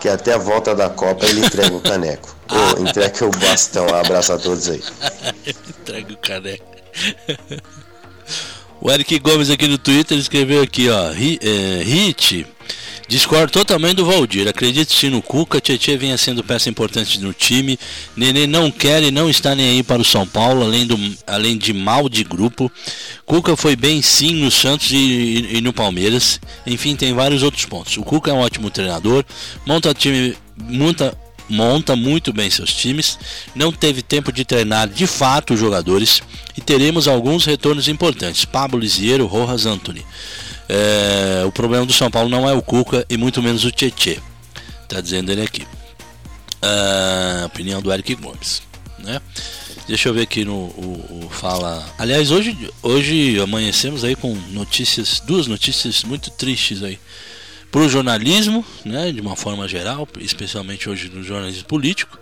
que 0.01 0.09
até 0.09 0.32
a 0.32 0.38
volta 0.38 0.74
da 0.74 0.88
Copa 0.88 1.26
ele 1.26 1.44
entrega 1.44 1.76
o 1.76 1.80
caneco. 1.80 2.34
Ou 2.49 2.86
entrega 2.86 3.26
o 3.26 3.30
bastão. 3.30 3.86
Abraço 3.94 4.32
a 4.32 4.38
todos 4.38 4.70
aí. 4.70 4.82
Entrega 5.68 6.14
o 6.14 6.16
caneco. 6.16 6.64
O 8.80 8.90
Eric 8.90 9.18
Gomes 9.18 9.50
aqui 9.50 9.66
no 9.66 9.76
Twitter 9.78 10.16
escreveu 10.16 10.62
aqui, 10.62 10.88
ó. 10.88 11.10
É, 11.10 11.82
Hit. 11.82 12.46
Discordo 13.08 13.50
totalmente 13.50 13.96
do 13.96 14.04
Valdir. 14.04 14.46
Acredito 14.46 14.92
sim 14.92 15.08
no 15.08 15.22
Cuca. 15.22 15.60
Tietchan 15.60 15.96
vinha 15.96 16.18
sendo 16.18 16.44
peça 16.44 16.68
importante 16.68 17.18
no 17.20 17.32
time. 17.32 17.78
Nenê 18.14 18.46
não 18.46 18.70
quer 18.70 19.02
e 19.02 19.10
não 19.10 19.30
está 19.30 19.54
nem 19.54 19.70
aí 19.70 19.82
para 19.82 20.00
o 20.02 20.04
São 20.04 20.26
Paulo, 20.26 20.62
além, 20.62 20.86
do, 20.86 20.98
além 21.26 21.56
de 21.56 21.72
mal 21.72 22.06
de 22.08 22.22
grupo. 22.22 22.70
Cuca 23.24 23.56
foi 23.56 23.74
bem 23.74 24.02
sim 24.02 24.34
no 24.34 24.50
Santos 24.50 24.90
e, 24.92 24.96
e- 24.96 25.56
e 25.56 25.60
no 25.62 25.72
Palmeiras. 25.72 26.38
Enfim, 26.66 26.94
tem 26.94 27.14
vários 27.14 27.42
outros 27.42 27.64
pontos. 27.64 27.96
O 27.96 28.02
Cuca 28.02 28.30
é 28.30 28.34
um 28.34 28.40
ótimo 28.40 28.70
treinador. 28.70 29.24
Monta 29.66 29.94
time. 29.94 30.36
Monta, 30.56 31.16
monta 31.49 31.96
muito 31.96 32.32
bem 32.32 32.51
seus 32.51 32.72
times, 32.72 33.18
não 33.55 33.72
teve 33.72 34.03
tempo 34.03 34.30
de 34.32 34.44
treinar 34.44 34.88
de 34.88 35.07
fato 35.07 35.55
os 35.55 35.61
jogadores 35.61 36.22
e 36.57 36.61
teremos 36.61 37.09
alguns 37.09 37.44
retornos 37.44 37.88
importantes. 37.88 38.44
Pablo 38.44 38.78
Lisieiro, 38.78 39.26
Rojas 39.26 39.66
Anthony. 39.66 40.05
É, 40.68 41.44
o 41.46 41.53
problema 41.53 41.86
do 41.86 41.92
São 41.92 42.11
Paulo 42.11 42.28
não 42.28 42.49
é 42.49 42.53
o 42.53 42.61
Cuca 42.61 43.07
e 43.09 43.16
muito 43.16 43.42
menos 43.42 43.64
o 43.64 43.70
Tietê. 43.70 44.18
Tá 44.88 45.01
dizendo 45.01 45.32
ele 45.32 45.42
aqui. 45.42 45.66
Ah, 46.61 47.44
opinião 47.46 47.80
do 47.80 47.92
Eric 47.92 48.14
Gomes. 48.16 48.62
Né? 48.99 49.20
Deixa 49.86 50.09
eu 50.09 50.14
ver 50.14 50.22
aqui 50.22 50.44
no 50.44 50.55
o, 50.55 51.24
o 51.24 51.30
fala. 51.30 51.86
Aliás, 51.99 52.30
hoje, 52.30 52.57
hoje 52.82 53.40
amanhecemos 53.40 54.05
aí 54.05 54.14
com 54.14 54.34
notícias, 54.51 55.20
duas 55.20 55.46
notícias 55.46 56.05
muito 56.05 56.30
tristes 56.30 56.82
aí 56.82 56.99
para 57.70 57.82
o 57.82 57.88
jornalismo, 57.88 58.64
né, 58.84 59.12
de 59.12 59.20
uma 59.20 59.36
forma 59.36 59.68
geral, 59.68 60.08
especialmente 60.20 60.88
hoje 60.88 61.10
no 61.10 61.22
jornalismo 61.22 61.64
político, 61.64 62.18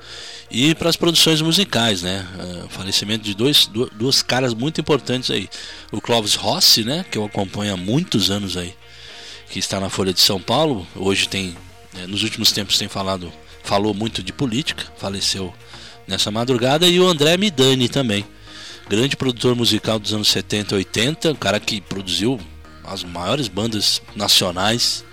e 0.51 0.74
para 0.74 0.88
as 0.88 0.97
produções 0.97 1.40
musicais, 1.40 2.03
né, 2.03 2.26
uh, 2.34 2.68
falecimento 2.68 3.24
de 3.24 3.34
dois, 3.34 3.70
duas 3.92 4.22
caras 4.22 4.55
muito 4.55 4.80
importantes 4.80 5.30
aí, 5.30 5.49
o 5.92 6.01
Clóvis 6.01 6.34
Rossi, 6.34 6.84
né, 6.84 7.05
que 7.11 7.16
eu 7.16 7.24
acompanho 7.24 7.74
há 7.74 7.76
muitos 7.76 8.30
anos 8.30 8.57
aí, 8.57 8.74
que 9.49 9.59
está 9.59 9.78
na 9.78 9.88
Folha 9.88 10.12
de 10.12 10.20
São 10.20 10.40
Paulo, 10.40 10.86
hoje 10.97 11.28
tem, 11.28 11.57
eh, 11.97 12.07
nos 12.07 12.24
últimos 12.24 12.51
tempos 12.51 12.78
tem 12.78 12.88
falado, 12.88 13.32
falou 13.62 13.94
muito 13.94 14.22
de 14.22 14.32
política, 14.32 14.84
faleceu 14.99 15.55
nessa 16.09 16.30
madrugada, 16.30 16.88
e 16.88 16.99
o 16.99 17.07
André 17.07 17.36
Midani 17.36 17.88
também, 17.88 18.24
grande 18.88 19.16
produtor 19.16 19.55
musical 19.55 19.99
dos 19.99 20.12
anos 20.12 20.28
70 20.28 20.74
e 20.74 20.78
80, 20.78 21.32
um 21.32 21.36
cara 21.36 21.61
que 21.61 21.80
produziu 21.80 22.40
as 22.84 23.03
maiores 23.03 23.49
bandas 23.49 24.01
nacionais 24.14 25.05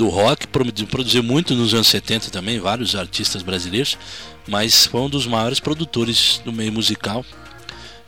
do 0.00 0.08
rock, 0.08 0.46
produ- 0.46 0.86
produziu 0.86 1.22
muito 1.22 1.54
nos 1.54 1.74
anos 1.74 1.88
70 1.88 2.30
também, 2.30 2.58
vários 2.58 2.96
artistas 2.96 3.42
brasileiros, 3.42 3.98
mas 4.48 4.86
foi 4.86 5.02
um 5.02 5.10
dos 5.10 5.26
maiores 5.26 5.60
produtores 5.60 6.40
do 6.42 6.50
meio 6.50 6.72
musical, 6.72 7.22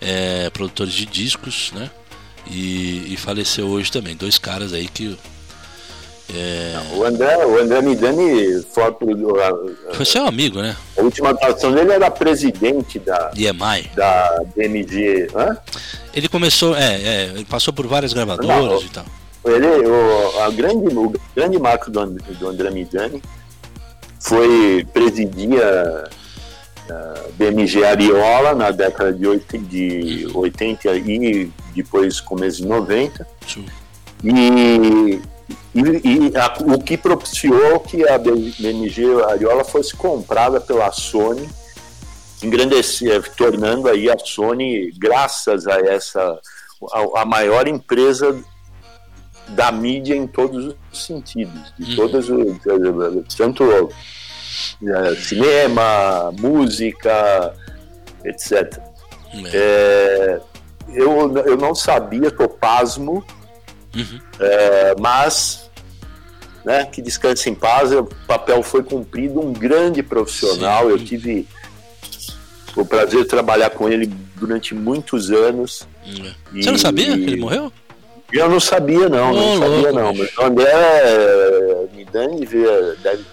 é, 0.01 0.49
produtores 0.49 0.95
de 0.95 1.05
discos, 1.05 1.71
né? 1.75 1.91
E, 2.51 3.13
e 3.13 3.17
faleceu 3.19 3.69
hoje 3.69 3.93
também. 3.93 4.17
Dois 4.17 4.39
caras 4.39 4.73
aí 4.73 4.89
que. 4.89 5.19
É, 6.35 6.81
O 6.95 7.05
André, 7.05 7.37
o 7.45 7.61
André 7.61 7.83
Midani 7.83 8.63
foi 8.73 8.85
a, 8.85 9.95
foi 9.95 10.07
seu 10.07 10.27
amigo, 10.27 10.63
né? 10.63 10.75
a 10.97 11.03
última 11.03 11.29
atuação 11.31 11.75
dele 11.75 11.93
era 11.93 12.11
presidente 12.11 12.99
da, 12.99 13.33
EMI. 13.37 13.91
da 13.95 14.43
DMG. 14.57 15.29
Hã? 15.37 15.59
Ele 16.15 16.27
começou, 16.27 16.75
é, 16.75 16.95
é, 16.95 17.25
ele 17.35 17.45
passou 17.45 17.75
por 17.75 17.87
várias 17.87 18.15
gravadoras 18.15 18.81
Não, 18.81 18.83
e 18.83 18.89
tal. 18.89 19.05
Ele, 19.45 19.67
o, 19.67 20.41
a 20.41 20.51
grande, 20.51 20.97
o 20.97 21.13
grande 21.35 21.59
marco 21.59 21.91
do, 21.91 22.07
do 22.07 22.49
André 22.49 22.71
Midani 22.71 23.23
foi 24.21 24.87
presidir 24.93 25.61
a, 25.61 26.09
a 26.89 27.15
BMG 27.33 27.85
Ariola 27.85 28.55
na 28.55 28.71
década 28.71 29.13
de 29.13 29.27
80, 29.27 29.59
de 29.59 30.29
80 30.33 30.97
e 30.97 31.51
depois 31.75 32.21
começo 32.21 32.59
de 32.59 32.69
90. 32.69 33.27
E, 34.23 35.21
e, 35.75 35.81
e 36.05 36.37
a, 36.37 36.55
o 36.73 36.81
que 36.81 36.97
propiciou 36.97 37.81
que 37.81 38.09
a 38.09 38.17
BMG 38.19 39.25
Ariola 39.29 39.65
fosse 39.65 39.97
comprada 39.97 40.61
pela 40.61 40.93
Sony, 40.93 41.49
engrandecer, 42.45 43.29
tornando 43.35 43.89
aí 43.89 44.09
a 44.09 44.17
Sony, 44.17 44.93
graças 44.93 45.67
a 45.67 45.81
essa, 45.81 46.39
a, 46.93 47.23
a 47.23 47.25
maior 47.25 47.67
empresa 47.67 48.41
da 49.55 49.71
mídia 49.73 50.15
em 50.15 50.27
todos 50.27 50.75
os 50.93 51.05
sentidos, 51.05 51.73
de 51.79 51.91
uhum. 51.91 51.97
todas 51.97 52.29
os, 52.29 53.35
tanto 53.37 53.65
é, 53.65 55.15
cinema, 55.17 56.33
música, 56.39 57.55
etc. 58.25 58.79
É. 59.35 59.51
É, 59.55 60.41
eu, 60.95 61.37
eu 61.47 61.57
não 61.57 61.75
sabia, 61.75 62.31
tô 62.31 62.49
pasmo, 62.49 63.25
uhum. 63.95 64.21
é, 64.39 64.95
mas 65.01 65.71
né, 66.65 66.85
que 66.85 67.03
descanse 67.03 67.49
em 67.51 67.55
paz, 67.55 67.93
o 67.93 68.05
papel 68.27 68.63
foi 68.63 68.83
cumprido, 68.83 69.41
um 69.41 69.53
grande 69.53 70.03
profissional, 70.03 70.85
Sim. 70.85 70.91
eu 70.91 70.99
tive 70.99 71.49
o 72.77 72.85
prazer 72.85 73.23
de 73.23 73.29
trabalhar 73.29 73.71
com 73.71 73.89
ele 73.89 74.07
durante 74.37 74.75
muitos 74.75 75.31
anos. 75.31 75.87
É. 76.07 76.61
Você 76.61 76.71
não 76.71 76.79
sabia 76.79 77.07
que 77.17 77.23
ele 77.23 77.37
morreu? 77.37 77.73
Eu 78.33 78.49
não 78.49 78.61
sabia 78.61 79.09
não, 79.09 79.33
oh, 79.33 79.35
não 79.35 79.59
sabia 79.59 79.93
não, 79.93 80.15
mas 80.15 80.37
o 80.37 80.43
André 80.43 80.73
Midani 81.95 82.47
deve, 82.47 82.65
deve 83.03 83.25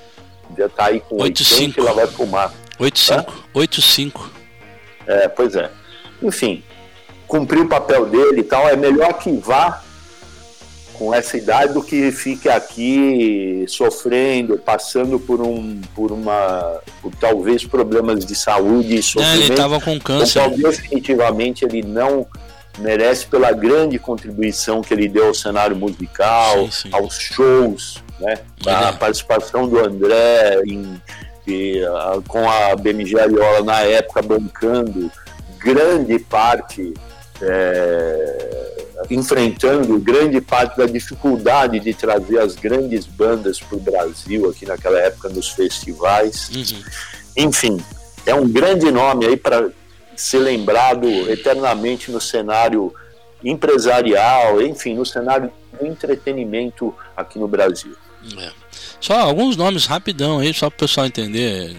estar 0.49 0.69
tá 0.69 0.85
aí 0.85 0.99
com 0.99 1.21
85 1.21 1.73
que 1.73 1.79
ela 1.79 1.93
vai 1.93 2.07
fumar. 2.07 2.53
85, 2.77 3.49
85. 3.53 4.31
É, 5.07 5.27
pois 5.27 5.55
é. 5.55 5.69
Enfim, 6.21 6.63
cumprir 7.27 7.61
o 7.61 7.67
papel 7.67 8.05
dele 8.05 8.41
e 8.41 8.43
tal, 8.43 8.67
é 8.67 8.75
melhor 8.75 9.13
que 9.13 9.31
vá 9.31 9.81
com 10.93 11.13
essa 11.13 11.37
idade 11.37 11.73
do 11.73 11.81
que 11.81 12.11
fique 12.11 12.49
aqui 12.49 13.63
sofrendo, 13.69 14.57
passando 14.57 15.17
por 15.17 15.39
um, 15.39 15.79
por 15.95 16.11
uma, 16.11 16.81
por 17.01 17.15
talvez 17.15 17.65
problemas 17.65 18.25
de 18.25 18.35
saúde 18.35 18.95
e 18.95 19.01
sofrimento. 19.01 19.39
É, 19.39 19.43
ele 19.45 19.53
estava 19.53 19.79
com 19.79 19.97
câncer. 19.97 20.41
Então, 20.41 20.69
definitivamente 20.69 21.63
ele 21.63 21.81
não 21.81 22.27
merece 22.79 23.25
pela 23.27 23.51
grande 23.51 23.99
contribuição 23.99 24.81
que 24.81 24.93
ele 24.93 25.07
deu 25.07 25.27
ao 25.27 25.33
cenário 25.33 25.75
musical, 25.75 26.65
sim, 26.65 26.71
sim. 26.71 26.89
aos 26.91 27.17
shows, 27.17 28.03
né? 28.19 28.39
A 28.65 28.93
participação 28.93 29.67
do 29.67 29.79
André 29.79 30.61
em, 30.65 31.01
a, 31.85 32.21
com 32.27 32.49
a 32.49 32.75
BMG 32.75 33.19
Ariola 33.19 33.63
na 33.63 33.81
época 33.81 34.21
bancando 34.21 35.11
grande 35.57 36.19
parte 36.19 36.93
é, 37.41 38.69
enfrentando 39.09 39.97
grande 39.99 40.41
parte 40.41 40.77
da 40.77 40.85
dificuldade 40.85 41.79
de 41.79 41.93
trazer 41.93 42.39
as 42.39 42.55
grandes 42.55 43.05
bandas 43.05 43.59
para 43.59 43.77
o 43.77 43.79
Brasil 43.79 44.49
aqui 44.49 44.65
naquela 44.65 44.99
época 44.99 45.29
nos 45.29 45.49
festivais. 45.49 46.49
Uhum. 46.53 46.83
Enfim, 47.37 47.81
é 48.25 48.35
um 48.35 48.47
grande 48.47 48.91
nome 48.91 49.25
aí 49.25 49.37
para 49.37 49.69
ser 50.19 50.39
lembrado 50.39 51.07
eternamente 51.29 52.11
no 52.11 52.19
cenário 52.19 52.93
empresarial, 53.43 54.61
enfim, 54.61 54.95
no 54.95 55.05
cenário 55.05 55.49
do 55.79 55.87
entretenimento 55.87 56.93
aqui 57.15 57.39
no 57.39 57.47
Brasil. 57.47 57.95
É. 58.37 58.51
Só 58.99 59.17
alguns 59.17 59.55
nomes 59.55 59.85
rapidão 59.85 60.39
aí, 60.39 60.53
só 60.53 60.69
para 60.69 60.75
o 60.75 60.79
pessoal 60.79 61.07
entender 61.07 61.73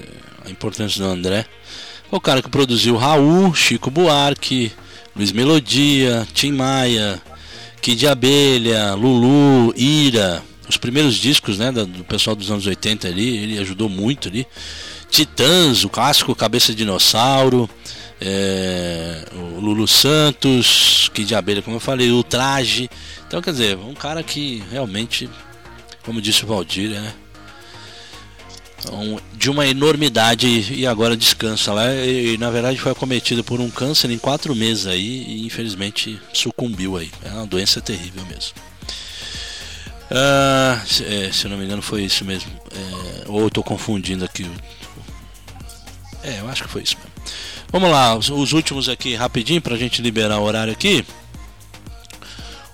a 0.45 0.51
importância 0.51 1.03
do 1.03 1.11
André. 1.11 1.45
O 2.11 2.19
cara 2.19 2.41
que 2.41 2.49
produziu 2.49 2.97
Raul, 2.97 3.55
Chico 3.55 3.91
Buarque, 3.91 4.73
Luiz 5.15 5.33
Melodia, 5.33 6.27
Tim 6.33 6.53
Maia, 6.53 7.21
Kid 7.83 8.07
Abelha, 8.07 8.95
Lulu, 8.95 9.75
Ira, 9.77 10.43
os 10.67 10.79
primeiros 10.79 11.17
discos 11.17 11.59
né, 11.59 11.71
do 11.71 12.05
pessoal 12.05 12.35
dos 12.35 12.51
anos 12.51 12.67
80 12.67 13.07
ali, 13.07 13.37
ele 13.37 13.59
ajudou 13.59 13.89
muito 13.89 14.29
ali. 14.29 14.47
Titãs, 15.11 15.85
o 15.85 15.91
clássico 15.91 16.35
Cabeça 16.35 16.73
de 16.73 16.79
Dinossauro, 16.79 17.69
é, 18.21 19.25
o 19.33 19.61
Lulu 19.61 19.89
Santos, 19.89 21.11
Kid 21.15 21.35
Abelha, 21.35 21.63
como 21.63 21.77
eu 21.77 21.81
falei, 21.81 22.11
o 22.11 22.23
Traje. 22.23 22.91
Então, 23.27 23.41
quer 23.41 23.53
dizer, 23.53 23.77
um 23.77 23.95
cara 23.95 24.23
que 24.23 24.63
realmente, 24.71 25.29
como 26.05 26.21
disse 26.21 26.45
o 26.45 26.47
Valdir, 26.47 26.91
né, 26.91 27.13
de 29.35 29.51
uma 29.51 29.67
enormidade 29.67 30.47
e 30.73 30.87
agora 30.87 31.17
descansa 31.17 31.73
lá. 31.73 31.95
E, 31.95 32.37
na 32.39 32.51
verdade 32.51 32.79
foi 32.79 32.93
acometido 32.93 33.45
por 33.45 33.61
um 33.61 33.71
câncer 33.71 34.11
em 34.11 34.19
quatro 34.19 34.55
meses 34.55 34.87
aí 34.87 35.25
e 35.27 35.47
infelizmente 35.47 36.21
sucumbiu 36.33 36.97
aí. 36.97 37.11
É 37.23 37.31
uma 37.31 37.47
doença 37.47 37.81
terrível 37.81 38.25
mesmo. 38.27 38.55
Ah, 40.11 40.83
se, 40.87 41.05
é, 41.05 41.31
se 41.33 41.47
não 41.47 41.57
me 41.57 41.65
engano 41.65 41.83
foi 41.83 42.03
isso 42.03 42.25
mesmo. 42.25 42.51
É, 42.73 43.29
ou 43.29 43.41
eu 43.41 43.49
estou 43.49 43.63
confundindo 43.63 44.25
aqui. 44.25 44.51
É, 46.23 46.41
eu 46.41 46.49
acho 46.49 46.65
que 46.65 46.69
foi 46.69 46.83
isso 46.83 46.97
mesmo. 46.97 47.11
Vamos 47.73 47.89
lá, 47.89 48.17
os, 48.17 48.29
os 48.31 48.53
últimos 48.53 48.89
aqui 48.89 49.15
rapidinho 49.15 49.63
para 49.63 49.77
a 49.77 49.79
gente 49.79 50.03
liberar 50.03 50.39
o 50.39 50.43
horário 50.43 50.73
aqui. 50.73 51.07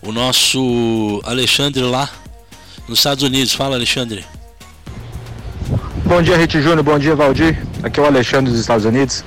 O 0.01 0.11
nosso 0.11 1.21
Alexandre 1.23 1.83
lá 1.83 2.09
nos 2.89 3.01
Estados 3.01 3.23
Unidos. 3.23 3.53
Fala, 3.53 3.77
Alexandre. 3.77 4.25
Bom 6.07 6.23
dia, 6.23 6.39
Rite 6.39 6.63
Júnior. 6.63 6.83
Bom 6.83 6.99
dia, 6.99 7.15
Valdir. 7.15 7.63
Aqui 7.83 8.01
é 8.01 8.03
o 8.03 8.07
Alexandre 8.07 8.51
dos 8.51 8.59
Estados 8.59 8.87
Unidos. 8.87 9.23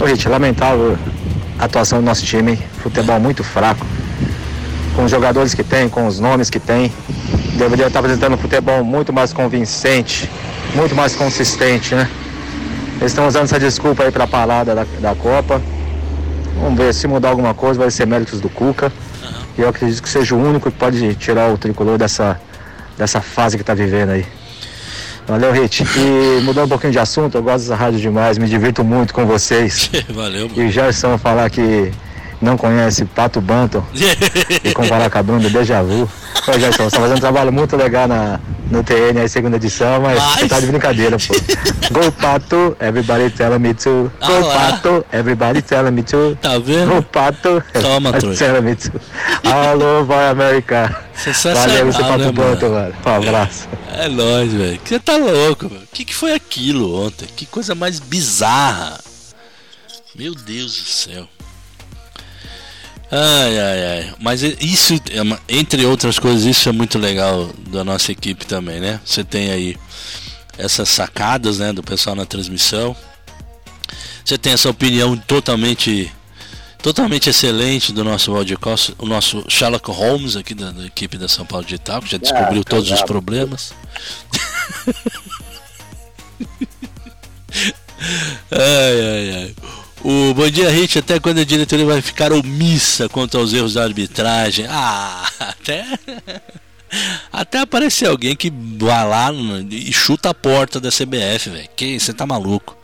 Ô, 0.00 0.06
Rite, 0.06 0.28
lamentável 0.28 0.98
a 1.56 1.66
atuação 1.66 2.00
do 2.00 2.04
nosso 2.04 2.26
time. 2.26 2.58
Futebol 2.82 3.20
muito 3.20 3.44
fraco. 3.44 3.86
Com 4.96 5.04
os 5.04 5.10
jogadores 5.10 5.54
que 5.54 5.62
tem, 5.62 5.88
com 5.88 6.08
os 6.08 6.18
nomes 6.18 6.50
que 6.50 6.58
tem. 6.58 6.92
Deveria 7.56 7.86
estar 7.86 8.00
apresentando 8.00 8.34
um 8.34 8.38
futebol 8.38 8.82
muito 8.82 9.12
mais 9.12 9.32
convincente, 9.32 10.28
muito 10.74 10.96
mais 10.96 11.14
consistente, 11.14 11.94
né? 11.94 12.10
Eles 13.00 13.12
estão 13.12 13.26
usando 13.26 13.44
essa 13.44 13.58
desculpa 13.58 14.04
aí 14.04 14.10
para 14.10 14.24
a 14.24 14.26
parada 14.26 14.74
da, 14.74 14.86
da 15.00 15.14
Copa. 15.14 15.60
Vamos 16.60 16.78
ver 16.78 16.94
se 16.94 17.06
mudar 17.06 17.30
alguma 17.30 17.54
coisa, 17.54 17.78
vai 17.78 17.90
ser 17.90 18.06
méritos 18.06 18.40
do 18.40 18.48
Cuca. 18.48 18.92
E 19.56 19.60
eu 19.60 19.68
acredito 19.68 20.02
que 20.02 20.08
seja 20.08 20.34
o 20.34 20.38
único 20.38 20.70
que 20.70 20.76
pode 20.76 21.14
tirar 21.14 21.52
o 21.52 21.58
tricolor 21.58 21.98
dessa, 21.98 22.40
dessa 22.96 23.20
fase 23.20 23.56
que 23.56 23.62
está 23.62 23.74
vivendo 23.74 24.10
aí. 24.10 24.26
Valeu, 25.26 25.52
Rit. 25.52 25.84
E 25.96 26.42
mudando 26.44 26.66
um 26.66 26.68
pouquinho 26.68 26.92
de 26.92 26.98
assunto, 26.98 27.36
eu 27.36 27.42
gosto 27.42 27.64
dessa 27.64 27.76
rádio 27.76 27.98
demais, 27.98 28.36
me 28.38 28.46
divirto 28.46 28.84
muito 28.84 29.14
com 29.14 29.24
vocês. 29.26 29.90
Valeu, 30.10 30.48
mano. 30.48 30.62
E 30.62 30.66
o 30.66 30.70
Gerson 30.70 31.16
falar 31.18 31.48
que 31.50 31.90
não 32.40 32.56
conhece 32.56 33.04
Pato 33.04 33.40
Banton 33.40 33.82
e 34.62 34.72
comparar 34.72 35.10
com 35.10 35.18
a 35.18 35.22
banda 35.22 35.48
Deja 35.48 35.82
Vu. 35.82 36.08
Ô, 36.48 36.58
Gerson, 36.58 36.84
você 36.84 36.96
tá 36.96 37.02
fazendo 37.02 37.16
um 37.16 37.20
trabalho 37.20 37.52
muito 37.52 37.76
legal 37.76 38.06
na, 38.08 38.40
no 38.70 38.82
TN 38.82 39.20
aí, 39.20 39.28
segunda 39.28 39.56
edição, 39.56 40.00
mas, 40.00 40.18
mas... 40.18 40.40
você 40.40 40.48
tá 40.48 40.60
de 40.60 40.66
brincadeira, 40.66 41.16
pô. 41.18 41.34
Go 41.92 42.12
Pato, 42.12 42.76
everybody 42.80 43.30
tell 43.30 43.58
me 43.58 43.74
to. 43.74 44.10
Ah, 44.20 44.26
Go 44.26 44.46
lá. 44.46 44.54
Pato, 44.54 45.06
everybody 45.12 45.62
tell 45.62 45.90
me 45.90 46.02
to. 46.02 46.36
Tá 46.40 46.58
vendo? 46.58 46.94
Go 46.94 47.02
Pato, 47.02 47.62
Toma, 47.80 48.12
tell 48.12 48.62
me 48.62 48.74
to. 48.74 48.92
Alô, 49.44 50.04
vai 50.04 50.28
América. 50.28 51.04
Valeu, 51.54 51.86
você 51.86 52.02
Pato 52.02 52.18
né, 52.18 52.32
Banton, 52.32 52.68
mano. 52.70 52.94
Um 53.06 53.10
abraço. 53.10 53.68
É, 53.92 54.06
é 54.06 54.08
nóis, 54.08 54.52
velho. 54.52 54.80
Você 54.84 54.98
tá 54.98 55.16
louco, 55.16 55.64
mano. 55.70 55.84
O 55.84 55.94
que, 55.94 56.04
que 56.04 56.14
foi 56.14 56.34
aquilo 56.34 57.06
ontem? 57.06 57.28
Que 57.36 57.46
coisa 57.46 57.74
mais 57.74 58.00
bizarra. 58.00 58.98
Meu 60.14 60.34
Deus 60.34 60.76
do 60.76 60.84
céu. 60.84 61.28
Ai, 63.16 63.60
ai, 63.60 63.86
ai. 63.86 64.14
Mas 64.18 64.42
isso, 64.42 64.94
é 64.94 64.98
entre 65.56 65.86
outras 65.86 66.18
coisas, 66.18 66.44
isso 66.44 66.68
é 66.68 66.72
muito 66.72 66.98
legal 66.98 67.48
da 67.68 67.84
nossa 67.84 68.10
equipe 68.10 68.44
também, 68.44 68.80
né? 68.80 69.00
Você 69.04 69.22
tem 69.22 69.52
aí 69.52 69.76
essas 70.58 70.88
sacadas, 70.88 71.60
né, 71.60 71.72
do 71.72 71.80
pessoal 71.80 72.16
na 72.16 72.26
transmissão. 72.26 72.96
Você 74.24 74.36
tem 74.36 74.52
essa 74.52 74.68
opinião 74.68 75.16
totalmente 75.16 76.12
totalmente 76.82 77.30
excelente 77.30 77.92
do 77.92 78.02
nosso 78.02 78.32
Valdir 78.32 78.58
Costa, 78.58 78.92
o 78.98 79.06
nosso 79.06 79.44
Sherlock 79.48 79.90
Holmes 79.92 80.34
aqui 80.34 80.52
da, 80.52 80.72
da 80.72 80.84
equipe 80.84 81.16
da 81.16 81.28
São 81.28 81.46
Paulo 81.46 81.64
Digital, 81.64 82.02
que 82.02 82.10
já 82.10 82.18
descobriu 82.18 82.62
ah, 82.62 82.68
todos 82.68 82.90
os 82.90 83.02
problemas. 83.02 83.72
ai, 88.50 89.00
ai, 89.00 89.34
ai. 89.34 89.54
O 90.04 90.34
Bom 90.34 90.50
Dia 90.50 90.68
Hit, 90.68 90.98
até 90.98 91.18
quando 91.18 91.38
a 91.38 91.44
diretoria 91.44 91.86
vai 91.86 92.02
ficar 92.02 92.30
omissa 92.30 93.08
quanto 93.08 93.38
aos 93.38 93.54
erros 93.54 93.72
da 93.72 93.84
arbitragem? 93.84 94.66
Ah, 94.68 95.26
até. 95.40 95.86
Até 97.32 97.60
aparecer 97.60 98.06
alguém 98.06 98.36
que 98.36 98.52
vai 98.78 99.08
lá 99.08 99.32
e 99.70 99.90
chuta 99.94 100.28
a 100.28 100.34
porta 100.34 100.78
da 100.78 100.90
CBF, 100.90 101.48
velho. 101.48 101.68
Que 101.74 101.98
você 101.98 102.12
tá 102.12 102.26
maluco. 102.26 102.76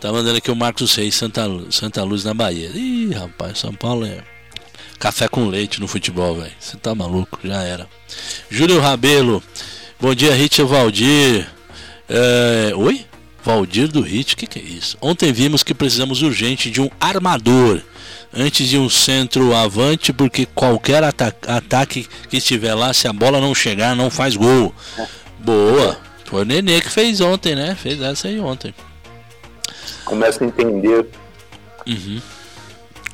Tá 0.00 0.10
mandando 0.10 0.38
aqui 0.38 0.50
o 0.50 0.56
Marcos 0.56 0.94
Reis, 0.94 1.14
Santa, 1.14 1.46
Santa 1.70 2.02
Luz 2.04 2.24
na 2.24 2.32
Bahia. 2.32 2.70
Ih, 2.74 3.12
rapaz, 3.12 3.58
São 3.58 3.74
Paulo 3.74 4.06
é. 4.06 4.24
Café 4.98 5.28
com 5.28 5.48
leite 5.48 5.78
no 5.78 5.86
futebol, 5.86 6.36
velho. 6.36 6.52
Você 6.58 6.78
tá 6.78 6.94
maluco, 6.94 7.38
já 7.44 7.62
era. 7.62 7.86
Júlio 8.50 8.80
Rabelo, 8.80 9.42
bom 10.00 10.14
dia, 10.14 10.34
Hit 10.34 10.62
Valdir. 10.62 11.46
É... 12.08 12.72
Oi? 12.74 13.04
Valdir 13.44 13.88
do 13.88 14.00
Hit, 14.00 14.34
o 14.34 14.36
que, 14.36 14.46
que 14.46 14.58
é 14.58 14.62
isso? 14.62 14.96
Ontem 15.00 15.32
vimos 15.32 15.62
que 15.62 15.74
precisamos 15.74 16.22
urgente 16.22 16.70
de 16.70 16.80
um 16.80 16.90
armador. 17.00 17.82
antes 18.34 18.66
de 18.66 18.78
um 18.78 18.88
centro 18.88 19.54
avante, 19.54 20.12
porque 20.12 20.46
qualquer 20.46 21.04
ata 21.04 21.34
ataque 21.46 22.08
que 22.30 22.38
estiver 22.38 22.74
lá, 22.74 22.92
se 22.92 23.06
a 23.06 23.12
bola 23.12 23.40
não 23.40 23.54
chegar, 23.54 23.94
não 23.94 24.10
faz 24.10 24.36
gol. 24.36 24.74
Boa. 25.38 25.98
Foi 26.24 26.42
o 26.42 26.44
Nenê 26.44 26.80
que 26.80 26.88
fez 26.88 27.20
ontem, 27.20 27.54
né? 27.54 27.74
Fez 27.74 28.00
essa 28.00 28.28
aí 28.28 28.40
ontem. 28.40 28.74
Começa 30.04 30.42
a 30.42 30.46
entender. 30.46 31.06
Uhum. 31.86 32.20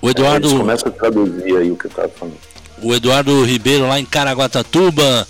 O 0.00 0.10
Eduardo. 0.10 0.48
É, 0.48 0.58
começa 0.58 0.88
a 0.88 0.92
traduzir 0.92 1.56
aí 1.56 1.70
o 1.70 1.76
que 1.76 1.86
eu 1.86 1.90
tava 1.90 2.08
falando. 2.08 2.38
O 2.80 2.94
Eduardo 2.94 3.44
Ribeiro 3.44 3.88
lá 3.88 3.98
em 3.98 4.04
Caraguatatuba. 4.04 5.26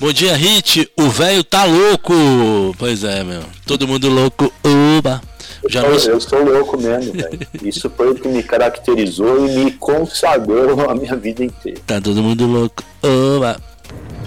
Bom 0.00 0.12
dia, 0.12 0.36
Hit. 0.36 0.88
O 0.96 1.08
velho 1.08 1.42
tá 1.42 1.64
louco. 1.64 2.14
Pois 2.78 3.02
é, 3.02 3.24
meu. 3.24 3.42
Todo 3.66 3.88
mundo 3.88 4.08
louco. 4.08 4.52
Oba. 4.96 5.20
Já 5.68 5.82
eu, 5.82 5.98
sou, 5.98 6.12
eu 6.12 6.20
sou 6.20 6.44
louco 6.44 6.80
mesmo, 6.80 7.14
velho. 7.14 7.40
Isso 7.64 7.90
foi 7.96 8.12
o 8.12 8.14
que 8.14 8.28
me 8.28 8.44
caracterizou 8.44 9.48
e 9.48 9.64
me 9.64 9.72
consagrou 9.72 10.82
a 10.88 10.94
minha 10.94 11.16
vida 11.16 11.42
inteira. 11.42 11.80
Tá 11.84 12.00
todo 12.00 12.22
mundo 12.22 12.46
louco. 12.46 12.84
Oba. 13.02 13.60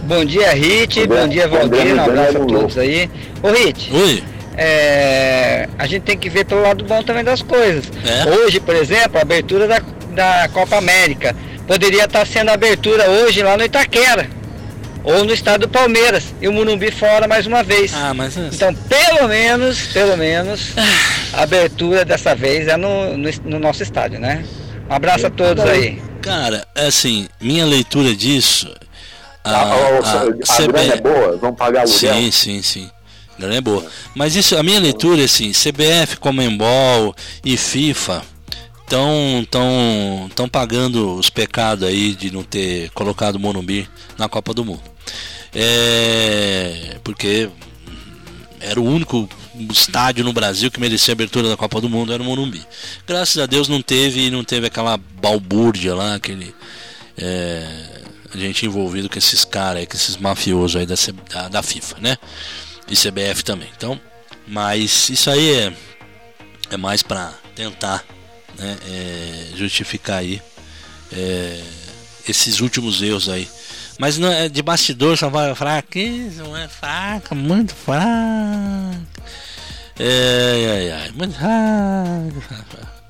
Bom 0.04 0.26
dia, 0.26 0.52
Hit. 0.52 1.08
Bom 1.08 1.26
dia, 1.30 1.48
Valdir. 1.48 1.96
Um 1.96 2.02
abraço 2.02 2.38
a 2.38 2.46
todos 2.46 2.78
aí. 2.78 3.10
Ô, 3.42 3.52
Hit. 3.52 3.94
Oi. 3.94 4.24
É, 4.58 5.70
a 5.80 5.88
gente 5.88 6.04
tem 6.04 6.18
que 6.18 6.30
ver 6.30 6.44
pelo 6.44 6.64
lado 6.64 6.84
bom 6.84 7.02
também 7.02 7.24
das 7.24 7.42
coisas. 7.42 7.86
É? 8.06 8.30
Hoje, 8.30 8.60
por 8.60 8.76
exemplo, 8.76 9.18
a 9.18 9.22
abertura 9.22 9.70
da, 9.70 9.82
da 10.14 10.50
Copa 10.50 10.76
América 10.76 11.34
poderia 11.66 12.04
estar 12.04 12.28
sendo 12.28 12.50
a 12.50 12.56
abertura 12.56 13.10
hoje 13.10 13.42
lá 13.42 13.56
no 13.56 13.64
Itaquera 13.64 14.41
ou 15.04 15.24
no 15.24 15.34
estado 15.34 15.62
do 15.62 15.70
Palmeiras 15.70 16.34
e 16.42 16.48
o 16.48 16.54
Munumbi 16.54 16.92
fora 16.92 17.28
mais 17.28 17.46
uma 17.48 17.64
vez. 17.64 17.94
Ah, 17.94 18.14
mas 18.14 18.38
é 18.38 18.50
então 18.52 18.74
pelo 18.74 19.28
menos, 19.28 19.88
pelo 19.88 20.18
menos 20.18 20.74
a 21.34 21.44
abertura 21.44 22.06
dessa 22.06 22.36
vez 22.36 22.68
é 22.68 22.78
no, 22.78 23.18
no, 23.18 23.30
no 23.46 23.60
nosso 23.60 23.84
estádio, 23.84 24.20
né? 24.20 24.44
Um 24.90 24.94
abraço 24.94 25.28
a 25.28 25.30
todos 25.30 25.64
aí. 25.64 26.02
Cara, 26.22 26.66
é 26.76 26.88
assim, 26.88 27.28
minha 27.40 27.66
leitura 27.66 28.16
disso 28.16 28.72
a, 29.44 29.52
a, 29.52 29.64
a, 29.64 30.22
a 30.24 30.68
grana 30.68 30.94
é 30.94 31.02
boa, 31.02 31.38
vão 31.38 31.54
pagar 31.54 31.82
aluguel. 31.82 32.14
Sim, 32.14 32.32
sim, 32.32 32.62
sim. 32.62 32.92
A 33.36 33.40
grana 33.40 33.56
é 33.56 33.62
boa. 33.62 33.86
Mas 34.14 34.36
isso, 34.36 34.56
a 34.56 34.62
minha 34.62 34.80
leitura 34.80 35.24
assim, 35.24 35.52
CBF, 35.52 36.18
Comembol 36.20 37.16
e 37.44 37.58
FIFA 37.58 38.22
estão 38.92 39.48
tão, 39.50 40.30
tão 40.36 40.50
pagando 40.50 41.16
os 41.16 41.30
pecados 41.30 41.88
aí 41.88 42.14
de 42.14 42.30
não 42.30 42.44
ter 42.44 42.90
colocado 42.92 43.36
o 43.36 43.40
Morumbi 43.40 43.88
na 44.18 44.28
Copa 44.28 44.54
do 44.54 44.66
Mundo. 44.66 44.84
É, 45.54 46.98
porque 47.02 47.50
era 48.60 48.80
o 48.80 48.84
único 48.84 49.30
estádio 49.72 50.26
no 50.26 50.34
Brasil 50.34 50.70
que 50.70 50.80
merecia 50.80 51.14
a 51.14 51.16
abertura 51.16 51.48
da 51.48 51.56
Copa 51.56 51.80
do 51.80 51.90
Mundo, 51.90 52.12
era 52.12 52.22
o 52.22 52.26
Morumbi. 52.26 52.62
Graças 53.08 53.42
a 53.42 53.46
Deus 53.46 53.70
não 53.70 53.82
teve 53.82 54.30
não 54.30 54.44
teve 54.44 54.68
aquela 54.68 54.98
balbúrdia 54.98 55.96
lá, 55.96 56.16
aquele 56.16 56.54
é, 57.18 58.02
gente 58.36 58.66
envolvido 58.66 59.10
com 59.10 59.18
esses 59.18 59.46
caras, 59.46 59.86
com 59.86 59.96
esses 59.96 60.18
mafiosos 60.18 60.76
aí 60.76 60.86
da, 60.86 60.96
da, 61.30 61.48
da, 61.48 61.64
FIFA, 61.64 61.98
né? 62.00 62.18
E 62.90 62.96
CBF 62.96 63.44
também. 63.46 63.70
Então, 63.76 64.00
mas 64.46 65.10
isso 65.10 65.30
aí 65.30 65.50
é, 65.50 65.74
é 66.72 66.78
mais 66.78 67.02
para 67.02 67.34
tentar 67.56 68.04
né, 68.62 68.78
é, 68.88 69.58
justificar 69.58 70.20
aí 70.20 70.42
é, 71.12 71.60
esses 72.30 72.62
últimos 72.62 73.02
erros 73.02 73.28
aí. 73.28 73.48
Mas 74.00 74.18
não 74.18 74.32
é 74.32 74.48
de 74.48 74.62
bastidor 74.62 75.18
só 75.18 75.30
vai 75.30 75.54
fraquíssimo, 75.54 76.56
é 76.56 76.68
fraca, 76.68 77.36
muito 77.36 77.76
fraca. 77.76 79.02
É, 80.00 80.04
é, 80.04 81.08
é, 81.08 81.12
muito 81.12 81.36
fraca. 81.36 83.02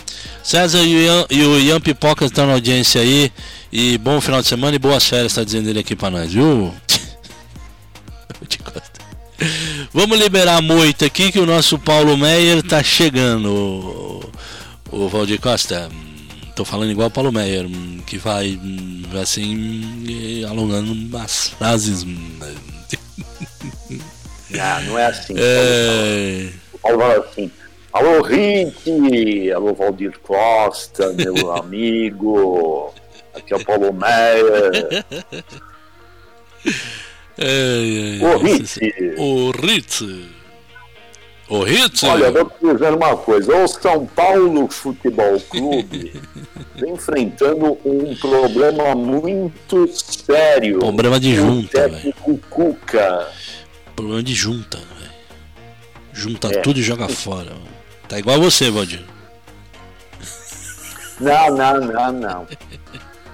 César 0.43 0.81
e 0.81 0.95
o 0.95 1.01
Ian, 1.01 1.25
e 1.29 1.43
o 1.43 1.59
Ian 1.59 1.79
Pipoca 1.79 2.25
estão 2.25 2.47
na 2.47 2.53
audiência 2.53 3.01
aí. 3.01 3.31
E 3.71 3.97
bom 3.97 4.19
final 4.19 4.41
de 4.41 4.47
semana 4.47 4.75
e 4.75 4.79
boas 4.79 5.07
férias, 5.07 5.33
tá 5.33 5.43
dizendo 5.43 5.69
ele 5.69 5.79
aqui 5.79 5.95
pra 5.95 6.09
nós, 6.09 6.33
viu? 6.33 6.73
Vamos 9.93 10.19
liberar 10.19 10.57
a 10.57 10.61
moita 10.61 11.05
aqui 11.05 11.31
que 11.31 11.39
o 11.39 11.45
nosso 11.45 11.79
Paulo 11.79 12.17
Meyer 12.17 12.61
tá 12.63 12.83
chegando. 12.83 14.29
O, 14.91 15.07
Valdir 15.07 15.39
Costa, 15.39 15.89
tô 16.53 16.65
falando 16.65 16.91
igual 16.91 17.07
o 17.07 17.11
Paulo 17.11 17.31
Meyer, 17.31 17.65
que 18.05 18.17
vai 18.17 18.59
assim 19.21 20.43
alongando 20.45 21.17
as 21.17 21.47
frases. 21.49 22.03
Não, 24.49 24.83
não 24.83 24.99
é 24.99 25.05
assim. 25.05 25.33
É... 25.37 26.49
O 26.73 26.79
Paulo 26.79 26.99
fala 26.99 27.19
assim. 27.19 27.49
Alô, 27.93 28.21
Rick! 28.21 29.51
Alô, 29.51 29.73
Valdir 29.73 30.19
Costa, 30.19 31.13
meu 31.13 31.51
amigo! 31.55 32.93
Aqui 33.33 33.53
é 33.53 33.57
o 33.57 33.65
Paulo 33.65 33.93
Meyer. 33.93 35.05
o 38.21 38.37
Ritz. 38.37 38.77
O 39.17 39.51
Ritz. 39.51 40.03
O 41.51 41.63
Ritz. 41.65 42.01
Olha, 42.03 42.27
eu 42.27 42.31
vou 42.31 42.45
te 42.45 42.73
dizer 42.73 42.93
uma 42.93 43.17
coisa. 43.17 43.53
O 43.57 43.67
São 43.67 44.05
Paulo 44.05 44.69
Futebol 44.69 45.37
Clube 45.49 46.13
vem 46.79 46.93
enfrentando 46.93 47.77
um 47.83 48.15
problema 48.15 48.95
muito 48.95 49.85
sério. 49.93 50.79
Problema 50.79 51.19
de 51.19 51.35
junta, 51.35 51.89
velho. 51.89 52.13
Cuca. 52.49 53.27
Problema 53.93 54.23
de 54.23 54.33
junta, 54.33 54.77
velho. 54.77 55.11
Junta 56.13 56.47
é. 56.47 56.61
tudo 56.61 56.79
e 56.79 56.83
joga 56.83 57.09
fora. 57.09 57.51
Tá 58.07 58.17
igual 58.17 58.39
você, 58.39 58.71
Valdir. 58.71 59.03
Não, 61.19 61.49
não, 61.53 61.81
não, 61.81 62.11
não. 62.13 62.47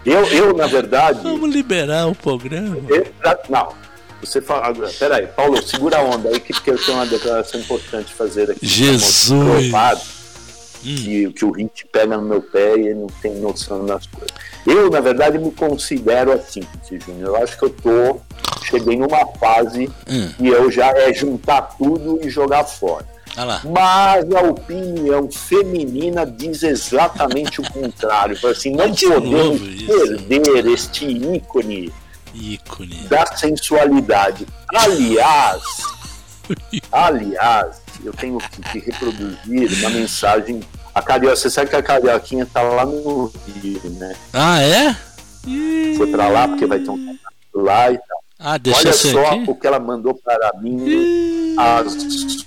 Eu, 0.03 0.25
eu, 0.25 0.57
na 0.57 0.65
verdade. 0.65 1.19
Vamos 1.21 1.53
liberar 1.53 2.07
o 2.07 2.15
programa. 2.15 2.77
Eu, 2.89 3.05
não. 3.47 3.86
Você 4.21 4.41
fala. 4.41 4.73
Peraí, 4.99 5.27
Paulo, 5.27 5.61
segura 5.61 5.97
a 5.97 6.01
onda 6.01 6.29
aí, 6.29 6.39
que, 6.39 6.53
porque 6.53 6.71
eu 6.71 6.77
tenho 6.77 6.97
uma 6.97 7.05
declaração 7.05 7.59
importante 7.59 8.13
fazer 8.13 8.51
aqui. 8.51 8.65
Jesus! 8.65 9.31
Hum. 9.31 10.95
Que, 10.95 11.33
que 11.33 11.43
o 11.45 11.51
Hit 11.51 11.85
pega 11.91 12.17
no 12.17 12.23
meu 12.23 12.41
pé 12.41 12.77
e 12.77 12.87
ele 12.87 12.95
não 12.95 13.07
tem 13.07 13.35
noção 13.35 13.85
das 13.85 14.05
coisas. 14.07 14.31
Eu, 14.65 14.89
na 14.89 14.99
verdade, 14.99 15.37
me 15.37 15.51
considero 15.51 16.31
assim, 16.31 16.61
Júnior. 16.89 17.29
Eu 17.29 17.35
acho 17.37 17.57
que 17.57 17.65
eu 17.65 17.69
tô. 17.69 18.19
Cheguei 18.65 18.97
numa 18.97 19.25
fase 19.39 19.89
hum. 20.09 20.29
e 20.39 20.47
eu 20.47 20.69
já 20.69 20.89
é 20.89 21.13
juntar 21.13 21.61
tudo 21.77 22.19
e 22.21 22.29
jogar 22.29 22.65
fora. 22.65 23.05
Ah 23.37 23.61
Mas 23.63 24.31
a 24.33 24.41
opinião 24.41 25.29
feminina 25.31 26.25
diz 26.25 26.63
exatamente 26.63 27.61
o 27.61 27.71
contrário. 27.71 28.35
Assim, 28.47 28.71
não 28.71 28.91
podemos 28.93 29.61
perder 29.85 30.65
este 30.65 31.05
ícone, 31.05 31.93
ícone 32.37 32.95
da 33.07 33.25
sensualidade. 33.25 34.47
Aliás, 34.73 35.63
aliás, 36.91 37.81
eu 38.03 38.13
tenho 38.13 38.37
que 38.71 38.79
reproduzir 38.79 39.79
uma 39.79 39.89
mensagem. 39.89 40.61
A 40.93 41.01
Carioca, 41.01 41.35
você 41.35 41.49
sabe 41.49 41.69
que 41.69 41.75
a 41.75 41.83
Carioquinha 41.83 42.45
tá 42.45 42.61
lá 42.61 42.85
no 42.85 43.31
Rio, 43.61 43.81
né? 43.91 44.15
Ah, 44.33 44.61
é? 44.61 44.95
Foi 45.95 46.07
pra 46.11 46.27
lá 46.27 46.47
porque 46.47 46.65
vai 46.65 46.79
ter 46.79 46.89
um 46.89 47.17
lá 47.53 47.91
e 47.91 47.97
tal. 47.97 48.17
Ah, 48.39 48.57
deixa 48.57 48.79
Olha 48.81 48.93
só 48.93 49.25
aqui. 49.27 49.43
o 49.47 49.55
que 49.55 49.65
ela 49.65 49.79
mandou 49.79 50.13
para 50.13 50.51
mim 50.61 51.55
às 51.57 51.95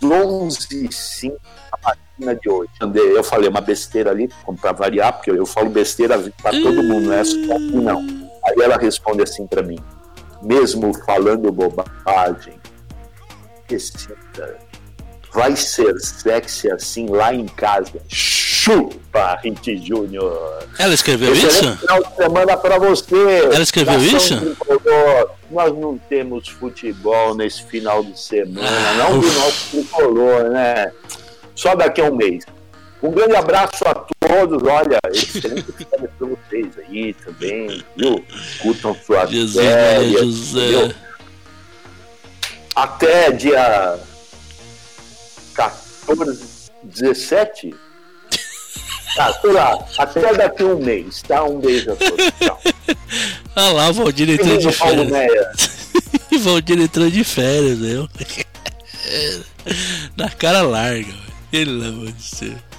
11h05 0.01 1.33
a 1.73 1.79
página 1.79 2.37
de 2.37 2.49
hoje. 2.49 2.71
Eu 2.95 3.25
falei 3.25 3.49
uma 3.49 3.61
besteira 3.61 4.11
ali, 4.11 4.31
para 4.61 4.73
variar, 4.73 5.15
porque 5.15 5.31
eu 5.31 5.47
falo 5.47 5.69
besteira 5.69 6.19
para 6.41 6.53
todo 6.53 6.83
mundo, 6.83 7.07
não 7.07 7.15
é 7.15 7.25
só 7.25 7.37
aqui 7.37 7.77
não. 7.77 8.20
Aí 8.51 8.63
ela 8.63 8.77
responde 8.77 9.23
assim 9.23 9.47
para 9.47 9.63
mim, 9.63 9.79
mesmo 10.43 10.93
falando 11.05 11.51
bobagem, 11.53 12.59
recita 13.69 14.71
vai 15.33 15.55
ser 15.57 15.99
sexy 16.01 16.71
assim 16.71 17.07
lá 17.09 17.33
em 17.35 17.47
casa. 17.47 18.01
Chupa, 18.09 19.39
Rite 19.43 19.77
Júnior. 19.79 20.65
Ela 20.79 20.95
escreveu 20.95 21.33
isso? 21.33 21.77
final 21.77 22.03
de 22.03 22.17
semana 22.17 22.57
para 22.57 22.79
você. 22.79 23.45
Ela 23.45 23.63
escreveu 23.63 24.01
isso? 24.01 24.57
Nós 25.51 25.75
não 25.77 25.99
temos 25.99 26.49
futebol 26.49 27.35
nesse 27.35 27.65
final 27.65 28.05
de 28.05 28.19
semana, 28.21 28.69
ah, 28.69 28.95
não 28.95 29.19
uf. 29.19 29.29
do 29.29 29.41
nosso 29.41 29.71
tricolor, 29.71 30.45
né? 30.51 30.93
Só 31.55 31.75
daqui 31.75 32.01
a 32.01 32.05
um 32.05 32.15
mês. 32.15 32.45
Um 33.03 33.11
grande 33.11 33.35
abraço 33.37 33.85
a 33.87 33.95
todos. 33.95 34.63
Olha, 34.63 34.99
excelente 35.13 35.73
férias 35.73 36.11
para 36.19 36.27
vocês 36.27 36.67
aí 36.79 37.15
também, 37.15 37.85
viu? 37.97 38.25
Escutam 38.31 38.97
suas 39.07 39.31
Jesus, 39.31 39.65
férias, 39.65 40.21
José. 40.21 40.95
Até 42.75 43.33
dia 43.33 43.99
14, 45.55 46.71
17? 46.83 47.75
Ah, 49.19 49.33
sei 49.41 49.53
lá, 49.53 49.87
até 49.99 50.35
daqui 50.35 50.63
um 50.63 50.79
mês, 50.79 51.23
tá? 51.23 51.43
Um 51.43 51.59
beijo 51.59 51.93
a 51.93 51.97
todos. 51.97 52.27
Tchau. 52.39 52.61
Ah 53.57 53.73
lá, 53.73 53.91
Valdir 53.91 54.31
entrou 54.31 54.57
de 54.59 54.71
férias. 54.71 55.91
Valdir 56.41 56.81
entrou 56.81 57.11
de 57.11 57.25
férias, 57.25 57.79
meu. 57.79 58.09
Na 60.17 60.31
cara 60.31 60.63
larga. 60.63 61.13
Pelo 61.51 61.85
amor 61.85 62.13
de 62.13 62.41
Deus. 62.41 62.70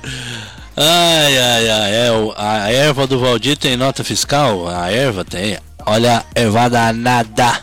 Ai, 0.75 1.37
ai, 1.37 1.69
ai. 1.69 1.91
É, 1.93 2.09
a 2.37 2.71
erva 2.71 3.05
do 3.05 3.19
Valdir 3.19 3.57
tem 3.57 3.75
nota 3.77 4.03
fiscal? 4.03 4.67
A 4.67 4.91
erva 4.91 5.23
tem. 5.25 5.57
Olha, 5.85 6.23
erva 6.33 6.69
danada. 6.69 7.59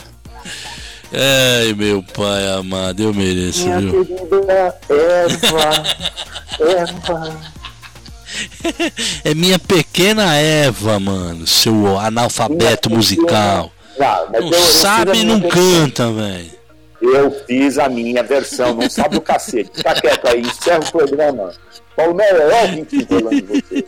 Ai, 1.12 1.72
meu 1.74 2.02
pai 2.02 2.46
amado, 2.58 3.02
eu 3.02 3.14
mereço, 3.14 3.64
Minha 3.64 3.80
viu? 3.80 4.04
querida 4.04 4.74
Eva, 4.88 5.82
Eva. 6.60 7.58
É 9.24 9.34
minha 9.34 9.58
pequena 9.58 10.36
Eva, 10.36 11.00
mano. 11.00 11.46
Seu 11.46 11.98
analfabeto 11.98 12.88
Minha 12.90 12.98
musical. 12.98 13.72
Ah, 13.98 14.24
Não 14.38 14.48
a 14.50 14.62
sabe 14.66 15.18
e 15.20 15.24
não 15.24 15.40
canta, 15.40 16.12
velho. 16.12 16.57
Eu 17.00 17.30
fiz 17.46 17.78
a 17.78 17.88
minha 17.88 18.22
versão, 18.22 18.74
não 18.74 18.90
sabe 18.90 19.16
o 19.16 19.20
cacete. 19.20 19.70
Fica 19.74 19.94
quieto 19.94 20.26
aí, 20.28 20.40
encerra 20.40 20.80
o 20.80 20.92
programa. 20.92 21.52
Palmeira, 21.94 22.38
é 22.38 22.80
o 22.80 22.84
que 22.84 23.04
falando 23.06 23.30
de 23.30 23.42
você. 23.42 23.84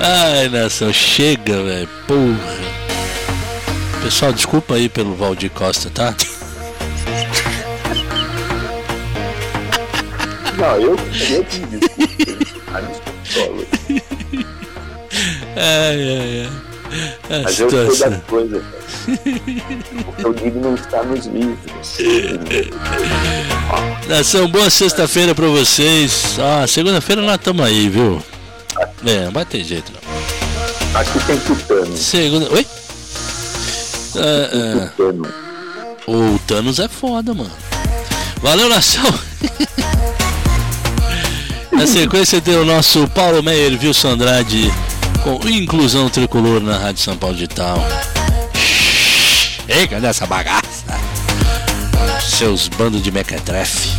Ai, 0.00 0.48
nação, 0.48 0.92
chega, 0.92 1.62
velho. 1.62 1.88
Porra. 2.06 2.64
Pessoal, 4.02 4.32
desculpa 4.32 4.74
aí 4.74 4.88
pelo 4.88 5.14
Valdir 5.14 5.50
Costa, 5.50 5.90
tá? 5.90 6.14
Não, 10.58 10.76
eu, 10.76 10.90
eu 10.90 10.96
desculpo. 11.44 11.78
Desculpa, 11.78 13.64
Ai, 15.56 16.10
ai, 16.18 16.46
ai. 16.46 16.48
A 17.30 17.42
Mas 17.42 17.60
eu 17.60 17.70
sei 17.70 17.90
situação. 17.90 18.10
das 18.10 18.20
coisas. 20.22 20.24
O 20.24 20.34
que 20.34 20.50
não 20.50 20.74
está 20.74 21.02
nos 21.02 21.26
livros. 21.26 21.98
Nação, 24.08 24.48
boa 24.48 24.70
sexta-feira 24.70 25.34
pra 25.34 25.46
vocês. 25.46 26.38
Ah, 26.38 26.66
segunda-feira 26.66 27.20
nós 27.22 27.36
estamos 27.36 27.64
aí, 27.64 27.88
viu? 27.88 28.22
É, 29.06 29.24
não 29.26 29.32
vai 29.32 29.44
ter 29.44 29.62
jeito 29.64 29.92
não. 29.92 30.00
Aqui 31.00 31.20
tem 31.26 31.38
tutano. 31.38 31.96
Segunda. 31.96 32.52
Oi? 32.52 32.66
Ah, 34.16 34.50
ah. 34.52 34.90
O 36.06 36.38
Thanos 36.46 36.78
é 36.78 36.86
foda, 36.88 37.34
mano. 37.34 37.50
Valeu, 38.40 38.68
nação! 38.68 39.02
Na 41.72 41.86
sequência 41.86 42.40
tem 42.40 42.56
o 42.56 42.64
nosso 42.64 43.06
Paulo 43.08 43.42
Meyer 43.42 43.76
Wilson 43.82 44.10
Andrade 44.10 44.72
com 45.24 45.40
inclusão 45.48 46.08
tricolor 46.08 46.60
na 46.60 46.78
Rádio 46.78 47.02
São 47.02 47.16
Paulo 47.16 47.34
Digital. 47.34 47.76
Chega 49.66 50.00
dessa 50.00 50.26
bagaça! 50.26 50.84
Seus 52.20 52.68
bandos 52.68 53.02
de 53.02 53.10
mequetrefe. 53.10 53.90